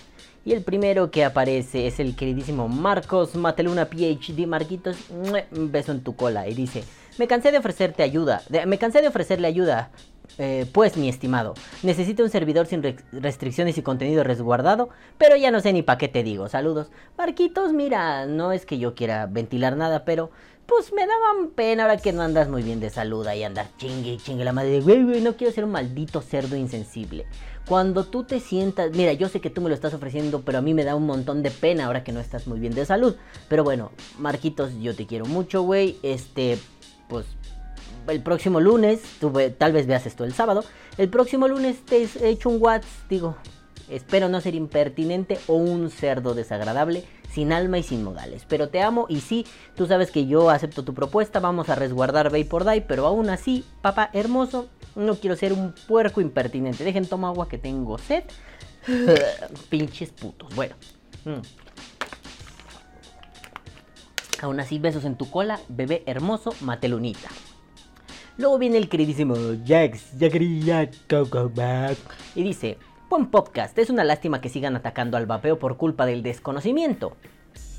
Y 0.44 0.52
el 0.52 0.62
primero 0.62 1.10
que 1.10 1.24
aparece 1.24 1.86
es 1.86 2.00
el 2.00 2.16
queridísimo 2.16 2.66
Marcos 2.68 3.34
Mateluna 3.34 3.86
PhD. 3.90 4.46
Marquitos, 4.46 4.96
un 5.10 5.70
beso 5.70 5.92
en 5.92 6.02
tu 6.02 6.16
cola. 6.16 6.48
Y 6.48 6.54
dice: 6.54 6.82
Me 7.18 7.26
cansé 7.26 7.52
de 7.52 7.58
ofrecerte 7.58 8.02
ayuda. 8.02 8.42
me 8.66 8.78
cansé 8.78 9.02
de 9.02 9.08
ofrecerle 9.08 9.46
ayuda. 9.48 9.90
Eh, 10.38 10.64
pues, 10.72 10.96
mi 10.96 11.08
estimado, 11.08 11.54
necesito 11.82 12.22
un 12.22 12.30
servidor 12.30 12.66
sin 12.66 12.82
re- 12.84 12.96
restricciones 13.12 13.76
y 13.76 13.82
contenido 13.82 14.22
resguardado, 14.22 14.88
pero 15.18 15.34
ya 15.36 15.50
no 15.50 15.60
sé 15.60 15.72
ni 15.72 15.82
pa' 15.82 15.98
qué 15.98 16.06
te 16.06 16.22
digo. 16.22 16.48
Saludos. 16.48 16.88
Marquitos, 17.18 17.72
mira, 17.72 18.26
no 18.26 18.52
es 18.52 18.64
que 18.64 18.78
yo 18.78 18.94
quiera 18.94 19.26
ventilar 19.26 19.76
nada, 19.76 20.04
pero 20.04 20.30
pues 20.66 20.92
me 20.92 21.04
daban 21.04 21.50
pena 21.50 21.82
ahora 21.82 21.96
que 21.96 22.12
no 22.12 22.22
andas 22.22 22.48
muy 22.48 22.62
bien 22.62 22.78
de 22.78 22.90
salud 22.90 23.26
y 23.34 23.42
andar 23.42 23.66
chingue, 23.76 24.18
chingue 24.18 24.44
la 24.44 24.52
madre 24.52 24.70
de 24.70 24.80
güey, 24.80 25.02
güey, 25.02 25.20
no 25.20 25.34
quiero 25.36 25.52
ser 25.52 25.64
un 25.64 25.72
maldito 25.72 26.22
cerdo 26.22 26.54
insensible. 26.56 27.26
Cuando 27.70 28.02
tú 28.02 28.24
te 28.24 28.40
sientas, 28.40 28.90
mira, 28.96 29.12
yo 29.12 29.28
sé 29.28 29.40
que 29.40 29.48
tú 29.48 29.60
me 29.60 29.68
lo 29.68 29.76
estás 29.76 29.94
ofreciendo, 29.94 30.40
pero 30.40 30.58
a 30.58 30.60
mí 30.60 30.74
me 30.74 30.82
da 30.82 30.96
un 30.96 31.06
montón 31.06 31.44
de 31.44 31.52
pena 31.52 31.86
ahora 31.86 32.02
que 32.02 32.10
no 32.10 32.18
estás 32.18 32.48
muy 32.48 32.58
bien 32.58 32.74
de 32.74 32.84
salud. 32.84 33.14
Pero 33.48 33.62
bueno, 33.62 33.92
Marquitos, 34.18 34.72
yo 34.80 34.96
te 34.96 35.06
quiero 35.06 35.24
mucho, 35.24 35.62
güey. 35.62 35.96
Este, 36.02 36.58
pues 37.08 37.26
el 38.08 38.24
próximo 38.24 38.58
lunes, 38.58 39.00
tal 39.56 39.72
vez 39.72 39.86
veas 39.86 40.04
esto 40.04 40.24
el 40.24 40.34
sábado, 40.34 40.64
el 40.98 41.10
próximo 41.10 41.46
lunes 41.46 41.84
te 41.84 42.08
he 42.20 42.28
hecho 42.30 42.48
un 42.48 42.60
WhatsApp, 42.60 42.90
digo, 43.08 43.36
espero 43.88 44.28
no 44.28 44.40
ser 44.40 44.56
impertinente 44.56 45.38
o 45.46 45.54
un 45.54 45.90
cerdo 45.90 46.34
desagradable, 46.34 47.04
sin 47.32 47.52
alma 47.52 47.78
y 47.78 47.82
sin 47.82 48.02
modales, 48.02 48.44
pero 48.48 48.68
te 48.68 48.82
amo 48.82 49.06
y 49.08 49.20
sí, 49.20 49.46
tú 49.76 49.86
sabes 49.86 50.10
que 50.10 50.26
yo 50.26 50.50
acepto 50.50 50.84
tu 50.84 50.94
propuesta, 50.94 51.40
vamos 51.40 51.68
a 51.68 51.74
resguardar 51.74 52.30
Bay 52.30 52.44
por 52.44 52.64
Day, 52.64 52.82
pero 52.86 53.06
aún 53.06 53.30
así, 53.30 53.64
papá 53.82 54.10
hermoso, 54.12 54.68
no 54.96 55.14
quiero 55.14 55.36
ser 55.36 55.52
un 55.52 55.74
puerco 55.86 56.20
impertinente, 56.20 56.84
dejen 56.84 57.06
toma 57.06 57.28
agua 57.28 57.48
que 57.48 57.58
tengo 57.58 57.98
sed, 57.98 58.24
pinches 59.70 60.10
putos, 60.10 60.54
bueno. 60.54 60.74
mm. 61.24 61.40
Aún 64.42 64.58
así, 64.58 64.78
besos 64.78 65.04
en 65.04 65.16
tu 65.16 65.30
cola, 65.30 65.60
bebé 65.68 66.02
hermoso, 66.06 66.54
matelunita. 66.62 67.28
Luego 68.38 68.56
viene 68.56 68.78
el 68.78 68.88
queridísimo 68.88 69.34
Jax, 69.66 70.18
ya 70.18 70.30
quería. 70.30 70.90
Y 72.34 72.42
dice, 72.42 72.78
buen 73.10 73.26
podcast, 73.26 73.76
es 73.76 73.90
una 73.90 74.04
lástima 74.04 74.40
que 74.40 74.48
sigan 74.48 74.76
atacando 74.76 75.16
al 75.16 75.26
vapeo 75.26 75.58
por 75.58 75.76
culpa 75.76 76.06
del 76.06 76.22
desconocimiento. 76.22 77.16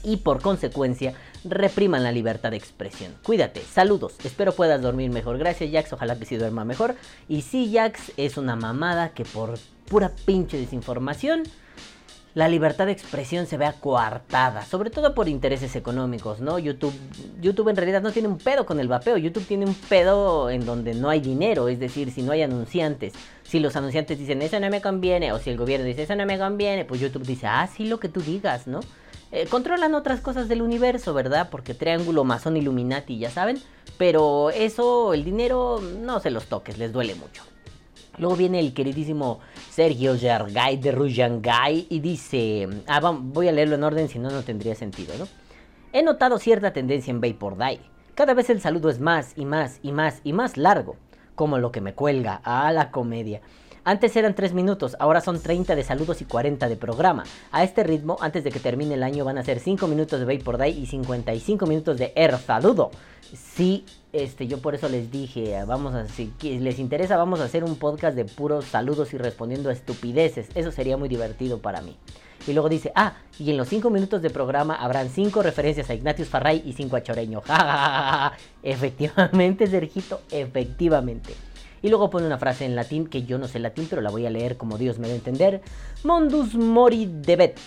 Y 0.03 0.17
por 0.17 0.41
consecuencia, 0.41 1.13
repriman 1.45 2.03
la 2.03 2.11
libertad 2.11 2.51
de 2.51 2.57
expresión. 2.57 3.15
Cuídate, 3.23 3.61
saludos, 3.61 4.17
espero 4.25 4.51
puedas 4.51 4.82
dormir 4.82 5.09
mejor. 5.09 5.38
Gracias 5.38 5.71
Jax, 5.71 5.93
ojalá 5.93 6.19
que 6.19 6.25
sí 6.25 6.36
duerma 6.36 6.65
mejor. 6.65 6.95
Y 7.29 7.43
sí, 7.43 7.71
Jax 7.73 8.11
es 8.17 8.36
una 8.36 8.57
mamada 8.57 9.13
que 9.13 9.23
por 9.23 9.57
pura 9.88 10.11
pinche 10.25 10.57
desinformación 10.57 11.43
la 12.34 12.47
libertad 12.47 12.86
de 12.86 12.93
expresión 12.93 13.45
se 13.45 13.57
vea 13.57 13.73
coartada, 13.73 14.65
sobre 14.65 14.89
todo 14.89 15.13
por 15.13 15.27
intereses 15.27 15.75
económicos, 15.75 16.39
¿no? 16.39 16.59
YouTube, 16.59 16.93
YouTube 17.41 17.69
en 17.69 17.75
realidad 17.75 18.01
no 18.01 18.11
tiene 18.11 18.29
un 18.29 18.38
pedo 18.38 18.65
con 18.65 18.79
el 18.79 18.88
vapeo, 18.88 19.17
YouTube 19.17 19.45
tiene 19.45 19.65
un 19.65 19.75
pedo 19.75 20.49
en 20.49 20.65
donde 20.65 20.93
no 20.93 21.09
hay 21.09 21.19
dinero, 21.19 21.67
es 21.67 21.79
decir, 21.79 22.11
si 22.11 22.21
no 22.21 22.32
hay 22.32 22.41
anunciantes, 22.41 23.13
si 23.43 23.59
los 23.59 23.75
anunciantes 23.75 24.17
dicen 24.17 24.41
eso 24.41 24.59
no 24.59 24.69
me 24.69 24.82
conviene, 24.82 25.34
o 25.34 25.39
si 25.39 25.49
el 25.49 25.57
gobierno 25.57 25.86
dice 25.86 26.03
eso 26.03 26.15
no 26.15 26.25
me 26.25 26.39
conviene, 26.39 26.86
pues 26.86 27.01
YouTube 27.01 27.25
dice, 27.25 27.47
ah, 27.47 27.67
sí, 27.67 27.86
lo 27.86 27.99
que 27.99 28.07
tú 28.07 28.21
digas, 28.21 28.67
¿no? 28.67 28.79
Eh, 29.34 29.47
controlan 29.47 29.93
otras 29.95 30.19
cosas 30.19 30.49
del 30.49 30.61
universo, 30.61 31.13
¿verdad? 31.13 31.49
Porque 31.49 31.73
Triángulo, 31.73 32.23
Masón, 32.23 32.57
Illuminati, 32.57 33.17
ya 33.17 33.29
saben, 33.29 33.61
pero 33.97 34.49
eso, 34.49 35.13
el 35.13 35.23
dinero, 35.23 35.79
no 35.79 36.19
se 36.19 36.32
los 36.32 36.45
toques, 36.45 36.77
les 36.77 36.91
duele 36.91 37.15
mucho. 37.15 37.43
Luego 38.18 38.36
viene 38.36 38.59
el 38.59 38.74
queridísimo 38.74 39.39
Sergio 39.70 40.16
Yargay 40.16 40.78
de 40.78 40.91
Ruyangay 40.91 41.88
y 41.89 41.99
dice, 41.99 42.68
ah, 42.88 42.99
voy 42.99 43.47
a 43.47 43.51
leerlo 43.51 43.76
en 43.76 43.84
orden, 43.84 44.09
si 44.09 44.20
no, 44.20 44.30
no 44.30 44.43
tendría 44.43 44.76
sentido, 44.76 45.14
¿no? 45.18 45.28
He 45.93 46.03
notado 46.03 46.38
cierta 46.38 46.74
tendencia 46.74 47.12
en 47.12 47.22
Vapor 47.22 47.57
Day. 47.57 47.80
Cada 48.16 48.34
vez 48.34 48.49
el 48.49 48.62
saludo 48.62 48.89
es 48.89 48.99
más 48.99 49.34
y 49.36 49.45
más 49.45 49.80
y 49.82 49.91
más 49.91 50.22
y 50.24 50.34
más 50.34 50.57
largo, 50.57 50.95
como 51.36 51.57
lo 51.57 51.72
que 51.72 51.82
me 51.82 51.93
cuelga 51.93 52.41
a 52.43 52.72
la 52.72 52.91
comedia. 52.91 53.41
Antes 53.84 54.15
eran 54.15 54.36
3 54.36 54.53
minutos, 54.53 54.95
ahora 54.99 55.21
son 55.21 55.41
30 55.41 55.75
de 55.75 55.84
saludos 55.84 56.21
y 56.21 56.25
40 56.25 56.69
de 56.69 56.75
programa. 56.75 57.23
A 57.51 57.63
este 57.63 57.84
ritmo, 57.84 58.15
antes 58.21 58.43
de 58.43 58.51
que 58.51 58.59
termine 58.59 58.93
el 58.93 59.01
año, 59.01 59.25
van 59.25 59.39
a 59.39 59.43
ser 59.43 59.59
5 59.59 59.88
minutos 59.88 60.19
de 60.19 60.38
Vapor 60.38 60.59
Day 60.59 60.77
y 60.77 60.86
55 60.86 61.65
minutos 61.65 61.97
de 61.97 62.13
Erzadudo. 62.15 62.91
Sí, 63.34 63.84
este, 64.13 64.45
yo 64.45 64.59
por 64.59 64.75
eso 64.75 64.88
les 64.88 65.09
dije, 65.09 65.63
vamos 65.65 65.95
a, 65.95 66.07
si 66.07 66.32
les 66.41 66.77
interesa, 66.77 67.17
vamos 67.17 67.39
a 67.39 67.45
hacer 67.45 67.63
un 67.63 67.75
podcast 67.75 68.15
de 68.15 68.25
puros 68.25 68.65
saludos 68.65 69.15
y 69.15 69.17
respondiendo 69.17 69.69
a 69.69 69.73
estupideces. 69.73 70.49
Eso 70.53 70.71
sería 70.71 70.95
muy 70.95 71.09
divertido 71.09 71.59
para 71.59 71.82
mí. 71.82 71.97
Y 72.45 72.53
luego 72.53 72.69
dice, 72.69 72.91
ah, 72.93 73.13
y 73.39 73.49
en 73.49 73.57
los 73.57 73.67
5 73.67 73.89
minutos 73.89 74.21
de 74.21 74.29
programa 74.29 74.75
habrán 74.75 75.09
5 75.09 75.41
referencias 75.41 75.89
a 75.89 75.95
Ignatius 75.95 76.27
Farray 76.27 76.61
y 76.63 76.73
5 76.73 76.95
a 76.95 77.01
Choreño. 77.01 77.41
Efectivamente, 78.63 79.65
Sergito, 79.65 80.21
efectivamente. 80.29 81.34
Y 81.82 81.89
luego 81.89 82.09
pone 82.09 82.27
una 82.27 82.38
frase 82.38 82.65
en 82.65 82.75
latín 82.75 83.07
que 83.07 83.23
yo 83.23 83.38
no 83.38 83.47
sé 83.47 83.59
latín, 83.59 83.88
pero 83.89 84.01
la 84.01 84.11
voy 84.11 84.25
a 84.25 84.29
leer 84.29 84.57
como 84.57 84.77
Dios 84.77 84.99
me 84.99 85.07
da 85.07 85.13
a 85.13 85.17
entender. 85.17 85.61
Mondus 86.03 86.55
mori 86.55 87.09
debet 87.09 87.59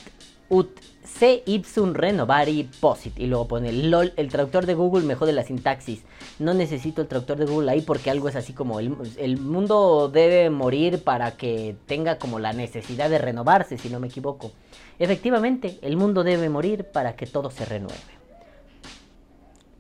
ut 0.49 0.79
se 1.05 1.43
ipsum 1.47 1.95
renovari 1.95 2.69
posit. 2.81 3.19
Y 3.19 3.27
luego 3.27 3.49
pone 3.49 3.73
LOL, 3.73 4.12
el 4.17 4.29
traductor 4.29 4.67
de 4.67 4.75
Google 4.75 5.05
me 5.05 5.15
jode 5.15 5.33
la 5.33 5.43
sintaxis. 5.43 6.03
No 6.39 6.55
necesito 6.55 7.03
el 7.03 7.09
traductor 7.09 7.39
de 7.39 7.47
Google 7.47 7.71
ahí 7.71 7.83
porque 7.83 8.11
algo 8.11 8.29
es 8.29 8.37
así 8.37 8.53
como 8.53 8.81
el, 8.81 8.97
el 9.19 9.39
mundo 9.39 10.09
debe 10.09 10.51
morir 10.51 11.03
para 11.03 11.33
que 11.33 11.77
tenga 11.87 12.19
como 12.19 12.39
la 12.39 12.53
necesidad 12.53 13.11
de 13.11 13.19
renovarse, 13.19 13.79
si 13.79 13.89
no 13.89 14.01
me 14.01 14.09
equivoco. 14.09 14.53
Efectivamente, 14.99 15.79
el 15.83 15.97
mundo 15.97 16.25
debe 16.25 16.49
morir 16.49 16.85
para 16.85 17.17
que 17.17 17.27
todo 17.27 17.51
se 17.51 17.65
renueve. 17.65 18.15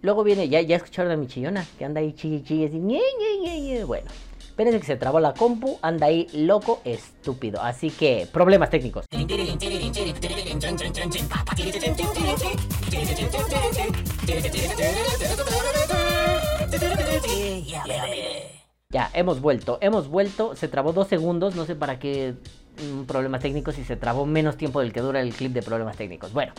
Luego 0.02 0.22
viene, 0.22 0.50
ya, 0.50 0.60
ya 0.60 0.76
escucharon 0.76 1.12
a 1.12 1.16
mi 1.16 1.26
chillona, 1.26 1.66
que 1.78 1.84
anda 1.86 2.00
ahí 2.00 2.12
chille, 2.12 2.42
chille, 2.42 2.66
así, 2.66 2.78
ñe. 3.44 3.84
Bueno, 3.84 4.10
espérense 4.40 4.80
que 4.80 4.86
se 4.86 4.96
trabó 4.96 5.20
la 5.20 5.34
compu, 5.34 5.78
anda 5.82 6.06
ahí 6.06 6.26
loco, 6.32 6.80
estúpido. 6.84 7.60
Así 7.62 7.90
que, 7.90 8.26
problemas 8.32 8.70
técnicos. 8.70 9.06
Ya, 18.90 19.10
hemos 19.12 19.40
vuelto, 19.40 19.78
hemos 19.80 20.06
vuelto, 20.06 20.54
se 20.54 20.68
trabó 20.68 20.92
dos 20.92 21.08
segundos, 21.08 21.56
no 21.56 21.64
sé 21.64 21.74
para 21.74 21.98
qué 21.98 22.34
mm, 22.80 23.02
problemas 23.06 23.40
técnicos 23.42 23.76
y 23.76 23.82
se 23.82 23.96
trabó 23.96 24.24
menos 24.24 24.56
tiempo 24.56 24.80
del 24.80 24.92
que 24.92 25.00
dura 25.00 25.20
el 25.20 25.34
clip 25.34 25.52
de 25.52 25.62
problemas 25.62 25.96
técnicos. 25.96 26.32
Bueno, 26.32 26.52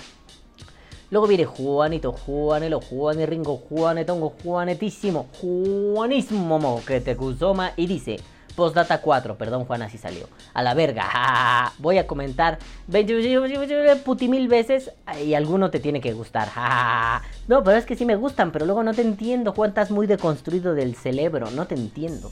luego 1.11 1.27
viene 1.27 1.45
Juanito, 1.45 2.11
Juanelo, 2.11 2.81
Juane 2.81 3.25
Ringo, 3.25 3.57
Juanetongo, 3.57 4.33
Juanetísimo, 4.43 5.27
Juanismo, 5.39 6.81
que 6.85 7.01
te 7.01 7.15
Kuzoma 7.15 7.73
y 7.75 7.87
dice, 7.87 8.19
postdata 8.55 9.01
4, 9.01 9.37
perdón 9.37 9.65
Juan, 9.65 9.81
así 9.81 9.97
salió, 9.97 10.27
a 10.53 10.63
la 10.63 10.73
verga, 10.73 11.03
ja, 11.11 11.73
voy 11.79 11.97
a 11.97 12.07
comentar 12.07 12.57
20 12.87 13.97
puti 14.03 14.27
mil 14.27 14.47
veces 14.47 14.91
y 15.23 15.33
alguno 15.33 15.69
te 15.69 15.79
tiene 15.79 16.01
que 16.01 16.13
gustar, 16.13 16.49
no, 17.47 17.63
pero 17.63 17.77
es 17.77 17.85
que 17.85 17.95
sí 17.95 18.05
me 18.05 18.15
gustan, 18.15 18.51
pero 18.51 18.65
luego 18.65 18.83
no 18.83 18.93
te 18.93 19.01
entiendo, 19.01 19.53
Juan, 19.53 19.69
estás 19.69 19.91
muy 19.91 20.07
deconstruido 20.07 20.73
del 20.73 20.95
cerebro, 20.95 21.51
no 21.51 21.67
te 21.67 21.75
entiendo. 21.75 22.31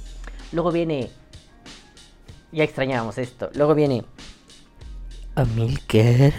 Luego 0.51 0.71
viene, 0.71 1.09
ya 2.51 2.63
extrañábamos 2.63 3.17
esto, 3.17 3.49
luego 3.55 3.73
viene... 3.73 4.05
Amilcar. 5.35 6.31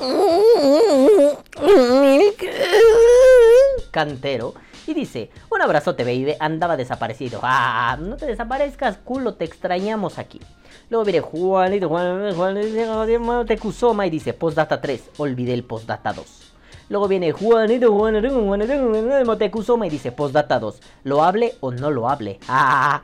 Cantero. 3.90 4.54
Y 4.86 4.94
dice, 4.94 5.30
un 5.50 5.60
abrazote, 5.62 6.04
baby, 6.04 6.34
andaba 6.40 6.76
desaparecido. 6.76 7.40
Ah, 7.42 7.96
no 8.00 8.16
te 8.16 8.26
desaparezcas, 8.26 8.98
culo, 8.98 9.34
te 9.34 9.44
extrañamos 9.44 10.18
aquí. 10.18 10.40
Luego 10.88 11.04
viene 11.04 11.20
Juanito, 11.20 11.88
Juan, 11.88 12.34
Juanito, 12.34 13.44
Tecusoma 13.46 14.06
y 14.06 14.10
dice, 14.10 14.32
postdata 14.32 14.80
3, 14.80 15.10
olvidé 15.18 15.54
el 15.54 15.62
postdata 15.62 16.12
2. 16.12 16.52
Luego 16.88 17.06
viene 17.06 17.30
Juanito, 17.30 17.92
Juanito, 17.92 18.44
Juanito, 18.44 19.36
Tecusoma 19.36 19.86
y 19.86 19.90
dice, 19.90 20.10
postdata 20.10 20.58
2, 20.58 20.80
¿lo 21.04 21.22
hable 21.22 21.54
o 21.60 21.70
no 21.70 21.92
lo 21.92 22.08
hable? 22.08 22.40
Ah, 22.48 23.00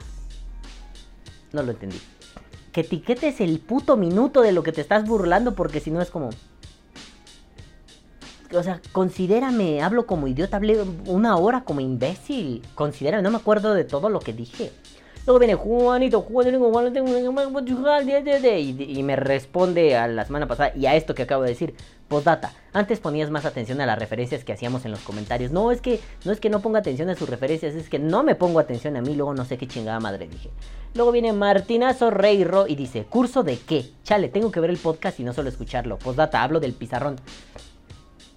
no 1.53 1.62
lo 1.62 1.70
entendí. 1.70 2.01
Que 2.72 2.80
etiquetes 2.80 3.40
el 3.40 3.61
puto 3.61 3.97
minuto 3.97 4.42
de 4.42 4.51
lo 4.51 4.64
que 4.64 4.72
te 4.72 4.80
estás 4.80 5.07
burlando 5.07 5.55
porque 5.55 5.78
si 5.78 5.92
no 5.92 6.03
es 6.03 6.11
como... 6.11 6.30
O 8.55 8.62
sea, 8.62 8.80
considérame, 8.92 9.82
hablo 9.82 10.07
como 10.07 10.28
idiota, 10.28 10.57
hablé 10.57 10.82
una 11.07 11.36
hora 11.36 11.64
como 11.64 11.80
imbécil. 11.80 12.62
Considérame, 12.74 13.22
no 13.22 13.30
me 13.30 13.38
acuerdo 13.38 13.74
de 13.74 13.84
todo 13.84 14.09
lo 14.09 14.20
que 14.20 14.32
dije. 14.32 14.72
Luego 15.26 15.40
viene 15.40 15.55
Juanito, 15.57 16.22
Juanito, 16.22 16.61
Juanito, 16.61 17.05
y, 18.59 19.03
me 19.03 19.16
responde 19.16 19.97
a 19.97 20.07
la 20.07 20.24
semana 20.24 20.47
pasada 20.47 20.70
y 20.76 20.86
a 20.86 20.94
esto 20.94 21.16
que 21.16 21.22
acabo 21.22 21.42
de 21.42 21.49
decir. 21.49 21.74
Postdata, 22.07 22.53
antes 22.72 23.01
ponías 23.01 23.30
más 23.30 23.44
atención 23.44 23.80
a 23.80 23.86
las 23.86 23.99
referencias 23.99 24.44
que 24.44 24.53
hacíamos 24.53 24.84
en 24.84 24.92
los 24.92 25.01
comentarios. 25.01 25.51
No 25.51 25.72
es 25.72 25.80
que 25.80 25.99
no 26.24 26.30
es 26.30 26.38
que 26.38 26.49
no 26.49 26.62
ponga 26.62 26.78
atención 26.78 27.11
a 27.11 27.16
sus 27.16 27.28
referencias, 27.28 27.74
es 27.74 27.88
que 27.88 27.99
no 27.99 28.22
me 28.22 28.36
pongo 28.36 28.61
atención 28.61 28.97
a 28.97 29.03
mí, 29.03 29.16
luego 29.16 29.34
no 29.34 29.44
sé 29.44 29.59
qué 29.59 29.66
chingada 29.66 29.99
madre 29.99 30.28
dije. 30.28 30.51
Luego 30.94 31.11
viene 31.11 31.32
Martinazo 31.32 32.12
Reiro 32.12 32.68
y 32.68 32.76
dice, 32.76 33.05
¿curso 33.05 33.42
de 33.42 33.59
qué? 33.59 33.90
Chale, 34.05 34.28
tengo 34.28 34.53
que 34.53 34.61
ver 34.61 34.70
el 34.70 34.76
podcast 34.76 35.18
y 35.18 35.24
no 35.24 35.32
solo 35.32 35.49
escucharlo. 35.49 35.99
Postdata, 35.99 36.44
hablo 36.44 36.61
del 36.61 36.74
pizarrón. 36.74 37.16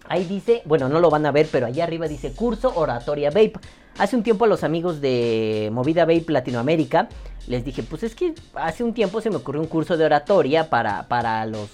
Ahí 0.10 0.26
dice, 0.26 0.64
bueno, 0.66 0.90
no 0.90 1.00
lo 1.00 1.10
van 1.12 1.26
a 1.28 1.32
ver, 1.32 1.48
pero 1.52 1.68
allá 1.68 1.84
arriba 1.84 2.08
dice 2.08 2.34
curso 2.34 2.74
oratoria 2.76 3.30
vape. 3.30 3.54
Hace 4.00 4.16
un 4.16 4.24
tiempo 4.24 4.46
a 4.46 4.48
los 4.48 4.64
amigos 4.64 5.02
de 5.02 5.70
Movida 5.72 6.06
Vape 6.06 6.26
Latinoamérica 6.30 7.10
les 7.48 7.64
dije, 7.64 7.84
pues 7.84 8.04
es 8.04 8.16
que 8.16 8.34
hace 8.56 8.84
un 8.84 8.94
tiempo 8.94 9.22
se 9.22 9.30
me 9.30 9.36
ocurrió 9.36 9.62
un 9.62 9.68
curso 9.68 9.98
de 9.98 10.06
oratoria 10.06 10.70
para, 10.70 11.08
para 11.08 11.46
los 11.46 11.70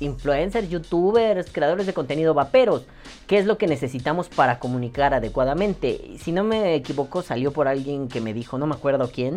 influencers, 0.00 0.68
youtubers, 0.68 1.50
creadores 1.50 1.86
de 1.86 1.92
contenido 1.92 2.34
vaperos. 2.34 2.84
¿Qué 3.26 3.38
es 3.38 3.46
lo 3.46 3.58
que 3.58 3.66
necesitamos 3.66 4.28
para 4.28 4.58
comunicar 4.58 5.14
adecuadamente? 5.14 6.12
Si 6.18 6.32
no 6.32 6.44
me 6.44 6.74
equivoco, 6.74 7.22
salió 7.22 7.52
por 7.52 7.68
alguien 7.68 8.08
que 8.08 8.20
me 8.20 8.34
dijo, 8.34 8.58
no 8.58 8.66
me 8.66 8.74
acuerdo 8.74 9.10
quién, 9.12 9.34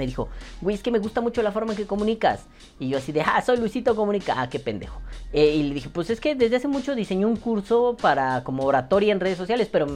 me 0.00 0.06
dijo, 0.06 0.28
güey, 0.62 0.74
es 0.74 0.82
que 0.82 0.90
me 0.90 0.98
gusta 0.98 1.20
mucho 1.20 1.42
la 1.42 1.52
forma 1.52 1.72
en 1.72 1.76
que 1.76 1.86
comunicas. 1.86 2.46
Y 2.78 2.88
yo 2.88 2.96
así 2.96 3.12
de, 3.12 3.20
ah, 3.20 3.42
soy 3.44 3.58
Luisito 3.58 3.94
Comunica. 3.94 4.40
Ah, 4.40 4.48
qué 4.48 4.58
pendejo. 4.58 4.98
Eh, 5.34 5.56
y 5.56 5.62
le 5.62 5.74
dije, 5.74 5.90
pues 5.90 6.08
es 6.08 6.20
que 6.20 6.34
desde 6.34 6.56
hace 6.56 6.68
mucho 6.68 6.94
diseñé 6.94 7.26
un 7.26 7.36
curso 7.36 7.98
para 8.00 8.42
como 8.42 8.64
oratoria 8.64 9.12
en 9.12 9.20
redes 9.20 9.36
sociales, 9.36 9.68
pero 9.70 9.86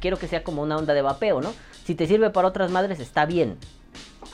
quiero 0.00 0.18
que 0.18 0.28
sea 0.28 0.44
como 0.44 0.62
una 0.62 0.76
onda 0.76 0.92
de 0.92 1.00
vapeo, 1.00 1.40
¿no? 1.40 1.52
Si 1.84 1.94
te 1.94 2.06
sirve 2.06 2.28
para 2.28 2.46
otras 2.46 2.70
madres, 2.70 3.00
está 3.00 3.24
bien. 3.24 3.56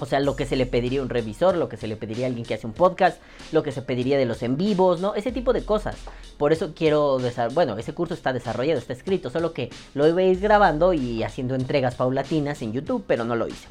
O 0.01 0.07
sea, 0.07 0.19
lo 0.19 0.35
que 0.35 0.47
se 0.47 0.57
le 0.57 0.67
pediría 0.67 1.01
a 1.01 1.03
un 1.05 1.11
revisor, 1.11 1.57
lo 1.57 1.69
que 1.69 1.77
se 1.77 1.87
le 1.87 1.95
pediría 1.95 2.27
a 2.27 2.29
alguien 2.29 2.45
que 2.45 2.55
hace 2.55 2.67
un 2.67 2.73
podcast, 2.73 3.21
lo 3.53 3.63
que 3.63 3.71
se 3.71 3.83
pediría 3.83 4.19
de 4.19 4.25
los 4.25 4.43
en 4.43 4.57
vivos, 4.57 5.01
¿no? 5.01 5.15
Ese 5.15 5.31
tipo 5.31 5.53
de 5.53 5.65
cosas. 5.65 5.97
Por 6.39 6.53
eso 6.53 6.73
quiero, 6.75 7.19
bueno, 7.53 7.77
ese 7.79 7.93
curso 7.93 8.15
está 8.15 8.33
desarrollado, 8.33 8.79
está 8.79 8.95
escrito, 8.95 9.31
solo 9.31 9.53
que 9.53 9.71
lo 9.95 10.09
iba 10.09 10.23
a 10.23 10.25
ir 10.25 10.41
grabando 10.41 10.93
y 10.93 11.23
haciendo 11.23 11.55
entregas 11.55 11.95
paulatinas 11.95 12.63
en 12.63 12.73
YouTube, 12.73 13.05
pero 13.07 13.25
no 13.25 13.37
lo 13.37 13.47
hice. 13.47 13.69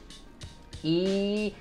Y 0.83 1.53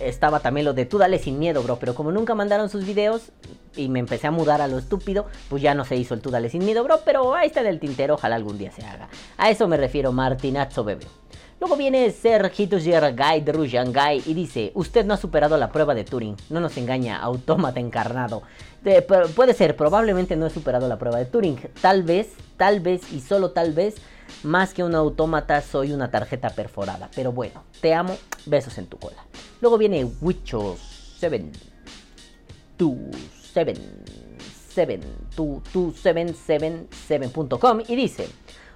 estaba 0.00 0.40
también 0.40 0.64
lo 0.64 0.72
de 0.72 0.84
tú 0.84 0.98
dale 0.98 1.18
sin 1.18 1.38
miedo, 1.38 1.62
bro. 1.62 1.76
Pero 1.78 1.94
como 1.94 2.12
nunca 2.12 2.34
mandaron 2.34 2.68
sus 2.68 2.84
videos 2.84 3.30
y 3.76 3.88
me 3.88 4.00
empecé 4.00 4.26
a 4.26 4.30
mudar 4.30 4.60
a 4.60 4.68
lo 4.68 4.78
estúpido, 4.78 5.26
pues 5.48 5.62
ya 5.62 5.74
no 5.74 5.84
se 5.84 5.96
hizo 5.96 6.14
el 6.14 6.20
tú 6.20 6.30
dale 6.30 6.50
sin 6.50 6.64
miedo, 6.64 6.82
bro. 6.84 7.00
Pero 7.04 7.34
ahí 7.34 7.48
está 7.48 7.60
en 7.60 7.66
el 7.66 7.80
tintero, 7.80 8.14
ojalá 8.14 8.36
algún 8.36 8.58
día 8.58 8.72
se 8.72 8.84
haga. 8.84 9.08
A 9.36 9.50
eso 9.50 9.68
me 9.68 9.76
refiero, 9.76 10.12
Martinazo 10.12 10.84
bebé. 10.84 11.06
Luego 11.58 11.76
viene 11.76 12.10
Sergito 12.10 12.76
Guy 12.76 13.40
de 13.40 13.52
Guy 13.52 14.22
y 14.26 14.34
dice, 14.34 14.72
usted 14.74 15.06
no 15.06 15.14
ha 15.14 15.16
superado 15.16 15.56
la 15.56 15.72
prueba 15.72 15.94
de 15.94 16.04
Turing, 16.04 16.36
no 16.50 16.60
nos 16.60 16.76
engaña, 16.76 17.18
autómata 17.18 17.80
encarnado. 17.80 18.42
puede 19.34 19.54
ser, 19.54 19.74
probablemente 19.74 20.36
no 20.36 20.44
he 20.46 20.50
superado 20.50 20.86
la 20.86 20.98
prueba 20.98 21.16
de 21.16 21.24
Turing, 21.24 21.58
tal 21.80 22.02
vez, 22.02 22.34
tal 22.58 22.80
vez 22.80 23.10
y 23.10 23.20
solo 23.20 23.52
tal 23.52 23.72
vez 23.72 23.94
más 24.42 24.74
que 24.74 24.84
un 24.84 24.94
autómata, 24.94 25.60
soy 25.60 25.92
una 25.92 26.10
tarjeta 26.10 26.50
perforada. 26.50 27.10
Pero 27.14 27.32
bueno, 27.32 27.64
te 27.80 27.94
amo, 27.94 28.16
besos 28.46 28.78
en 28.78 28.86
tu 28.86 28.98
cola. 28.98 29.24
Luego 29.60 29.78
viene 29.78 30.04
Wicho 30.20 30.76
7. 31.18 31.50
2 32.78 32.94
7 33.52 33.74
7 34.74 35.00
777.com 35.34 37.80
y 37.88 37.96
dice 37.96 38.28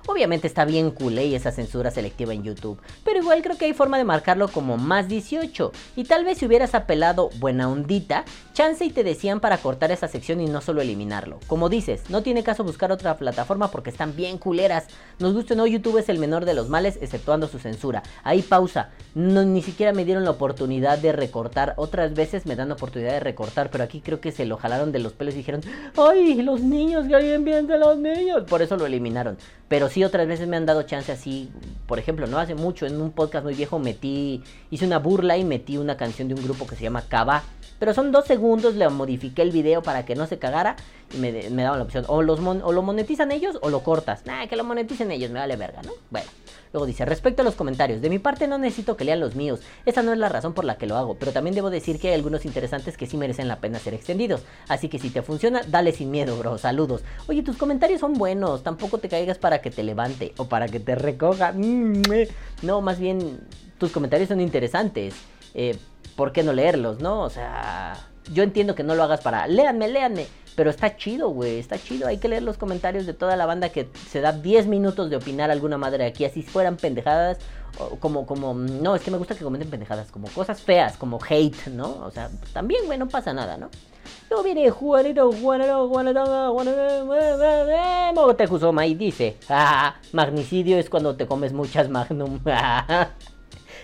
Obviamente 0.07 0.46
está 0.46 0.64
bien 0.64 0.90
culé 0.90 1.36
esa 1.36 1.53
censura 1.53 1.90
selectiva 1.90 2.32
en 2.32 2.42
YouTube, 2.42 2.80
pero 3.05 3.20
igual 3.20 3.42
creo 3.42 3.59
que 3.59 3.66
hay 3.66 3.74
forma 3.74 3.98
de 3.98 4.05
marcarlo 4.05 4.48
como 4.48 4.78
más 4.78 5.09
18. 5.09 5.72
Y 5.94 6.05
tal 6.05 6.24
vez 6.24 6.38
si 6.38 6.46
hubieras 6.46 6.74
apelado 6.74 7.28
buena 7.38 7.68
ondita, 7.68 8.24
chance 8.61 8.85
y 8.85 8.91
te 8.91 9.05
decían 9.05 9.41
para 9.41 9.57
cortar 9.57 9.91
esa 9.91 10.07
sección 10.07 10.39
y 10.39 10.45
no 10.45 10.61
solo 10.61 10.83
eliminarlo. 10.83 11.41
Como 11.47 11.71
dices, 11.71 12.11
no 12.11 12.23
tiene 12.23 12.43
caso 12.43 12.63
buscar 12.63 12.93
otra 12.93 13.17
plataforma 13.17 13.71
porque 13.71 13.89
están 13.89 14.15
bien 14.15 14.37
culeras. 14.37 14.85
Nos 15.19 15.33
gusta 15.33 15.55
o 15.55 15.57
no, 15.57 15.67
YouTube 15.67 15.97
es 15.97 16.11
el 16.11 16.19
menor 16.19 16.45
de 16.45 16.53
los 16.53 16.69
males, 16.69 16.99
exceptuando 17.01 17.49
su 17.49 17.59
censura. 17.59 18.03
Ahí 18.23 18.43
pausa. 18.43 18.91
Ni 19.15 19.63
siquiera 19.63 19.95
me 19.95 20.05
dieron 20.05 20.25
la 20.25 20.33
oportunidad 20.33 20.99
de 20.99 21.13
recortar. 21.13 21.73
Otras 21.79 22.13
veces 22.13 22.45
me 22.45 22.55
dan 22.55 22.71
oportunidad 22.71 23.13
de 23.13 23.21
recortar, 23.21 23.71
pero 23.71 23.83
aquí 23.83 24.03
creo 24.03 24.21
que 24.21 24.31
se 24.31 24.45
lo 24.45 24.59
jalaron 24.59 24.93
de 24.93 24.99
los 24.99 25.15
pelos 25.15 25.33
y 25.33 25.39
dijeron, 25.39 25.63
¡ay, 25.97 26.43
los 26.43 26.61
niños, 26.61 27.07
que 27.09 27.15
alguien 27.15 27.47
bien 27.47 27.67
de 27.67 27.79
los 27.79 27.97
niños! 27.97 28.45
Por 28.45 28.61
eso 28.61 28.77
lo 28.77 28.85
eliminaron. 28.85 29.39
Pero 29.69 29.89
sí 29.89 30.05
otras 30.05 30.27
veces 30.27 30.49
me 30.49 30.59
han 30.59 30.67
dado 30.67 30.83
chance 30.83 31.11
así, 31.11 31.49
por 31.87 31.99
ejemplo, 31.99 32.27
no 32.27 32.39
hace 32.39 32.55
mucho 32.55 32.85
en 32.85 33.01
un 33.01 33.13
podcast 33.13 33.43
muy 33.43 33.55
viejo 33.55 33.79
metí, 33.79 34.43
hice 34.71 34.85
una 34.85 34.99
burla 34.99 35.39
y 35.39 35.45
metí 35.45 35.79
una 35.79 35.97
canción 35.97 36.29
de 36.29 36.35
un 36.35 36.43
grupo 36.43 36.67
que 36.67 36.77
se 36.77 36.83
llama 36.83 37.05
Cava. 37.09 37.43
Pero 37.81 37.93
son 37.93 38.12
dos 38.12 38.26
segundos, 38.26 38.76
le 38.76 38.89
modifiqué 38.89 39.43
el 39.43 39.51
video 39.51 39.83
para 39.83 40.05
que 40.05 40.14
no 40.14 40.26
se 40.26 40.39
cagara 40.39 40.76
y 41.12 41.16
me, 41.16 41.33
daban 41.33 41.81
la 41.81 41.85
opción, 41.85 42.05
o, 42.07 42.22
los 42.22 42.39
o 42.39 42.72
lo 42.72 42.83
monetizan 42.83 43.33
ellos 43.33 43.59
o 43.61 43.70
lo 43.70 43.83
cortas. 43.83 44.24
Nah, 44.26 44.47
que 44.47 44.55
lo 44.55 44.62
moneticen 44.62 45.11
ellos, 45.11 45.33
me 45.33 45.41
vale 45.41 45.57
verga, 45.57 45.83
¿no? 45.83 45.91
Bueno. 46.11 46.28
Luego 46.72 46.87
dice, 46.87 47.05
respecto 47.05 47.43
a 47.43 47.45
los 47.45 47.57
comentarios, 47.57 48.01
de 48.01 48.09
mi 48.09 48.20
parte 48.20 48.47
no 48.47 48.57
necesito 48.57 48.97
que 48.97 49.05
lean 49.05 49.18
los 49.18 49.35
míos, 49.35 49.61
esa 49.87 50.03
no 50.03 50.12
es 50.12 50.18
la 50.18 50.28
razón 50.28 50.53
por 50.53 50.64
la 50.64 50.76
que 50.78 50.87
lo 50.87 50.97
hago, 50.97 51.16
pero 51.16 51.33
también 51.33 51.57
debo 51.57 51.68
decir 51.68 51.99
que 51.99 52.09
hay 52.09 52.14
algunos 52.14 52.45
interesantes 52.45 52.97
que 52.97 53.09
sí 53.09 53.16
merecen 53.16 53.49
la 53.49 53.59
pena 53.59 53.81
ser 53.81 53.93
extendidos, 53.93 54.43
así 54.68 54.89
que 54.89 55.01
si 55.01 55.11
te 55.11 55.22
funciona, 55.22 55.62
dale 55.66 55.91
sin 55.91 56.12
miedo, 56.12 56.37
bro, 56.37 56.59
saludos. 56.59 57.03
Oye, 57.26 57.43
tus 57.43 57.57
comentarios 57.57 58.01
son 58.01 58.14
buenos, 58.14 58.62
tampoco 58.62 58.99
te 58.99 59.09
caigas 59.09 59.37
para 59.37 59.61
que 59.61 59.72
te 59.72 59.83
levante 59.83 60.33
o 60.37 60.49
para 60.49 60.68
que 60.68 60.78
te 60.78 60.95
recoja. 60.95 61.53
Mm. 61.53 62.03
No, 62.62 62.81
más 62.81 63.01
bien, 63.01 63.41
tus 63.78 63.91
comentarios 63.91 64.28
son 64.28 64.41
interesantes, 64.41 65.14
eh, 65.55 65.76
¿por 66.21 66.33
qué 66.33 66.43
no 66.43 66.53
leerlos, 66.53 67.01
no? 67.01 67.23
O 67.23 67.31
sea, 67.31 67.97
yo 68.31 68.43
entiendo 68.43 68.75
que 68.75 68.83
no 68.83 68.95
lo 68.95 69.03
hagas 69.05 69.23
para, 69.23 69.47
léanme, 69.47 69.89
léanme. 69.89 70.27
Pero 70.55 70.68
está 70.68 70.95
chido, 70.95 71.31
güey, 71.31 71.59
está 71.59 71.79
chido. 71.79 72.09
Hay 72.09 72.18
que 72.18 72.29
leer 72.29 72.43
los 72.43 72.59
comentarios 72.59 73.07
de 73.07 73.14
toda 73.14 73.37
la 73.37 73.47
banda 73.47 73.71
que 73.71 73.89
se 74.11 74.21
da 74.21 74.33
10 74.33 74.66
minutos 74.66 75.09
de 75.09 75.16
opinar 75.16 75.51
alguna 75.51 75.79
madre 75.79 76.05
aquí. 76.05 76.27
Así 76.27 76.43
fueran 76.43 76.77
pendejadas, 76.77 77.39
como, 78.01 78.27
como, 78.27 78.53
no, 78.53 78.95
es 78.95 79.01
que 79.01 79.11
me 79.11 79.16
gusta 79.16 79.35
que 79.35 79.43
comenten 79.45 79.71
pendejadas, 79.71 80.11
como 80.11 80.29
cosas 80.29 80.61
feas, 80.61 80.99
como 80.99 81.18
hate, 81.27 81.68
¿no? 81.68 82.05
O 82.05 82.11
sea, 82.11 82.29
también, 82.53 82.85
güey, 82.85 82.99
no 82.99 83.09
pasa 83.09 83.33
nada, 83.33 83.57
¿no? 83.57 83.71
Luego 84.29 84.45
viene 84.45 84.68
Juanito, 84.68 85.33
Juanito, 85.33 85.89
Juanito, 85.89 86.53
Juanito, 86.53 88.37
Tejusoma 88.37 88.85
y 88.85 88.95
dice, 88.95 89.39
ah, 89.49 89.95
magnicidio 90.12 90.77
es 90.77 90.91
cuando 90.91 91.16
te 91.16 91.27
comes 91.27 91.55
muchas 91.55 91.89
magnum. 91.89 92.41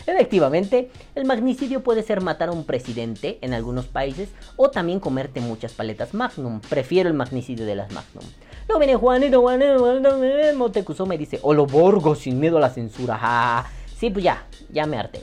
Efectivamente, 0.07 0.89
el 1.17 1.25
magnicidio 1.25 1.83
puede 1.83 2.05
ser 2.05 2.21
matar 2.21 2.49
a 2.49 2.53
un 2.53 2.65
presidente 2.65 3.39
en 3.41 3.55
algunos 3.55 3.87
países 3.87 4.29
o 4.55 4.71
también 4.71 5.01
comerte 5.01 5.41
muchas 5.41 5.73
paletas 5.73 6.15
Magnum. 6.15 6.61
Prefiero 6.61 7.09
el 7.09 7.15
magnicidio 7.15 7.67
de 7.67 7.75
las 7.75 7.91
Magnum. 7.93 8.25
Luego 8.69 8.79
viene 8.79 8.95
Juanito, 8.95 9.41
Juanito, 9.41 9.79
Juanito, 9.79 11.07
me 11.07 11.19
dice, 11.19 11.41
o 11.43 11.53
lo 11.55 11.67
borgo 11.67 12.15
sin 12.15 12.39
miedo 12.39 12.59
a 12.59 12.61
la 12.61 12.71
censura. 12.71 13.67
Sí, 13.99 14.11
pues 14.11 14.25
ya, 14.25 14.47
ya 14.71 14.87
me 14.87 14.97
harté. 14.97 15.23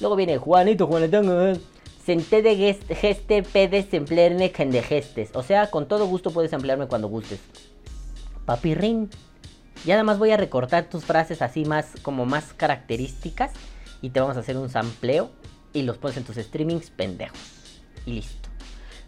Luego 0.00 0.16
viene 0.16 0.38
Juanito, 0.38 0.86
Juanito, 0.86 1.22
Senté 2.04 2.42
de 2.42 2.76
geste 2.94 3.42
pedes 3.42 3.92
emplearme 3.92 4.50
gestes. 4.50 5.30
O 5.34 5.42
sea, 5.42 5.70
con 5.70 5.86
todo 5.86 6.06
gusto 6.06 6.30
puedes 6.30 6.52
emplearme 6.52 6.86
cuando 6.86 7.08
gustes. 7.08 7.40
Papirrín. 8.44 9.10
Ya 9.84 9.94
nada 9.94 10.04
más 10.04 10.18
voy 10.18 10.30
a 10.30 10.36
recortar 10.36 10.88
tus 10.88 11.04
frases 11.04 11.42
así 11.42 11.64
más, 11.64 11.92
como 12.02 12.24
más 12.24 12.54
características 12.54 13.52
y 14.04 14.10
te 14.10 14.20
vamos 14.20 14.36
a 14.36 14.40
hacer 14.40 14.58
un 14.58 14.68
sampleo 14.68 15.30
y 15.72 15.80
los 15.80 15.96
pones 15.96 16.18
en 16.18 16.24
tus 16.24 16.36
streamings 16.36 16.90
pendejos. 16.90 17.38
Y 18.04 18.12
listo. 18.12 18.50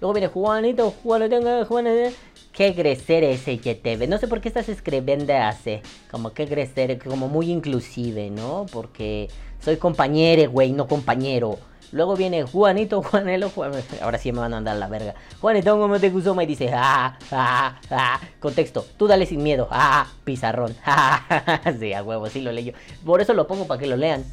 Luego 0.01 0.15
viene 0.15 0.29
Juanito, 0.29 0.91
Juanito, 1.03 1.67
Juanito. 1.67 2.17
Qué 2.51 2.71
grecer 2.71 3.23
ese 3.23 3.57
YTV. 3.57 4.09
No 4.09 4.17
sé 4.17 4.27
por 4.27 4.41
qué 4.41 4.49
estás 4.49 4.71
escribiendo 4.71 5.35
así. 5.35 5.81
Como 6.11 6.33
que 6.33 6.47
grecer, 6.47 6.99
como 6.99 7.29
muy 7.29 7.51
inclusive, 7.51 8.31
¿no? 8.31 8.65
Porque 8.73 9.29
soy 9.61 9.77
compañero, 9.77 10.51
güey, 10.51 10.73
no 10.73 10.89
compañero. 10.89 11.59
Luego 11.93 12.17
viene 12.17 12.45
Juanito, 12.45 13.03
Juanelo, 13.03 13.53
ahora 14.01 14.17
sí 14.17 14.33
me 14.33 14.41
van 14.41 14.55
a 14.55 14.57
andar 14.57 14.77
la 14.77 14.89
verga. 14.89 15.15
Juanito, 15.43 15.79
como 15.79 16.01
te 16.01 16.09
gustó? 16.09 16.35
Me 16.35 16.47
dice, 16.47 16.71
ah, 16.73 17.19
ah, 17.31 17.79
ah. 17.91 18.21
Contexto, 18.41 18.87
tú 18.97 19.07
dale 19.07 19.27
sin 19.27 19.43
miedo, 19.43 19.69
ah, 19.71 20.07
pizarrón, 20.25 20.75
ah, 20.87 21.61
sí, 21.79 21.93
a 21.93 22.03
huevo, 22.03 22.31
sí 22.31 22.41
lo 22.41 22.51
leyo. 22.51 22.73
Por 23.05 23.21
eso 23.21 23.35
lo 23.35 23.47
pongo 23.47 23.67
para 23.67 23.79
que 23.79 23.87
lo 23.87 23.97
lean. 23.97 24.25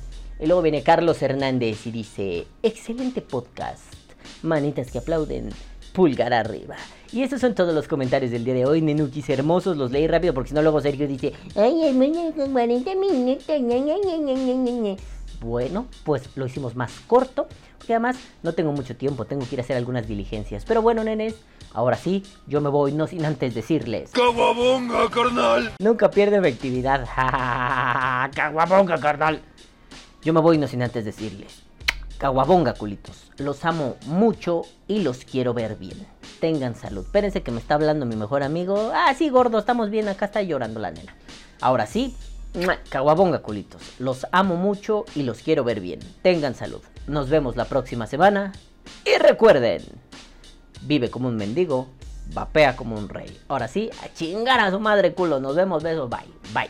Y 0.43 0.45
luego 0.45 0.61
viene 0.61 0.83
Carlos 0.83 1.21
Hernández 1.21 1.87
y 1.87 1.91
dice, 1.91 2.45
excelente 2.61 3.21
podcast, 3.21 3.85
manitas 4.41 4.91
que 4.91 4.97
aplauden, 4.97 5.47
pulgar 5.93 6.33
arriba. 6.33 6.75
Y 7.13 7.23
esos 7.23 7.39
son 7.39 7.55
todos 7.55 7.73
los 7.73 7.87
comentarios 7.87 8.29
del 8.29 8.43
día 8.43 8.53
de 8.53 8.65
hoy, 8.65 8.81
nenukis 8.81 9.29
hermosos, 9.29 9.77
los 9.77 9.91
leí 9.91 10.05
rápido 10.05 10.33
porque 10.33 10.49
si 10.49 10.55
no 10.55 10.61
luego 10.61 10.81
Sergio 10.81 11.07
dice, 11.07 11.31
ay, 11.55 11.97
40 12.51 12.95
minutos, 12.95 13.47
bueno, 15.39 15.87
pues 16.03 16.29
lo 16.35 16.45
hicimos 16.45 16.75
más 16.75 16.91
corto, 17.07 17.47
porque 17.77 17.93
además 17.93 18.17
no 18.41 18.51
tengo 18.51 18.73
mucho 18.73 18.97
tiempo, 18.97 19.23
tengo 19.23 19.47
que 19.47 19.55
ir 19.55 19.61
a 19.61 19.63
hacer 19.63 19.77
algunas 19.77 20.09
diligencias. 20.09 20.65
Pero 20.65 20.81
bueno, 20.81 21.05
nenes, 21.05 21.35
ahora 21.73 21.95
sí, 21.95 22.21
yo 22.47 22.59
me 22.59 22.67
voy, 22.67 22.91
no 22.91 23.07
sin 23.07 23.23
antes 23.23 23.55
decirles... 23.55 24.11
¡Caguabonga, 24.11 25.09
carnal! 25.09 25.71
Nunca 25.79 26.11
pierde 26.11 26.37
efectividad. 26.37 27.07
¡Caguabonga, 28.35 28.99
carnal! 28.99 29.41
Yo 30.23 30.33
me 30.33 30.39
voy 30.39 30.57
no 30.57 30.67
sin 30.67 30.81
antes 30.81 31.03
decirles, 31.05 31.63
caguabonga 32.17 32.73
culitos, 32.73 33.31
los 33.37 33.65
amo 33.65 33.97
mucho 34.05 34.63
y 34.87 34.99
los 34.99 35.25
quiero 35.25 35.53
ver 35.53 35.75
bien. 35.75 36.07
Tengan 36.39 36.75
salud. 36.75 37.05
Espérense 37.05 37.41
que 37.41 37.51
me 37.51 37.59
está 37.59 37.75
hablando 37.75 38.05
mi 38.05 38.15
mejor 38.15 38.43
amigo. 38.43 38.91
Ah, 38.93 39.13
sí, 39.17 39.29
gordo, 39.29 39.59
estamos 39.59 39.89
bien, 39.89 40.07
acá 40.07 40.25
está 40.25 40.41
llorando 40.41 40.79
la 40.79 40.91
nena. 40.91 41.15
Ahora 41.61 41.85
sí, 41.85 42.15
caguabonga 42.89 43.39
culitos, 43.39 43.81
los 43.99 44.25
amo 44.31 44.55
mucho 44.55 45.05
y 45.15 45.23
los 45.23 45.39
quiero 45.39 45.63
ver 45.63 45.79
bien. 45.79 45.99
Tengan 46.21 46.55
salud. 46.55 46.81
Nos 47.07 47.29
vemos 47.29 47.55
la 47.55 47.65
próxima 47.65 48.07
semana. 48.07 48.53
Y 49.05 49.17
recuerden, 49.17 49.81
vive 50.83 51.09
como 51.09 51.27
un 51.27 51.35
mendigo 51.35 51.87
vapea 52.33 52.75
como 52.75 52.95
un 52.95 53.09
rey. 53.09 53.39
Ahora 53.47 53.67
sí, 53.67 53.89
a 54.03 54.13
chingar 54.13 54.59
a 54.59 54.71
su 54.71 54.79
madre 54.79 55.13
culo. 55.13 55.39
Nos 55.39 55.55
vemos, 55.55 55.83
besos, 55.83 56.09
bye, 56.09 56.19
bye. 56.53 56.69